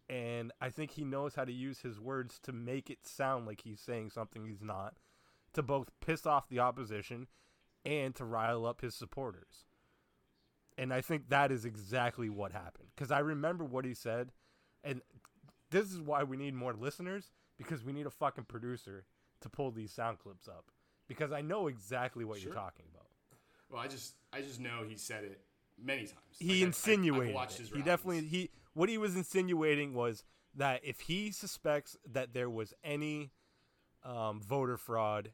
and 0.09 0.53
I 0.61 0.69
think 0.71 0.92
he 0.92 1.05
knows 1.05 1.35
how 1.35 1.45
to 1.45 1.53
use 1.53 1.81
his 1.81 1.99
words 2.01 2.38
to 2.45 2.53
make 2.53 2.90
it 2.90 3.07
sound 3.07 3.47
like 3.47 3.62
he's 3.62 3.81
saying 3.81 4.11
something 4.11 4.47
he's 4.47 4.62
not, 4.62 4.99
to 5.55 5.62
both 5.62 5.90
piss 6.01 6.27
off 6.27 6.49
the 6.49 6.61
opposition 6.61 7.27
and 7.85 8.14
to 8.16 8.25
rile 8.25 8.66
up 8.66 8.81
his 8.83 8.95
supporters. 8.95 9.64
And 10.79 10.92
I 10.92 11.01
think 11.01 11.29
that 11.31 11.51
is 11.51 11.64
exactly 11.64 12.29
what 12.29 12.53
happened 12.53 12.88
because 12.95 13.11
I 13.11 13.21
remember 13.21 13.64
what 13.64 13.85
he 13.85 13.95
said, 13.95 14.31
and 14.85 15.01
this 15.71 15.90
is 15.92 16.01
why 16.01 16.23
we 16.23 16.37
need 16.37 16.55
more 16.55 16.75
listeners 16.75 17.31
because 17.57 17.83
we 17.83 17.92
need 17.92 18.07
a 18.07 18.11
fucking 18.11 18.45
producer 18.45 19.07
to 19.40 19.49
pull 19.49 19.71
these 19.71 19.90
sound 19.92 20.19
clips 20.19 20.47
up 20.49 20.66
because 21.09 21.33
I 21.33 21.40
know 21.40 21.66
exactly 21.69 22.25
what 22.25 22.38
Sure. 22.38 22.49
you're 22.49 22.55
talking 22.55 22.85
about. 22.92 23.07
Well, 23.71 23.81
I 23.81 23.88
just 23.88 24.14
I 24.33 24.42
just 24.42 24.61
know 24.61 24.85
he 24.87 24.97
said 24.97 25.25
it 25.25 25.40
many 25.83 26.03
times. 26.03 26.37
he 26.38 26.61
Like, 26.61 26.66
insinuated 26.69 27.29
I've 27.31 27.35
watched 27.35 27.61
it. 27.61 27.66
he 27.75 27.83
definitely 27.83 28.21
he 28.27 28.51
what 28.77 28.89
he 28.91 28.99
was 28.99 29.17
insinuating 29.17 29.95
was 29.95 30.23
that 30.55 30.81
if 30.85 31.01
he 31.01 31.31
suspects 31.31 31.97
that 32.12 32.35
there 32.35 32.51
was 32.51 32.75
any 32.85 33.31
um, 34.05 34.41
voter 34.41 34.77
fraud 34.77 35.33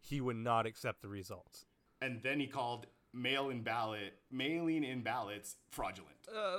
he 0.00 0.20
would 0.20 0.36
not 0.36 0.66
accept 0.66 1.02
the 1.02 1.08
results 1.08 1.66
and 2.00 2.22
then 2.22 2.38
he 2.38 2.46
called 2.46 2.86
mail-in 3.12 3.62
ballot 3.62 4.14
mailing 4.30 4.84
in 4.84 5.02
ballots 5.02 5.56
fraudulent. 5.70 6.16
uh, 6.34 6.58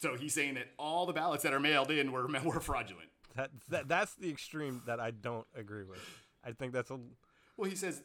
So 0.00 0.16
he's 0.16 0.34
saying 0.34 0.54
that 0.54 0.68
all 0.78 1.06
the 1.06 1.12
ballots 1.12 1.42
that 1.44 1.52
are 1.54 1.60
mailed 1.60 1.90
in 1.90 2.10
were 2.12 2.26
were 2.44 2.60
fraudulent. 2.60 3.08
that, 3.36 3.50
that 3.68 3.88
that's 3.88 4.14
the 4.14 4.30
extreme 4.30 4.82
that 4.86 4.98
I 5.00 5.12
don't 5.12 5.46
agree 5.56 5.84
with 5.84 6.00
I 6.44 6.52
think 6.52 6.72
that's 6.72 6.90
a 6.90 6.98
Well, 7.56 7.70
he 7.70 7.76
says 7.76 8.02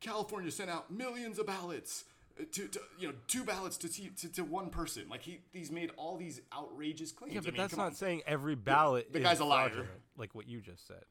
California 0.00 0.50
sent 0.50 0.68
out 0.70 0.90
millions 0.90 1.38
of 1.38 1.46
ballots 1.46 2.04
to, 2.52 2.68
to 2.68 2.80
you 2.98 3.08
know 3.08 3.14
two 3.26 3.44
ballots 3.44 3.76
to, 3.78 3.88
to 3.88 4.28
to 4.32 4.44
one 4.44 4.70
person. 4.70 5.04
Like 5.08 5.22
he 5.22 5.40
he's 5.52 5.70
made 5.70 5.90
all 5.96 6.16
these 6.16 6.40
outrageous 6.56 7.12
claims. 7.12 7.34
yeah 7.34 7.40
I 7.40 7.42
but 7.44 7.52
mean, 7.54 7.62
that's 7.62 7.76
not 7.76 7.86
on. 7.86 7.94
saying 7.94 8.22
every 8.26 8.54
ballot 8.54 9.12
the 9.12 9.18
is 9.20 9.24
guy's 9.24 9.40
a 9.40 9.44
liar. 9.44 9.68
fraudulent, 9.68 10.00
like 10.16 10.34
what 10.34 10.48
you 10.48 10.60
just 10.60 10.86
said 10.86 11.04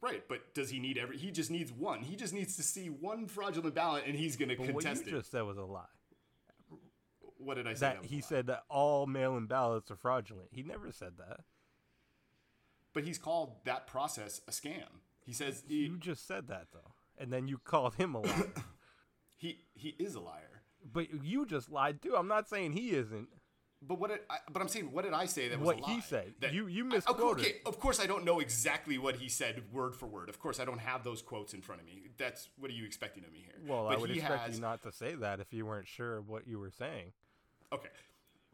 right. 0.00 0.24
But 0.28 0.52
does 0.54 0.70
he 0.70 0.78
need 0.80 0.98
every? 0.98 1.16
He 1.18 1.30
just 1.30 1.50
needs 1.50 1.72
one. 1.72 2.00
He 2.02 2.16
just 2.16 2.34
needs 2.34 2.56
to 2.56 2.62
see 2.62 2.88
one 2.88 3.26
fraudulent 3.26 3.74
ballot, 3.74 4.04
and 4.06 4.16
he's 4.16 4.36
going 4.36 4.48
to 4.48 4.56
but 4.56 4.66
what 4.74 4.84
you 4.84 4.88
contest 4.88 5.06
it. 5.06 5.10
just 5.10 5.30
said 5.30 5.42
was 5.42 5.56
a 5.58 5.62
lie 5.64 5.84
what 7.38 7.56
did 7.56 7.66
I 7.66 7.74
say? 7.74 7.80
that 7.86 8.04
a 8.04 8.06
he 8.06 8.20
said 8.20 8.46
that 8.46 8.62
all 8.68 9.06
mail-in 9.06 9.46
ballots 9.46 9.90
are 9.90 9.96
fraudulent 9.96 10.48
he 10.52 10.62
never 10.62 10.92
said 10.92 11.14
that 11.18 11.40
But 12.92 13.04
he's 13.04 13.18
called 13.18 13.56
that 13.64 13.86
process 13.86 14.40
a 14.46 14.50
scam. 14.52 15.00
He 15.24 15.32
says 15.32 15.62
he, 15.66 15.86
You 15.86 15.98
just 15.98 16.26
said 16.26 16.48
that 16.48 16.68
though, 16.72 16.92
and 17.18 17.32
then 17.32 17.48
you 17.48 17.58
called 17.58 17.94
him 17.96 18.14
a 18.14 18.20
liar. 18.20 18.52
he 19.42 19.58
he 19.74 19.88
is 19.98 20.14
a 20.14 20.20
liar. 20.20 20.62
but 20.92 21.06
you 21.24 21.44
just 21.46 21.68
lied 21.70 22.00
too. 22.00 22.14
I'm 22.16 22.28
not 22.28 22.48
saying 22.48 22.72
he 22.72 22.90
isn't. 22.90 23.28
But 23.84 23.98
what 23.98 24.10
did 24.10 24.20
I, 24.30 24.36
but 24.52 24.62
I'm 24.62 24.68
saying 24.68 24.92
what 24.92 25.02
did 25.04 25.12
I 25.12 25.26
say 25.26 25.48
that 25.48 25.58
was 25.58 25.66
What 25.66 25.80
a 25.80 25.90
he 25.90 26.00
said. 26.00 26.34
That- 26.40 26.54
You- 26.54 26.68
you 26.68 26.88
I- 26.92 26.96
of 26.98 27.04
course- 27.06 27.40
Okay, 27.40 27.60
of 27.66 27.80
course 27.80 27.98
I 27.98 28.06
don't 28.06 28.24
know 28.24 28.38
exactly 28.38 28.96
what 28.98 29.16
he 29.16 29.28
said 29.28 29.72
word 29.72 29.96
for 29.96 30.06
word. 30.06 30.28
Of 30.28 30.38
course 30.38 30.60
I 30.60 30.64
don't 30.64 30.78
have 30.78 31.02
those 31.02 31.20
quotes 31.20 31.52
in 31.52 31.62
front 31.62 31.80
of 31.80 31.86
me. 31.88 32.10
That's 32.16 32.48
what 32.56 32.70
are 32.70 32.74
you 32.74 32.84
expecting 32.84 33.24
of 33.24 33.32
me 33.32 33.40
here? 33.40 33.58
Well, 33.66 33.88
but 33.88 33.96
I 33.96 34.00
would 34.00 34.10
expect 34.12 34.40
has, 34.46 34.54
you 34.54 34.60
not 34.60 34.82
to 34.84 34.92
say 34.92 35.16
that 35.16 35.40
if 35.40 35.52
you 35.52 35.66
weren't 35.66 35.88
sure 35.88 36.16
of 36.18 36.28
what 36.28 36.46
you 36.46 36.60
were 36.60 36.70
saying. 36.70 37.12
Okay, 37.72 37.88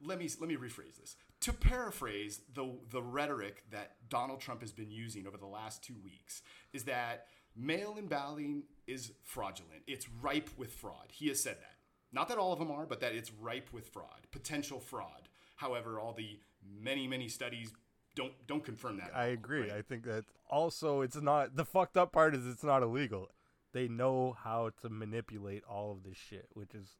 let 0.03 0.19
me 0.19 0.31
let 0.41 0.49
me 0.49 0.57
rephrase 0.57 0.97
this. 0.99 1.15
To 1.41 1.53
paraphrase 1.53 2.41
the 2.55 2.79
the 2.89 3.03
rhetoric 3.03 3.65
that 3.71 4.09
Donald 4.09 4.41
Trump 4.41 4.63
has 4.63 4.73
been 4.73 4.91
using 4.91 5.27
over 5.27 5.37
the 5.37 5.47
last 5.47 5.85
two 5.85 5.97
weeks 6.03 6.41
is 6.73 6.85
that 6.85 7.27
mail-in 7.59 8.07
balloting 8.07 8.63
is 8.87 9.13
fraudulent. 9.25 9.83
It's 9.87 10.09
ripe 10.23 10.51
with 10.57 10.73
fraud. 10.73 11.09
He 11.13 11.29
has 11.29 11.43
said 11.43 11.57
that. 11.61 11.75
Not 12.13 12.29
that 12.29 12.39
all 12.39 12.53
of 12.53 12.59
them 12.59 12.71
are, 12.71 12.87
but 12.87 13.01
that 13.01 13.15
it's 13.15 13.33
ripe 13.33 13.69
with 13.73 13.89
fraud, 13.89 14.27
potential 14.31 14.81
fraud. 14.81 15.29
However, 15.57 16.01
all 16.01 16.13
the 16.15 16.39
many 16.81 17.07
many 17.07 17.29
studies 17.29 17.73
don't 18.15 18.33
don't 18.47 18.65
confirm 18.65 18.97
that. 18.99 19.11
I 19.15 19.27
all, 19.29 19.33
agree. 19.35 19.63
right? 19.63 19.73
I 19.73 19.83
think 19.83 20.05
that 20.05 20.25
also 20.49 21.03
it's 21.03 21.21
not 21.21 21.57
the 21.57 21.65
fucked 21.65 21.97
up 21.97 22.13
part 22.13 22.35
is 22.35 22.47
it's 22.47 22.65
not 22.65 22.83
illegal. 22.83 23.29
They 23.73 23.89
know 23.89 24.35
how 24.43 24.71
to 24.83 24.89
manipulate 24.89 25.63
all 25.69 25.93
of 25.93 26.03
this 26.05 26.17
shit, 26.17 26.47
which 26.55 26.75
is 26.75 26.97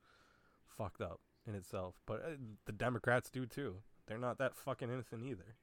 fucked 0.77 1.01
up 1.01 1.21
in 1.47 1.55
itself. 1.55 1.95
But 2.07 2.17
uh, 2.23 2.29
the 2.67 2.73
Democrats 2.73 3.31
do 3.31 3.47
too. 3.47 3.77
They're 4.07 4.19
not 4.19 4.39
that 4.39 4.55
fucking 4.57 4.91
innocent 4.91 5.25
either. 5.25 5.57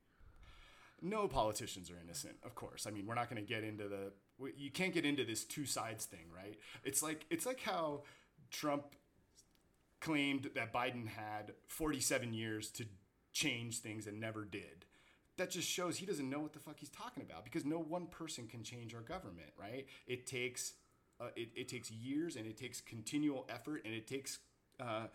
no 1.02 1.28
politicians 1.28 1.92
are 1.92 2.00
innocent 2.04 2.36
of 2.44 2.56
course 2.56 2.88
i 2.88 2.92
mean 2.92 3.06
we're 3.06 3.16
not 3.16 3.30
going 3.30 3.42
to 3.42 3.48
get 3.48 3.64
into 3.64 3.88
the 3.88 4.12
you 4.58 4.72
can't 4.72 4.94
get 4.94 5.06
into 5.06 5.24
this 5.24 5.44
two 5.44 5.66
sides 5.66 6.06
thing 6.06 6.26
right 6.36 6.58
it's 6.84 7.02
like 7.02 7.26
it's 7.30 7.46
like 7.46 7.62
how 7.62 8.02
trump 8.52 8.96
claimed 10.02 10.50
that 10.56 10.74
biden 10.74 11.08
had 11.08 11.54
47 11.68 12.34
years 12.34 12.70
to 12.72 12.86
change 13.34 13.80
things 13.80 14.08
and 14.08 14.20
never 14.20 14.46
did 14.46 14.86
that 15.38 15.50
just 15.50 15.68
shows 15.68 15.98
he 15.98 16.06
doesn't 16.06 16.30
know 16.30 16.40
what 16.40 16.54
the 16.54 16.60
fuck 16.60 16.80
he's 16.80 16.90
talking 16.90 17.24
about 17.24 17.44
because 17.44 17.66
no 17.66 17.80
one 17.80 18.08
person 18.08 18.48
can 18.48 18.64
change 18.64 18.94
our 18.94 19.02
government 19.02 19.50
right 19.60 19.86
it 20.08 20.26
takes 20.26 20.74
uh, 21.20 21.28
it, 21.36 21.50
it 21.56 21.70
takes 21.70 21.90
years 21.92 22.36
and 22.36 22.46
it 22.46 22.58
takes 22.58 22.82
continual 22.82 23.46
effort 23.50 23.82
and 23.86 23.94
it 23.94 24.08
takes 24.08 24.40
uh, 24.80 25.08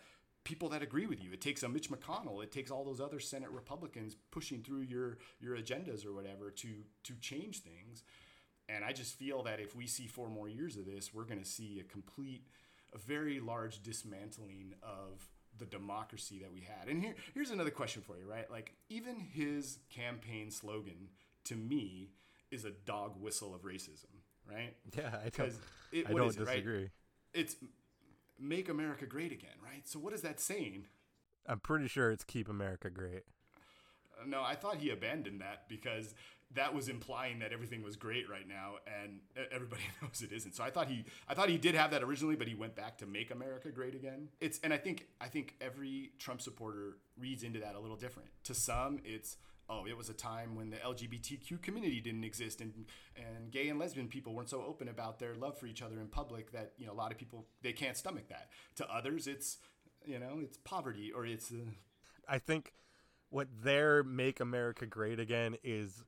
people 0.43 0.69
that 0.69 0.81
agree 0.81 1.05
with 1.05 1.23
you. 1.23 1.31
It 1.31 1.41
takes 1.41 1.63
a 1.63 1.69
Mitch 1.69 1.89
McConnell. 1.91 2.43
It 2.43 2.51
takes 2.51 2.71
all 2.71 2.83
those 2.83 2.99
other 2.99 3.19
Senate 3.19 3.51
Republicans 3.51 4.15
pushing 4.31 4.63
through 4.63 4.81
your 4.81 5.17
your 5.39 5.57
agendas 5.57 6.05
or 6.05 6.13
whatever 6.13 6.49
to 6.49 6.67
to 7.03 7.13
change 7.21 7.59
things. 7.59 8.03
And 8.73 8.85
I 8.85 8.93
just 8.93 9.17
feel 9.17 9.43
that 9.43 9.59
if 9.59 9.75
we 9.75 9.87
see 9.87 10.07
four 10.07 10.29
more 10.29 10.47
years 10.47 10.77
of 10.77 10.85
this, 10.85 11.13
we're 11.13 11.25
going 11.25 11.39
to 11.39 11.49
see 11.49 11.79
a 11.79 11.83
complete, 11.83 12.43
a 12.93 12.97
very 12.97 13.39
large 13.39 13.81
dismantling 13.81 14.75
of 14.81 15.27
the 15.57 15.65
democracy 15.65 16.39
that 16.39 16.51
we 16.51 16.61
had. 16.61 16.87
And 16.87 17.01
here, 17.01 17.15
here's 17.33 17.51
another 17.51 17.71
question 17.71 18.01
for 18.01 18.17
you, 18.17 18.25
right? 18.29 18.49
Like 18.49 18.73
even 18.89 19.19
his 19.19 19.79
campaign 19.89 20.51
slogan 20.51 21.09
to 21.45 21.55
me 21.55 22.11
is 22.49 22.65
a 22.65 22.71
dog 22.71 23.21
whistle 23.21 23.53
of 23.53 23.61
racism, 23.61 24.05
right? 24.49 24.73
Yeah, 24.97 25.17
I 25.23 25.29
don't. 25.29 25.53
It, 25.91 26.07
I 26.07 26.13
don't 26.13 26.29
is 26.29 26.37
it, 26.37 26.39
right? 26.41 26.47
disagree. 26.55 26.89
It's 27.33 27.55
make 28.39 28.69
America 28.69 29.05
great 29.05 29.31
again, 29.31 29.55
right? 29.63 29.87
So 29.87 29.99
what 29.99 30.13
is 30.13 30.21
that 30.21 30.39
saying? 30.39 30.85
I'm 31.47 31.59
pretty 31.59 31.87
sure 31.87 32.11
it's 32.11 32.23
keep 32.23 32.49
America 32.49 32.89
great. 32.89 33.23
No, 34.27 34.41
I 34.41 34.55
thought 34.55 34.77
he 34.77 34.91
abandoned 34.91 35.41
that 35.41 35.67
because 35.67 36.13
that 36.55 36.73
was 36.73 36.89
implying 36.89 37.39
that 37.39 37.53
everything 37.53 37.83
was 37.83 37.95
great 37.95 38.29
right 38.29 38.47
now, 38.47 38.75
and 39.01 39.19
everybody 39.51 39.81
knows 40.01 40.21
it 40.21 40.31
isn't. 40.31 40.55
So 40.55 40.63
I 40.63 40.69
thought 40.69 40.87
he, 40.87 41.05
I 41.27 41.33
thought 41.33 41.49
he 41.49 41.57
did 41.57 41.75
have 41.75 41.91
that 41.91 42.03
originally, 42.03 42.35
but 42.35 42.47
he 42.47 42.55
went 42.55 42.75
back 42.75 42.97
to 42.99 43.05
make 43.05 43.31
America 43.31 43.69
great 43.69 43.95
again. 43.95 44.29
It's, 44.39 44.59
and 44.63 44.73
I 44.73 44.77
think, 44.77 45.07
I 45.19 45.27
think 45.27 45.55
every 45.61 46.11
Trump 46.19 46.41
supporter 46.41 46.97
reads 47.17 47.43
into 47.43 47.59
that 47.59 47.75
a 47.75 47.79
little 47.79 47.95
different. 47.95 48.29
To 48.45 48.53
some, 48.53 48.99
it's, 49.05 49.37
oh, 49.69 49.85
it 49.87 49.97
was 49.97 50.09
a 50.09 50.13
time 50.13 50.55
when 50.55 50.69
the 50.69 50.77
LGBTQ 50.77 51.61
community 51.61 52.01
didn't 52.01 52.23
exist, 52.23 52.61
and 52.61 52.73
and 53.15 53.51
gay 53.51 53.69
and 53.69 53.79
lesbian 53.79 54.07
people 54.07 54.33
weren't 54.33 54.49
so 54.49 54.63
open 54.67 54.89
about 54.89 55.19
their 55.19 55.35
love 55.35 55.57
for 55.57 55.65
each 55.67 55.81
other 55.81 55.99
in 55.99 56.07
public 56.07 56.51
that 56.51 56.73
you 56.77 56.85
know 56.85 56.91
a 56.91 56.95
lot 56.95 57.11
of 57.11 57.17
people 57.17 57.45
they 57.61 57.71
can't 57.71 57.95
stomach 57.95 58.27
that. 58.29 58.49
To 58.75 58.93
others, 58.93 59.27
it's, 59.27 59.57
you 60.05 60.19
know, 60.19 60.39
it's 60.41 60.57
poverty 60.57 61.11
or 61.11 61.25
it's. 61.25 61.51
Uh, 61.51 61.71
I 62.27 62.37
think 62.37 62.73
what 63.29 63.47
their 63.63 64.03
make 64.03 64.39
America 64.39 64.85
great 64.85 65.19
again 65.19 65.55
is 65.63 66.03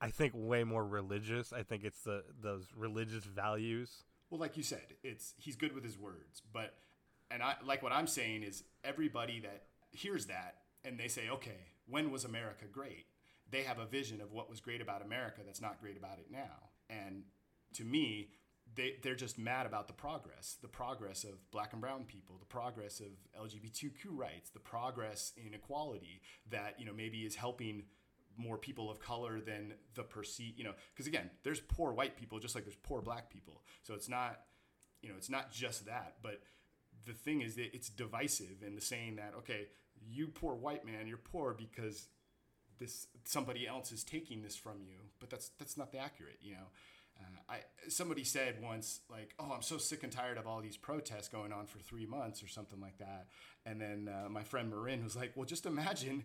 I 0.00 0.10
think 0.10 0.32
way 0.34 0.64
more 0.64 0.86
religious. 0.86 1.52
I 1.52 1.62
think 1.62 1.84
it's 1.84 2.02
the 2.02 2.24
those 2.40 2.66
religious 2.76 3.24
values. 3.24 4.04
Well, 4.30 4.40
like 4.40 4.56
you 4.56 4.62
said, 4.62 4.94
it's 5.02 5.34
he's 5.38 5.56
good 5.56 5.74
with 5.74 5.84
his 5.84 5.98
words, 5.98 6.42
but 6.52 6.74
and 7.30 7.42
I 7.42 7.54
like 7.64 7.82
what 7.82 7.92
I'm 7.92 8.06
saying 8.06 8.42
is 8.42 8.64
everybody 8.84 9.40
that 9.40 9.64
hears 9.90 10.26
that 10.26 10.56
and 10.84 10.98
they 10.98 11.08
say, 11.08 11.28
"Okay, 11.30 11.72
when 11.86 12.10
was 12.10 12.24
America 12.24 12.66
great?" 12.70 13.06
They 13.50 13.62
have 13.62 13.78
a 13.78 13.86
vision 13.86 14.20
of 14.20 14.32
what 14.32 14.50
was 14.50 14.60
great 14.60 14.80
about 14.80 15.02
America 15.02 15.40
that's 15.44 15.60
not 15.60 15.80
great 15.80 15.96
about 15.96 16.18
it 16.18 16.26
now. 16.30 16.70
And 16.90 17.22
to 17.74 17.84
me, 17.84 18.30
they 18.74 18.96
they're 19.02 19.14
just 19.14 19.38
mad 19.38 19.66
about 19.66 19.86
the 19.86 19.94
progress, 19.94 20.56
the 20.60 20.68
progress 20.68 21.24
of 21.24 21.50
black 21.50 21.72
and 21.72 21.80
brown 21.80 22.04
people, 22.04 22.36
the 22.38 22.46
progress 22.46 23.00
of 23.00 23.06
LGBTQ 23.40 23.94
rights, 24.10 24.50
the 24.50 24.60
progress 24.60 25.32
in 25.36 25.54
equality 25.54 26.20
that, 26.50 26.78
you 26.78 26.84
know, 26.84 26.92
maybe 26.92 27.18
is 27.18 27.36
helping 27.36 27.84
more 28.36 28.58
people 28.58 28.90
of 28.90 29.00
color 29.00 29.40
than 29.40 29.74
the 29.94 30.02
perceived, 30.02 30.58
you 30.58 30.64
know, 30.64 30.74
because 30.94 31.06
again, 31.06 31.30
there's 31.42 31.60
poor 31.60 31.92
white 31.92 32.16
people 32.16 32.38
just 32.38 32.54
like 32.54 32.64
there's 32.64 32.76
poor 32.76 33.00
black 33.00 33.30
people. 33.30 33.62
So 33.82 33.94
it's 33.94 34.08
not, 34.08 34.40
you 35.02 35.08
know, 35.08 35.14
it's 35.16 35.30
not 35.30 35.52
just 35.52 35.86
that. 35.86 36.16
But 36.22 36.40
the 37.04 37.12
thing 37.12 37.40
is 37.40 37.56
that 37.56 37.74
it's 37.74 37.88
divisive 37.88 38.62
in 38.66 38.74
the 38.74 38.80
saying 38.80 39.16
that, 39.16 39.34
okay, 39.38 39.66
you 40.08 40.28
poor 40.28 40.54
white 40.54 40.84
man, 40.84 41.06
you're 41.06 41.16
poor 41.16 41.54
because 41.54 42.08
this 42.78 43.06
somebody 43.24 43.66
else 43.66 43.92
is 43.92 44.04
taking 44.04 44.42
this 44.42 44.56
from 44.56 44.82
you. 44.82 44.96
But 45.18 45.30
that's 45.30 45.50
that's 45.58 45.76
not 45.76 45.92
the 45.92 45.98
accurate, 45.98 46.38
you 46.40 46.52
know. 46.52 46.68
Uh, 47.18 47.54
I 47.54 47.88
somebody 47.88 48.24
said 48.24 48.62
once 48.62 49.00
like, 49.10 49.34
"Oh, 49.38 49.52
I'm 49.54 49.62
so 49.62 49.78
sick 49.78 50.02
and 50.02 50.12
tired 50.12 50.36
of 50.36 50.46
all 50.46 50.60
these 50.60 50.76
protests 50.76 51.28
going 51.28 51.52
on 51.52 51.66
for 51.66 51.78
three 51.78 52.06
months 52.06 52.42
or 52.42 52.48
something 52.48 52.80
like 52.80 52.98
that." 52.98 53.28
And 53.64 53.80
then 53.80 54.08
uh, 54.08 54.28
my 54.28 54.42
friend 54.42 54.70
Marin 54.70 55.02
was 55.02 55.16
like, 55.16 55.32
"Well, 55.34 55.46
just 55.46 55.66
imagine 55.66 56.24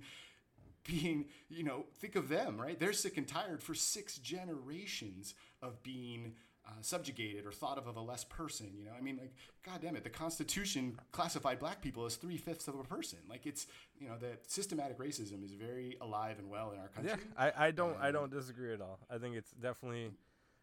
being, 0.83 1.25
you 1.49 1.63
know, 1.63 1.85
think 1.99 2.15
of 2.15 2.29
them, 2.29 2.59
right? 2.59 2.79
They're 2.79 2.93
sick 2.93 3.17
and 3.17 3.27
tired 3.27 3.61
for 3.61 3.73
six 3.73 4.17
generations 4.17 5.33
of 5.61 5.81
being 5.83 6.33
uh, 6.65 6.71
subjugated 6.81 7.45
or 7.45 7.51
thought 7.51 7.77
of 7.77 7.87
of 7.87 7.97
a 7.97 8.01
less 8.01 8.23
person. 8.23 8.71
You 8.77 8.85
know, 8.85 8.91
I 8.97 9.01
mean, 9.01 9.17
like, 9.17 9.33
God 9.65 9.81
damn 9.81 9.95
it, 9.95 10.03
the 10.03 10.09
Constitution 10.09 10.97
classified 11.11 11.59
black 11.59 11.81
people 11.81 12.05
as 12.05 12.15
three 12.15 12.37
fifths 12.37 12.67
of 12.67 12.75
a 12.79 12.83
person. 12.83 13.19
Like, 13.29 13.45
it's, 13.45 13.67
you 13.99 14.07
know, 14.07 14.15
that 14.19 14.49
systematic 14.49 14.99
racism 14.99 15.43
is 15.43 15.53
very 15.53 15.97
alive 16.01 16.37
and 16.39 16.49
well 16.49 16.71
in 16.71 16.79
our 16.79 16.87
country. 16.89 17.13
Yeah, 17.17 17.51
I, 17.57 17.67
I 17.67 17.71
don't 17.71 17.97
I 17.99 18.11
don't 18.11 18.31
disagree 18.31 18.73
at 18.73 18.81
all. 18.81 18.99
I 19.09 19.17
think 19.17 19.35
it's 19.35 19.51
definitely 19.51 20.11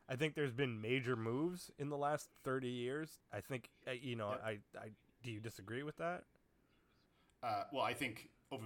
I 0.09 0.17
think 0.17 0.35
there's 0.35 0.53
been 0.53 0.81
major 0.81 1.17
moves 1.17 1.71
in 1.79 1.91
the 1.91 1.97
last 1.97 2.29
30 2.45 2.69
years. 2.69 3.19
I 3.33 3.41
think 3.41 3.69
uh, 3.87 3.93
you 4.01 4.17
know. 4.17 4.29
I 4.29 4.59
I 4.79 4.91
do 5.23 5.31
you 5.31 5.41
disagree 5.41 5.83
with 5.83 5.97
that? 5.97 6.23
Uh, 7.43 7.65
well, 7.73 7.83
I 7.83 7.93
think 7.93 8.29
over 8.51 8.65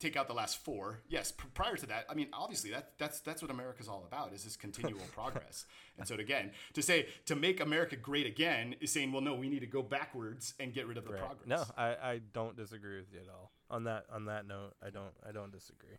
take 0.00 0.16
out 0.16 0.26
the 0.26 0.34
last 0.34 0.64
four. 0.64 1.00
Yes, 1.08 1.30
pr- 1.30 1.46
prior 1.54 1.76
to 1.76 1.86
that, 1.86 2.06
I 2.10 2.14
mean, 2.14 2.28
obviously 2.32 2.70
that 2.70 2.92
that's 2.98 3.20
that's 3.20 3.40
what 3.42 3.50
America's 3.50 3.86
all 3.86 4.04
about 4.06 4.32
is 4.32 4.42
this 4.42 4.56
continual 4.56 5.04
progress. 5.14 5.66
And 5.98 6.08
so 6.08 6.16
again, 6.16 6.50
to 6.72 6.82
say 6.82 7.06
to 7.26 7.36
make 7.36 7.60
America 7.60 7.94
great 7.96 8.26
again 8.26 8.74
is 8.80 8.90
saying, 8.90 9.12
well, 9.12 9.20
no, 9.22 9.34
we 9.34 9.48
need 9.48 9.60
to 9.60 9.66
go 9.66 9.82
backwards 9.82 10.54
and 10.58 10.72
get 10.74 10.86
rid 10.88 10.96
of 10.96 11.04
the 11.04 11.12
Right. 11.12 11.20
progress. 11.20 11.46
No, 11.46 11.64
I, 11.76 11.88
I 12.02 12.20
don't 12.32 12.56
disagree 12.56 12.96
with 12.96 13.12
you 13.12 13.20
at 13.20 13.28
all. 13.28 13.52
On 13.70 13.84
that 13.84 14.06
on 14.12 14.24
that 14.24 14.46
note, 14.48 14.72
I 14.84 14.90
don't 14.90 15.12
I 15.28 15.30
don't 15.30 15.52
disagree. 15.52 15.98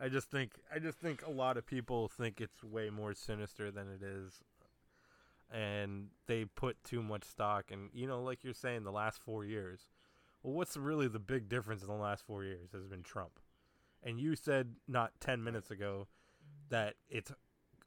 I 0.00 0.08
just 0.08 0.30
think 0.30 0.52
I 0.74 0.78
just 0.78 0.98
think 0.98 1.24
a 1.26 1.30
lot 1.30 1.56
of 1.56 1.64
people 1.66 2.08
think 2.08 2.40
it's 2.40 2.64
way 2.64 2.90
more 2.90 3.14
sinister 3.14 3.70
than 3.70 3.86
it 3.88 4.02
is. 4.02 4.42
And 5.52 6.08
they 6.26 6.44
put 6.44 6.82
too 6.82 7.02
much 7.02 7.22
stock 7.24 7.66
and 7.70 7.90
you 7.92 8.06
know, 8.06 8.22
like 8.22 8.42
you're 8.42 8.52
saying, 8.54 8.82
the 8.82 8.90
last 8.92 9.20
four 9.22 9.44
years. 9.44 9.82
Well 10.46 10.54
what's 10.54 10.76
really 10.76 11.08
the 11.08 11.18
big 11.18 11.48
difference 11.48 11.82
in 11.82 11.88
the 11.88 11.94
last 11.94 12.24
four 12.24 12.44
years 12.44 12.70
has 12.72 12.86
been 12.86 13.02
Trump. 13.02 13.40
And 14.04 14.20
you 14.20 14.36
said 14.36 14.76
not 14.86 15.10
ten 15.18 15.42
minutes 15.42 15.72
ago 15.72 16.06
that 16.68 16.94
it's 17.10 17.32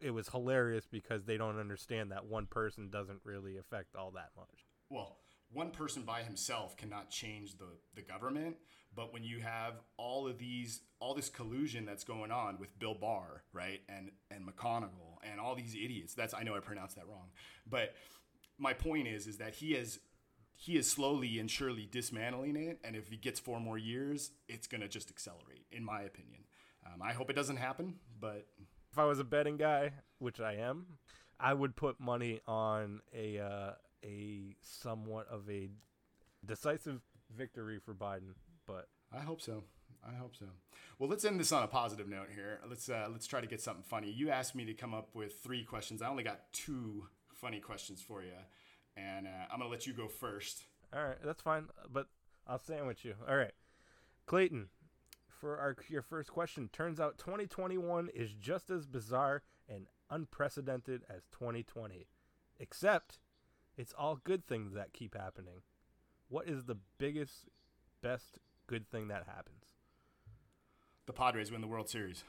it 0.01 0.11
was 0.11 0.27
hilarious 0.27 0.85
because 0.85 1.23
they 1.23 1.37
don't 1.37 1.57
understand 1.57 2.11
that 2.11 2.25
one 2.25 2.47
person 2.47 2.89
doesn't 2.89 3.19
really 3.23 3.57
affect 3.57 3.95
all 3.95 4.11
that 4.11 4.31
much. 4.35 4.65
well, 4.89 5.17
one 5.51 5.71
person 5.71 6.03
by 6.03 6.21
himself 6.21 6.77
cannot 6.77 7.09
change 7.09 7.57
the, 7.57 7.65
the 7.95 8.01
government, 8.01 8.55
but 8.95 9.11
when 9.11 9.23
you 9.23 9.39
have 9.39 9.75
all 9.97 10.27
of 10.27 10.37
these 10.37 10.81
all 10.99 11.13
this 11.13 11.29
collusion 11.29 11.85
that's 11.85 12.03
going 12.03 12.31
on 12.31 12.59
with 12.59 12.77
Bill 12.77 12.93
Barr, 12.93 13.43
right, 13.53 13.79
and 13.87 14.11
and 14.31 14.45
McConnell 14.45 15.17
and 15.23 15.39
all 15.39 15.55
these 15.55 15.75
idiots. 15.75 16.13
That's 16.13 16.33
I 16.33 16.43
know 16.43 16.55
I 16.55 16.59
pronounced 16.59 16.97
that 16.97 17.07
wrong, 17.07 17.29
but 17.69 17.95
my 18.57 18.73
point 18.73 19.07
is 19.07 19.27
is 19.27 19.37
that 19.37 19.55
he 19.55 19.73
is 19.75 19.99
he 20.61 20.75
is 20.75 20.91
slowly 20.91 21.39
and 21.39 21.49
surely 21.49 21.87
dismantling 21.89 22.57
it, 22.57 22.79
and 22.83 22.93
if 22.93 23.07
he 23.07 23.15
gets 23.15 23.39
four 23.39 23.61
more 23.61 23.77
years, 23.77 24.31
it's 24.49 24.67
gonna 24.67 24.89
just 24.89 25.09
accelerate, 25.09 25.65
in 25.71 25.85
my 25.85 26.01
opinion. 26.01 26.41
Um, 26.85 27.01
I 27.01 27.13
hope 27.13 27.29
it 27.29 27.35
doesn't 27.35 27.55
happen, 27.55 27.95
but 28.19 28.45
if 28.91 28.97
I 28.97 29.05
was 29.05 29.19
a 29.19 29.23
betting 29.23 29.55
guy, 29.55 29.93
which 30.17 30.41
I 30.41 30.55
am, 30.55 30.85
I 31.39 31.53
would 31.53 31.77
put 31.77 32.01
money 32.01 32.41
on 32.45 32.99
a 33.15 33.39
uh, 33.39 33.71
a 34.03 34.57
somewhat 34.61 35.27
of 35.29 35.49
a 35.49 35.69
decisive 36.45 36.99
victory 37.33 37.79
for 37.79 37.93
Biden, 37.93 38.33
but 38.67 38.89
I 39.13 39.21
hope 39.21 39.41
so. 39.41 39.63
I 40.05 40.15
hope 40.15 40.35
so. 40.35 40.45
Well, 40.97 41.09
let's 41.09 41.23
end 41.23 41.39
this 41.39 41.53
on 41.53 41.63
a 41.63 41.67
positive 41.67 42.09
note 42.09 42.27
here. 42.35 42.59
Let's 42.67 42.89
uh, 42.89 43.07
let's 43.09 43.27
try 43.27 43.39
to 43.39 43.47
get 43.47 43.61
something 43.61 43.83
funny. 43.83 44.11
You 44.11 44.29
asked 44.29 44.55
me 44.55 44.65
to 44.65 44.73
come 44.73 44.93
up 44.93 45.15
with 45.15 45.39
three 45.41 45.63
questions. 45.63 46.01
I 46.01 46.09
only 46.09 46.23
got 46.23 46.51
two 46.51 47.05
funny 47.33 47.61
questions 47.61 48.01
for 48.01 48.21
you, 48.23 48.33
and 48.99 49.27
uh, 49.27 49.51
I'm 49.51 49.59
gonna 49.59 49.69
let 49.69 49.87
you 49.87 49.93
go 49.93 50.07
first. 50.07 50.65
All 50.93 51.03
right, 51.03 51.17
that's 51.23 51.41
fine, 51.41 51.67
but 51.91 52.07
I'll 52.47 52.59
sandwich 52.59 53.05
you. 53.05 53.15
All 53.27 53.37
right, 53.37 53.53
Clayton, 54.25 54.69
for 55.27 55.57
our 55.57 55.75
your 55.87 56.01
first 56.01 56.31
question, 56.31 56.69
turns 56.71 56.99
out 56.99 57.17
2021 57.17 58.09
is 58.13 58.33
just 58.33 58.69
as 58.69 58.85
bizarre 58.85 59.43
and 59.67 59.85
unprecedented 60.09 61.03
as 61.09 61.23
2020, 61.31 62.07
except 62.59 63.19
it's 63.77 63.93
all 63.97 64.19
good 64.23 64.45
things 64.45 64.73
that 64.73 64.93
keep 64.93 65.15
happening. 65.15 65.61
What 66.27 66.47
is 66.47 66.65
the 66.65 66.77
biggest, 66.97 67.47
best 68.01 68.39
good 68.67 68.89
thing 68.89 69.07
that 69.07 69.25
happens? 69.25 69.65
The 71.05 71.13
Padres 71.13 71.51
win 71.51 71.61
the 71.61 71.67
World 71.67 71.89
Series. 71.89 72.23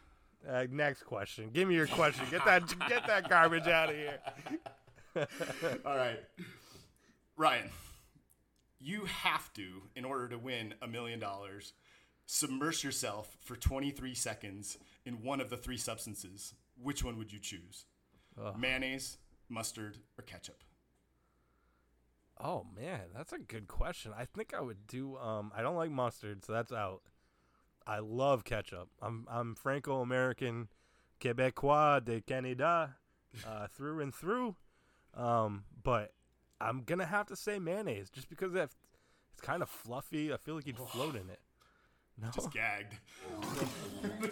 Uh, 0.49 0.67
next 0.71 1.03
question. 1.03 1.51
Give 1.53 1.69
me 1.69 1.75
your 1.75 1.87
question. 1.87 2.25
Get 2.31 2.45
that 2.47 2.63
get 2.89 3.07
that 3.07 3.29
garbage 3.29 3.67
out 3.67 3.91
of 3.91 3.97
here. 3.97 4.19
All 5.85 5.97
right, 5.97 6.21
Ryan. 7.41 7.71
You 8.79 9.07
have 9.07 9.51
to, 9.55 9.85
in 9.97 10.05
order 10.05 10.29
to 10.29 10.37
win 10.37 10.75
a 10.83 10.87
million 10.87 11.19
dollars, 11.19 11.73
submerge 12.27 12.85
yourself 12.85 13.35
for 13.41 13.57
23 13.57 14.15
seconds 14.15 14.77
in 15.07 15.23
one 15.23 15.41
of 15.41 15.49
the 15.49 15.57
three 15.57 15.79
substances. 15.79 16.53
Which 16.79 17.03
one 17.03 17.17
would 17.17 17.33
you 17.33 17.39
choose? 17.41 17.87
Ugh. 18.39 18.55
Mayonnaise, 18.59 19.17
mustard, 19.49 19.97
or 20.19 20.23
ketchup? 20.23 20.63
Oh 22.39 22.67
man, 22.77 23.05
that's 23.17 23.33
a 23.33 23.39
good 23.39 23.69
question. 23.69 24.13
I 24.15 24.27
think 24.27 24.53
I 24.53 24.61
would 24.61 24.87
do. 24.87 25.17
Um, 25.17 25.51
I 25.57 25.63
don't 25.63 25.77
like 25.77 25.91
mustard, 25.91 26.45
so 26.45 26.53
that's 26.53 26.73
out. 26.73 27.01
I 27.87 28.01
love 28.01 28.45
ketchup. 28.45 28.91
I'm 29.01 29.27
I'm 29.31 29.55
Franco 29.55 30.03
American, 30.03 30.69
Quebecois 31.21 32.05
de 32.05 32.21
Canada, 32.21 32.97
uh, 33.47 33.67
through 33.69 34.01
and 34.01 34.15
through. 34.15 34.57
Um, 35.15 35.65
but 35.83 36.13
I'm 36.61 36.83
gonna 36.85 37.07
have 37.07 37.27
to 37.29 37.37
say 37.37 37.59
mayonnaise, 37.59 38.11
just 38.11 38.29
because 38.29 38.55
it's 38.55 38.75
kind 39.43 39.63
of 39.63 39.69
fluffy. 39.69 40.33
I 40.33 40.37
feel 40.37 40.55
like 40.55 40.67
you'd 40.67 40.77
float 40.77 41.15
in 41.17 41.29
it. 41.31 41.41
No, 42.23 42.29
Just 42.35 42.51
gagged. 42.53 42.97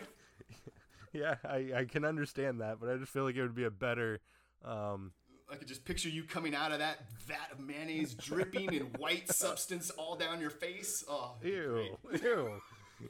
yeah, 1.15 1.37
I, 1.43 1.71
I 1.75 1.85
can 1.87 2.05
understand 2.05 2.61
that, 2.61 2.79
but 2.81 2.91
I 2.91 2.97
just 2.99 3.11
feel 3.11 3.25
like 3.25 3.35
it 3.35 3.41
would 3.41 3.55
be 3.55 3.65
a 3.65 3.71
better. 3.71 4.21
Um, 4.63 5.13
I 5.51 5.55
could 5.57 5.69
just 5.69 5.87
picture 5.87 6.11
you 6.11 6.25
coming 6.25 6.55
out 6.55 6.71
of 6.71 6.81
that 6.81 6.99
vat 7.27 7.51
of 7.53 7.61
mayonnaise 7.61 8.13
dripping 8.15 8.75
in 8.75 8.83
white 8.99 9.29
substance 9.33 9.89
all 9.91 10.17
down 10.17 10.39
your 10.39 10.51
face. 10.51 11.03
Oh, 11.09 11.37
Ew, 11.43 11.97
ew. 12.23 12.61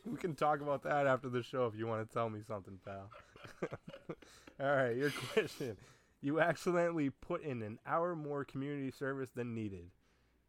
We 0.04 0.16
can 0.16 0.36
talk 0.36 0.60
about 0.60 0.84
that 0.84 1.08
after 1.08 1.28
the 1.28 1.42
show 1.42 1.66
if 1.66 1.74
you 1.76 1.88
want 1.88 2.06
to 2.06 2.14
tell 2.14 2.30
me 2.30 2.40
something, 2.46 2.78
pal. 2.84 3.10
All 4.60 4.76
right, 4.76 4.94
your 4.96 5.10
question. 5.32 5.76
You 6.20 6.40
accidentally 6.40 7.10
put 7.10 7.42
in 7.42 7.62
an 7.62 7.78
hour 7.86 8.16
more 8.16 8.44
community 8.44 8.90
service 8.90 9.30
than 9.30 9.54
needed. 9.54 9.90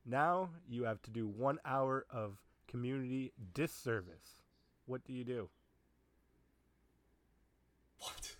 Now 0.06 0.50
you 0.68 0.86
have 0.86 1.02
to 1.04 1.12
do 1.12 1.28
one 1.28 1.60
hour 1.64 2.06
of 2.10 2.38
community 2.68 3.34
disservice. 3.54 4.42
What 4.86 5.04
do 5.04 5.14
you 5.14 5.24
do? 5.24 5.50
What? 8.00 8.36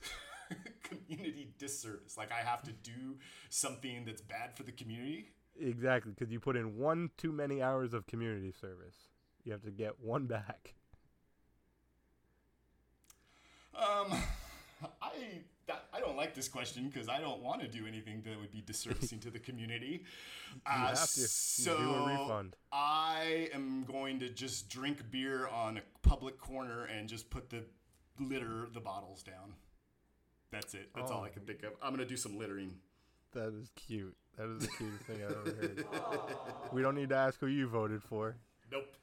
community 0.84 1.50
disservice. 1.58 2.18
Like 2.18 2.32
I 2.32 2.48
have 2.48 2.64
to 2.64 2.72
do 2.72 3.18
something 3.50 4.06
that's 4.06 4.22
bad 4.22 4.56
for 4.56 4.64
the 4.64 4.72
community? 4.72 5.30
Exactly, 5.60 6.14
because 6.18 6.32
you 6.32 6.40
put 6.40 6.56
in 6.56 6.78
one 6.78 7.12
too 7.18 7.32
many 7.32 7.62
hours 7.62 7.94
of 7.94 8.08
community 8.08 8.54
service. 8.60 8.96
You 9.44 9.52
have 9.52 9.64
to 9.64 9.72
get 9.72 10.00
one 10.00 10.26
back. 10.26 10.74
Um, 13.76 14.12
I 15.02 15.42
I 16.00 16.02
don't 16.06 16.16
like 16.16 16.34
this 16.34 16.48
question 16.48 16.88
because 16.88 17.10
I 17.10 17.20
don't 17.20 17.42
want 17.42 17.62
to 17.62 17.68
do 17.68 17.86
anything 17.86 18.22
that 18.26 18.40
would 18.40 18.52
be 18.52 18.62
disservicing 18.62 19.20
to 19.22 19.30
the 19.30 19.40
community. 19.40 20.04
Uh, 20.66 20.88
have 20.96 21.12
to. 21.12 21.22
You 21.22 21.28
So 21.28 21.78
do 21.78 21.94
a 21.94 22.08
refund. 22.08 22.56
I 22.72 23.50
am 23.54 23.84
going 23.84 24.18
to 24.20 24.30
just 24.30 24.68
drink 24.68 25.12
beer 25.12 25.48
on 25.48 25.78
a 25.78 25.82
public 26.02 26.40
corner 26.40 26.86
and 26.86 27.08
just 27.08 27.30
put 27.30 27.52
the 27.52 27.64
litter 28.20 28.68
the 28.74 28.80
bottles 28.80 29.22
down. 29.22 29.54
That's 30.52 30.74
it. 30.74 30.90
That's 30.96 31.12
all 31.12 31.24
I 31.24 31.28
Oh. 31.28 31.32
can 31.34 31.44
think 31.44 31.62
of. 31.62 31.74
I'm 31.84 31.92
gonna 31.94 32.04
do 32.08 32.18
some 32.18 32.40
littering. 32.40 32.80
That 33.34 33.54
is 33.54 33.70
cute. 33.76 34.16
That 34.38 34.50
is 34.50 34.62
the 34.62 34.68
cutest 34.70 35.04
thing 35.04 35.24
I've 35.24 35.32
ever 35.32 35.52
heard. 35.52 35.86
we 36.74 36.82
don't 36.82 36.96
need 36.96 37.10
to 37.10 37.16
ask 37.16 37.40
who 37.40 37.46
you 37.46 37.68
voted 37.68 38.02
for. 38.02 38.36
Nope. 38.72 38.96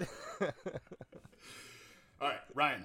All 0.40 2.28
right, 2.28 2.40
Ryan. 2.54 2.84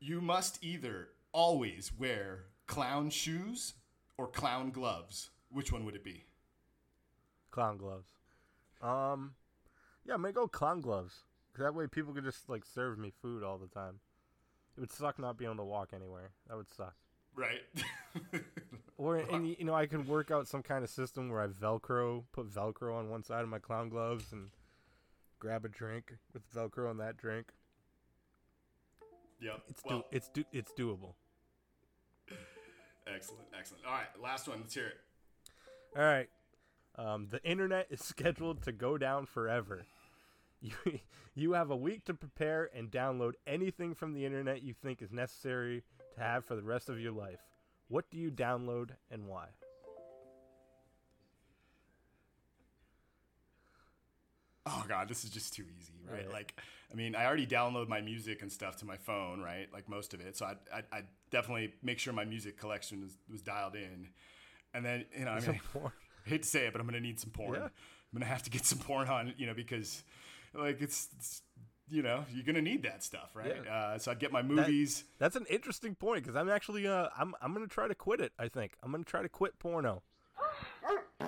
You 0.00 0.20
must 0.20 0.62
either 0.62 1.08
always 1.32 1.90
wear 1.98 2.44
clown 2.72 3.10
shoes 3.10 3.74
or 4.16 4.26
clown 4.26 4.70
gloves. 4.70 5.30
Which 5.50 5.70
one 5.72 5.84
would 5.84 5.94
it 5.94 6.02
be? 6.04 6.24
Clown 7.50 7.76
gloves. 7.76 8.08
Um, 8.80 9.34
yeah, 10.06 10.14
I'm 10.14 10.22
gonna 10.22 10.32
go 10.32 10.48
clown 10.48 10.80
gloves. 10.80 11.24
'Cause 11.52 11.64
that 11.64 11.74
way 11.74 11.86
people 11.86 12.14
could 12.14 12.24
just 12.24 12.48
like 12.48 12.64
serve 12.64 12.98
me 12.98 13.10
food 13.10 13.42
all 13.42 13.58
the 13.58 13.66
time. 13.66 14.00
It 14.74 14.80
would 14.80 14.90
suck 14.90 15.18
not 15.18 15.36
being 15.36 15.50
able 15.50 15.64
to 15.64 15.68
walk 15.68 15.92
anywhere. 15.92 16.32
That 16.48 16.56
would 16.56 16.70
suck. 16.70 16.94
Right. 17.34 17.62
Or 18.98 19.16
and 19.16 19.48
you 19.48 19.64
know 19.64 19.74
I 19.74 19.86
can 19.86 20.06
work 20.06 20.30
out 20.30 20.46
some 20.46 20.62
kind 20.62 20.84
of 20.84 20.90
system 20.90 21.28
where 21.28 21.40
I 21.40 21.48
Velcro, 21.48 22.24
put 22.30 22.48
Velcro 22.48 22.94
on 22.94 23.10
one 23.10 23.24
side 23.24 23.42
of 23.42 23.48
my 23.48 23.58
clown 23.58 23.88
gloves, 23.88 24.32
and 24.32 24.50
grab 25.40 25.64
a 25.64 25.68
drink 25.68 26.12
with 26.32 26.48
Velcro 26.54 26.88
on 26.88 26.98
that 26.98 27.16
drink. 27.16 27.52
yep. 29.40 29.62
It's 29.68 29.82
well, 29.84 29.98
do 29.98 30.04
it's 30.12 30.28
do 30.28 30.44
it's 30.52 30.72
doable. 30.72 31.14
Excellent, 33.06 33.46
excellent. 33.58 33.84
All 33.86 33.92
right, 33.92 34.06
last 34.22 34.48
one. 34.48 34.60
Let's 34.60 34.74
hear 34.74 34.86
it. 34.86 35.00
All 35.96 36.04
right. 36.04 36.28
Um, 36.96 37.28
the 37.30 37.42
internet 37.42 37.86
is 37.90 38.00
scheduled 38.04 38.62
to 38.62 38.72
go 38.72 38.98
down 38.98 39.26
forever. 39.26 39.86
You, 40.60 40.72
you 41.34 41.52
have 41.52 41.70
a 41.70 41.76
week 41.76 42.04
to 42.06 42.14
prepare 42.14 42.70
and 42.74 42.90
download 42.90 43.32
anything 43.46 43.94
from 43.94 44.12
the 44.12 44.24
internet 44.24 44.62
you 44.62 44.74
think 44.74 45.02
is 45.02 45.12
necessary 45.12 45.82
to 46.14 46.20
have 46.20 46.44
for 46.44 46.54
the 46.54 46.62
rest 46.62 46.88
of 46.88 47.00
your 47.00 47.12
life. 47.12 47.40
What 47.88 48.10
do 48.10 48.18
you 48.18 48.30
download 48.30 48.90
and 49.10 49.26
why? 49.26 49.46
Oh 54.66 54.84
god, 54.88 55.08
this 55.08 55.24
is 55.24 55.30
just 55.30 55.54
too 55.54 55.64
easy, 55.78 55.94
right? 56.08 56.24
Right. 56.24 56.32
Like, 56.32 56.60
I 56.92 56.94
mean, 56.94 57.16
I 57.16 57.26
already 57.26 57.46
download 57.46 57.88
my 57.88 58.00
music 58.00 58.42
and 58.42 58.52
stuff 58.52 58.76
to 58.76 58.86
my 58.86 58.96
phone, 58.96 59.40
right? 59.40 59.68
Like 59.72 59.88
most 59.88 60.14
of 60.14 60.20
it. 60.20 60.36
So 60.36 60.46
I, 60.46 60.54
I, 60.72 60.82
I 60.92 61.02
definitely 61.30 61.72
make 61.82 61.98
sure 61.98 62.12
my 62.12 62.24
music 62.24 62.58
collection 62.58 63.00
was, 63.00 63.16
was 63.30 63.42
dialed 63.42 63.74
in, 63.74 64.08
and 64.74 64.84
then 64.84 65.04
you 65.18 65.24
know, 65.24 65.32
I 65.32 65.40
Some 65.40 65.52
mean, 65.52 65.60
porn. 65.72 65.92
I 66.26 66.28
hate 66.30 66.42
to 66.42 66.48
say 66.48 66.66
it, 66.66 66.72
but 66.72 66.80
I'm 66.80 66.86
gonna 66.86 67.00
need 67.00 67.18
some 67.18 67.30
porn. 67.30 67.54
Yeah. 67.54 67.64
I'm 67.64 68.18
gonna 68.18 68.26
have 68.26 68.42
to 68.44 68.50
get 68.50 68.64
some 68.64 68.78
porn 68.78 69.08
on, 69.08 69.34
you 69.36 69.46
know, 69.46 69.54
because 69.54 70.02
like 70.54 70.80
it's, 70.80 71.08
it's 71.16 71.42
you 71.88 72.02
know, 72.02 72.24
you're 72.32 72.44
gonna 72.44 72.62
need 72.62 72.84
that 72.84 73.02
stuff, 73.02 73.30
right? 73.34 73.56
Yeah. 73.64 73.74
Uh, 73.74 73.98
so 73.98 74.10
I'd 74.12 74.18
get 74.18 74.30
my 74.32 74.42
movies. 74.42 75.04
That's 75.18 75.34
an 75.36 75.46
interesting 75.50 75.94
point 75.94 76.22
because 76.22 76.36
I'm 76.36 76.48
actually 76.48 76.86
uh 76.86 77.08
I'm 77.18 77.34
I'm 77.42 77.52
gonna 77.52 77.66
try 77.66 77.88
to 77.88 77.94
quit 77.94 78.20
it. 78.20 78.32
I 78.38 78.48
think 78.48 78.72
I'm 78.82 78.92
gonna 78.92 79.04
try 79.04 79.22
to 79.22 79.28
quit 79.28 79.58
porno. 79.58 80.02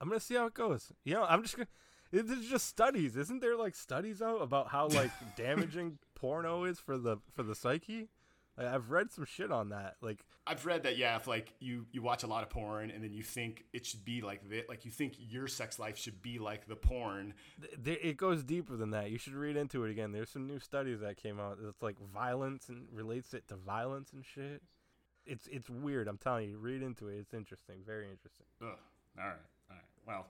I'm 0.00 0.08
gonna 0.08 0.20
see 0.20 0.34
how 0.34 0.46
it 0.46 0.54
goes. 0.54 0.92
You 1.04 1.14
know, 1.14 1.24
I'm 1.24 1.42
just 1.42 1.56
gonna. 1.56 1.68
Is 2.10 2.48
just 2.48 2.66
studies, 2.66 3.16
isn't 3.16 3.40
there? 3.40 3.56
Like 3.56 3.74
studies 3.74 4.22
out 4.22 4.40
about 4.40 4.68
how 4.68 4.88
like 4.88 5.10
damaging 5.36 5.98
porno 6.14 6.64
is 6.64 6.78
for 6.78 6.96
the 6.96 7.18
for 7.32 7.42
the 7.42 7.54
psyche. 7.54 8.08
Like, 8.56 8.66
I've 8.66 8.90
read 8.90 9.12
some 9.12 9.24
shit 9.24 9.52
on 9.52 9.68
that. 9.68 9.96
Like 10.00 10.24
I've 10.46 10.64
read 10.66 10.82
that, 10.84 10.96
yeah, 10.96 11.16
if 11.16 11.26
like 11.26 11.52
you 11.60 11.86
you 11.92 12.02
watch 12.02 12.22
a 12.22 12.26
lot 12.26 12.42
of 12.42 12.50
porn 12.50 12.90
and 12.90 13.04
then 13.04 13.12
you 13.12 13.22
think 13.22 13.64
it 13.72 13.86
should 13.86 14.04
be 14.04 14.20
like 14.20 14.48
that, 14.50 14.68
like 14.68 14.84
you 14.84 14.90
think 14.90 15.14
your 15.18 15.46
sex 15.46 15.78
life 15.78 15.96
should 15.96 16.22
be 16.22 16.38
like 16.38 16.66
the 16.66 16.74
porn. 16.76 17.34
th- 17.60 17.84
th- 17.84 18.00
it 18.02 18.16
goes 18.16 18.42
deeper 18.42 18.76
than 18.76 18.90
that. 18.90 19.10
You 19.10 19.18
should 19.18 19.34
read 19.34 19.56
into 19.56 19.84
it 19.84 19.90
again. 19.90 20.12
There's 20.12 20.30
some 20.30 20.46
new 20.46 20.58
studies 20.58 21.00
that 21.00 21.16
came 21.16 21.38
out 21.38 21.58
that's 21.62 21.82
like 21.82 21.96
violence 22.12 22.68
and 22.68 22.86
relates 22.92 23.34
it 23.34 23.46
to 23.48 23.56
violence 23.56 24.10
and 24.12 24.24
shit. 24.24 24.62
It's 25.24 25.46
it's 25.48 25.68
weird. 25.68 26.08
I'm 26.08 26.18
telling 26.18 26.48
you, 26.48 26.58
read 26.58 26.82
into 26.82 27.08
it. 27.08 27.18
It's 27.18 27.34
interesting. 27.34 27.76
Very 27.86 28.10
interesting. 28.10 28.46
Ugh. 28.62 28.68
All 29.18 29.24
right. 29.24 29.34
All 29.70 29.76
right. 29.76 29.84
Well, 30.06 30.26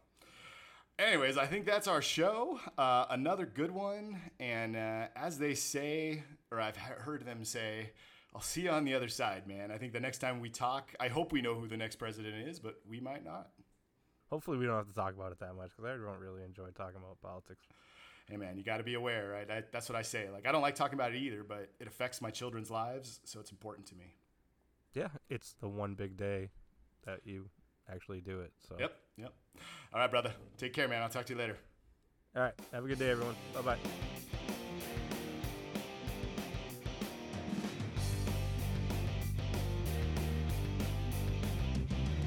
anyways, 0.99 1.38
I 1.38 1.46
think 1.46 1.64
that's 1.64 1.86
our 1.86 2.03
show. 2.03 2.61
Uh, 2.76 3.07
another 3.11 3.46
good 3.46 3.70
one. 3.70 4.20
And 4.40 4.76
uh, 4.76 5.07
as 5.16 5.38
they 5.38 5.55
say, 5.55 6.22
or 6.51 6.61
I've 6.61 6.76
heard 6.76 7.24
them 7.24 7.44
say, 7.44 7.90
I'll 8.34 8.40
see 8.40 8.62
you 8.62 8.70
on 8.70 8.84
the 8.84 8.94
other 8.94 9.09
side, 9.09 9.46
man. 9.46 9.70
I 9.70 9.78
think 9.78 9.92
the 9.92 10.01
next 10.01 10.18
time 10.18 10.40
we 10.40 10.51
talk, 10.51 10.94
I 11.01 11.09
hope 11.09 11.32
we 11.32 11.40
know 11.40 11.55
who 11.55 11.66
the 11.66 11.76
next 11.76 11.96
president 11.96 12.46
is, 12.46 12.59
but 12.59 12.80
we 12.88 13.01
might 13.01 13.24
not. 13.24 13.51
Hopefully, 14.30 14.59
we 14.59 14.66
don't 14.66 14.76
have 14.76 14.88
to 14.88 14.94
talk 14.94 15.14
about 15.14 15.32
it 15.32 15.40
that 15.40 15.55
much 15.55 15.70
because 15.70 15.86
I 15.86 15.96
don't 15.96 16.20
really 16.20 16.44
enjoy 16.44 16.68
talking 16.76 16.99
about 16.99 17.20
politics. 17.22 17.66
Hey, 18.28 18.36
man, 18.36 18.59
you 18.59 18.62
got 18.62 18.76
to 18.76 18.84
be 18.84 18.92
aware, 18.92 19.30
right? 19.30 19.51
I, 19.51 19.62
that's 19.72 19.88
what 19.88 19.96
I 19.96 20.03
say. 20.03 20.28
Like, 20.28 20.46
I 20.46 20.53
don't 20.53 20.61
like 20.61 20.74
talking 20.74 20.99
about 20.99 21.14
it 21.14 21.18
either, 21.18 21.42
but 21.42 21.70
it 21.80 21.86
affects 21.86 22.20
my 22.20 22.30
children's 22.30 22.70
lives, 22.70 23.20
so 23.24 23.40
it's 23.40 23.51
important 23.51 23.86
to 23.86 23.94
me. 23.94 24.12
Yeah, 24.92 25.09
it's 25.30 25.55
the 25.61 25.68
one 25.68 25.94
big 25.94 26.18
day 26.18 26.51
that 27.07 27.20
you 27.24 27.49
actually 27.93 28.20
do 28.20 28.41
it. 28.41 28.53
So 28.68 28.76
Yep, 28.78 28.93
yep. 29.16 29.32
All 29.93 30.01
right, 30.01 30.11
brother. 30.11 30.32
Take 30.57 30.72
care, 30.72 30.89
man. 30.89 31.03
I'll 31.03 31.09
talk 31.09 31.26
to 31.26 31.32
you 31.32 31.39
later. 31.39 31.57
All 32.36 32.43
right. 32.43 32.55
Have 32.72 32.84
a 32.84 32.89
good 32.89 32.99
day, 32.99 33.11
everyone. 33.11 33.36
Bye 33.55 33.62
bye. 33.62 33.78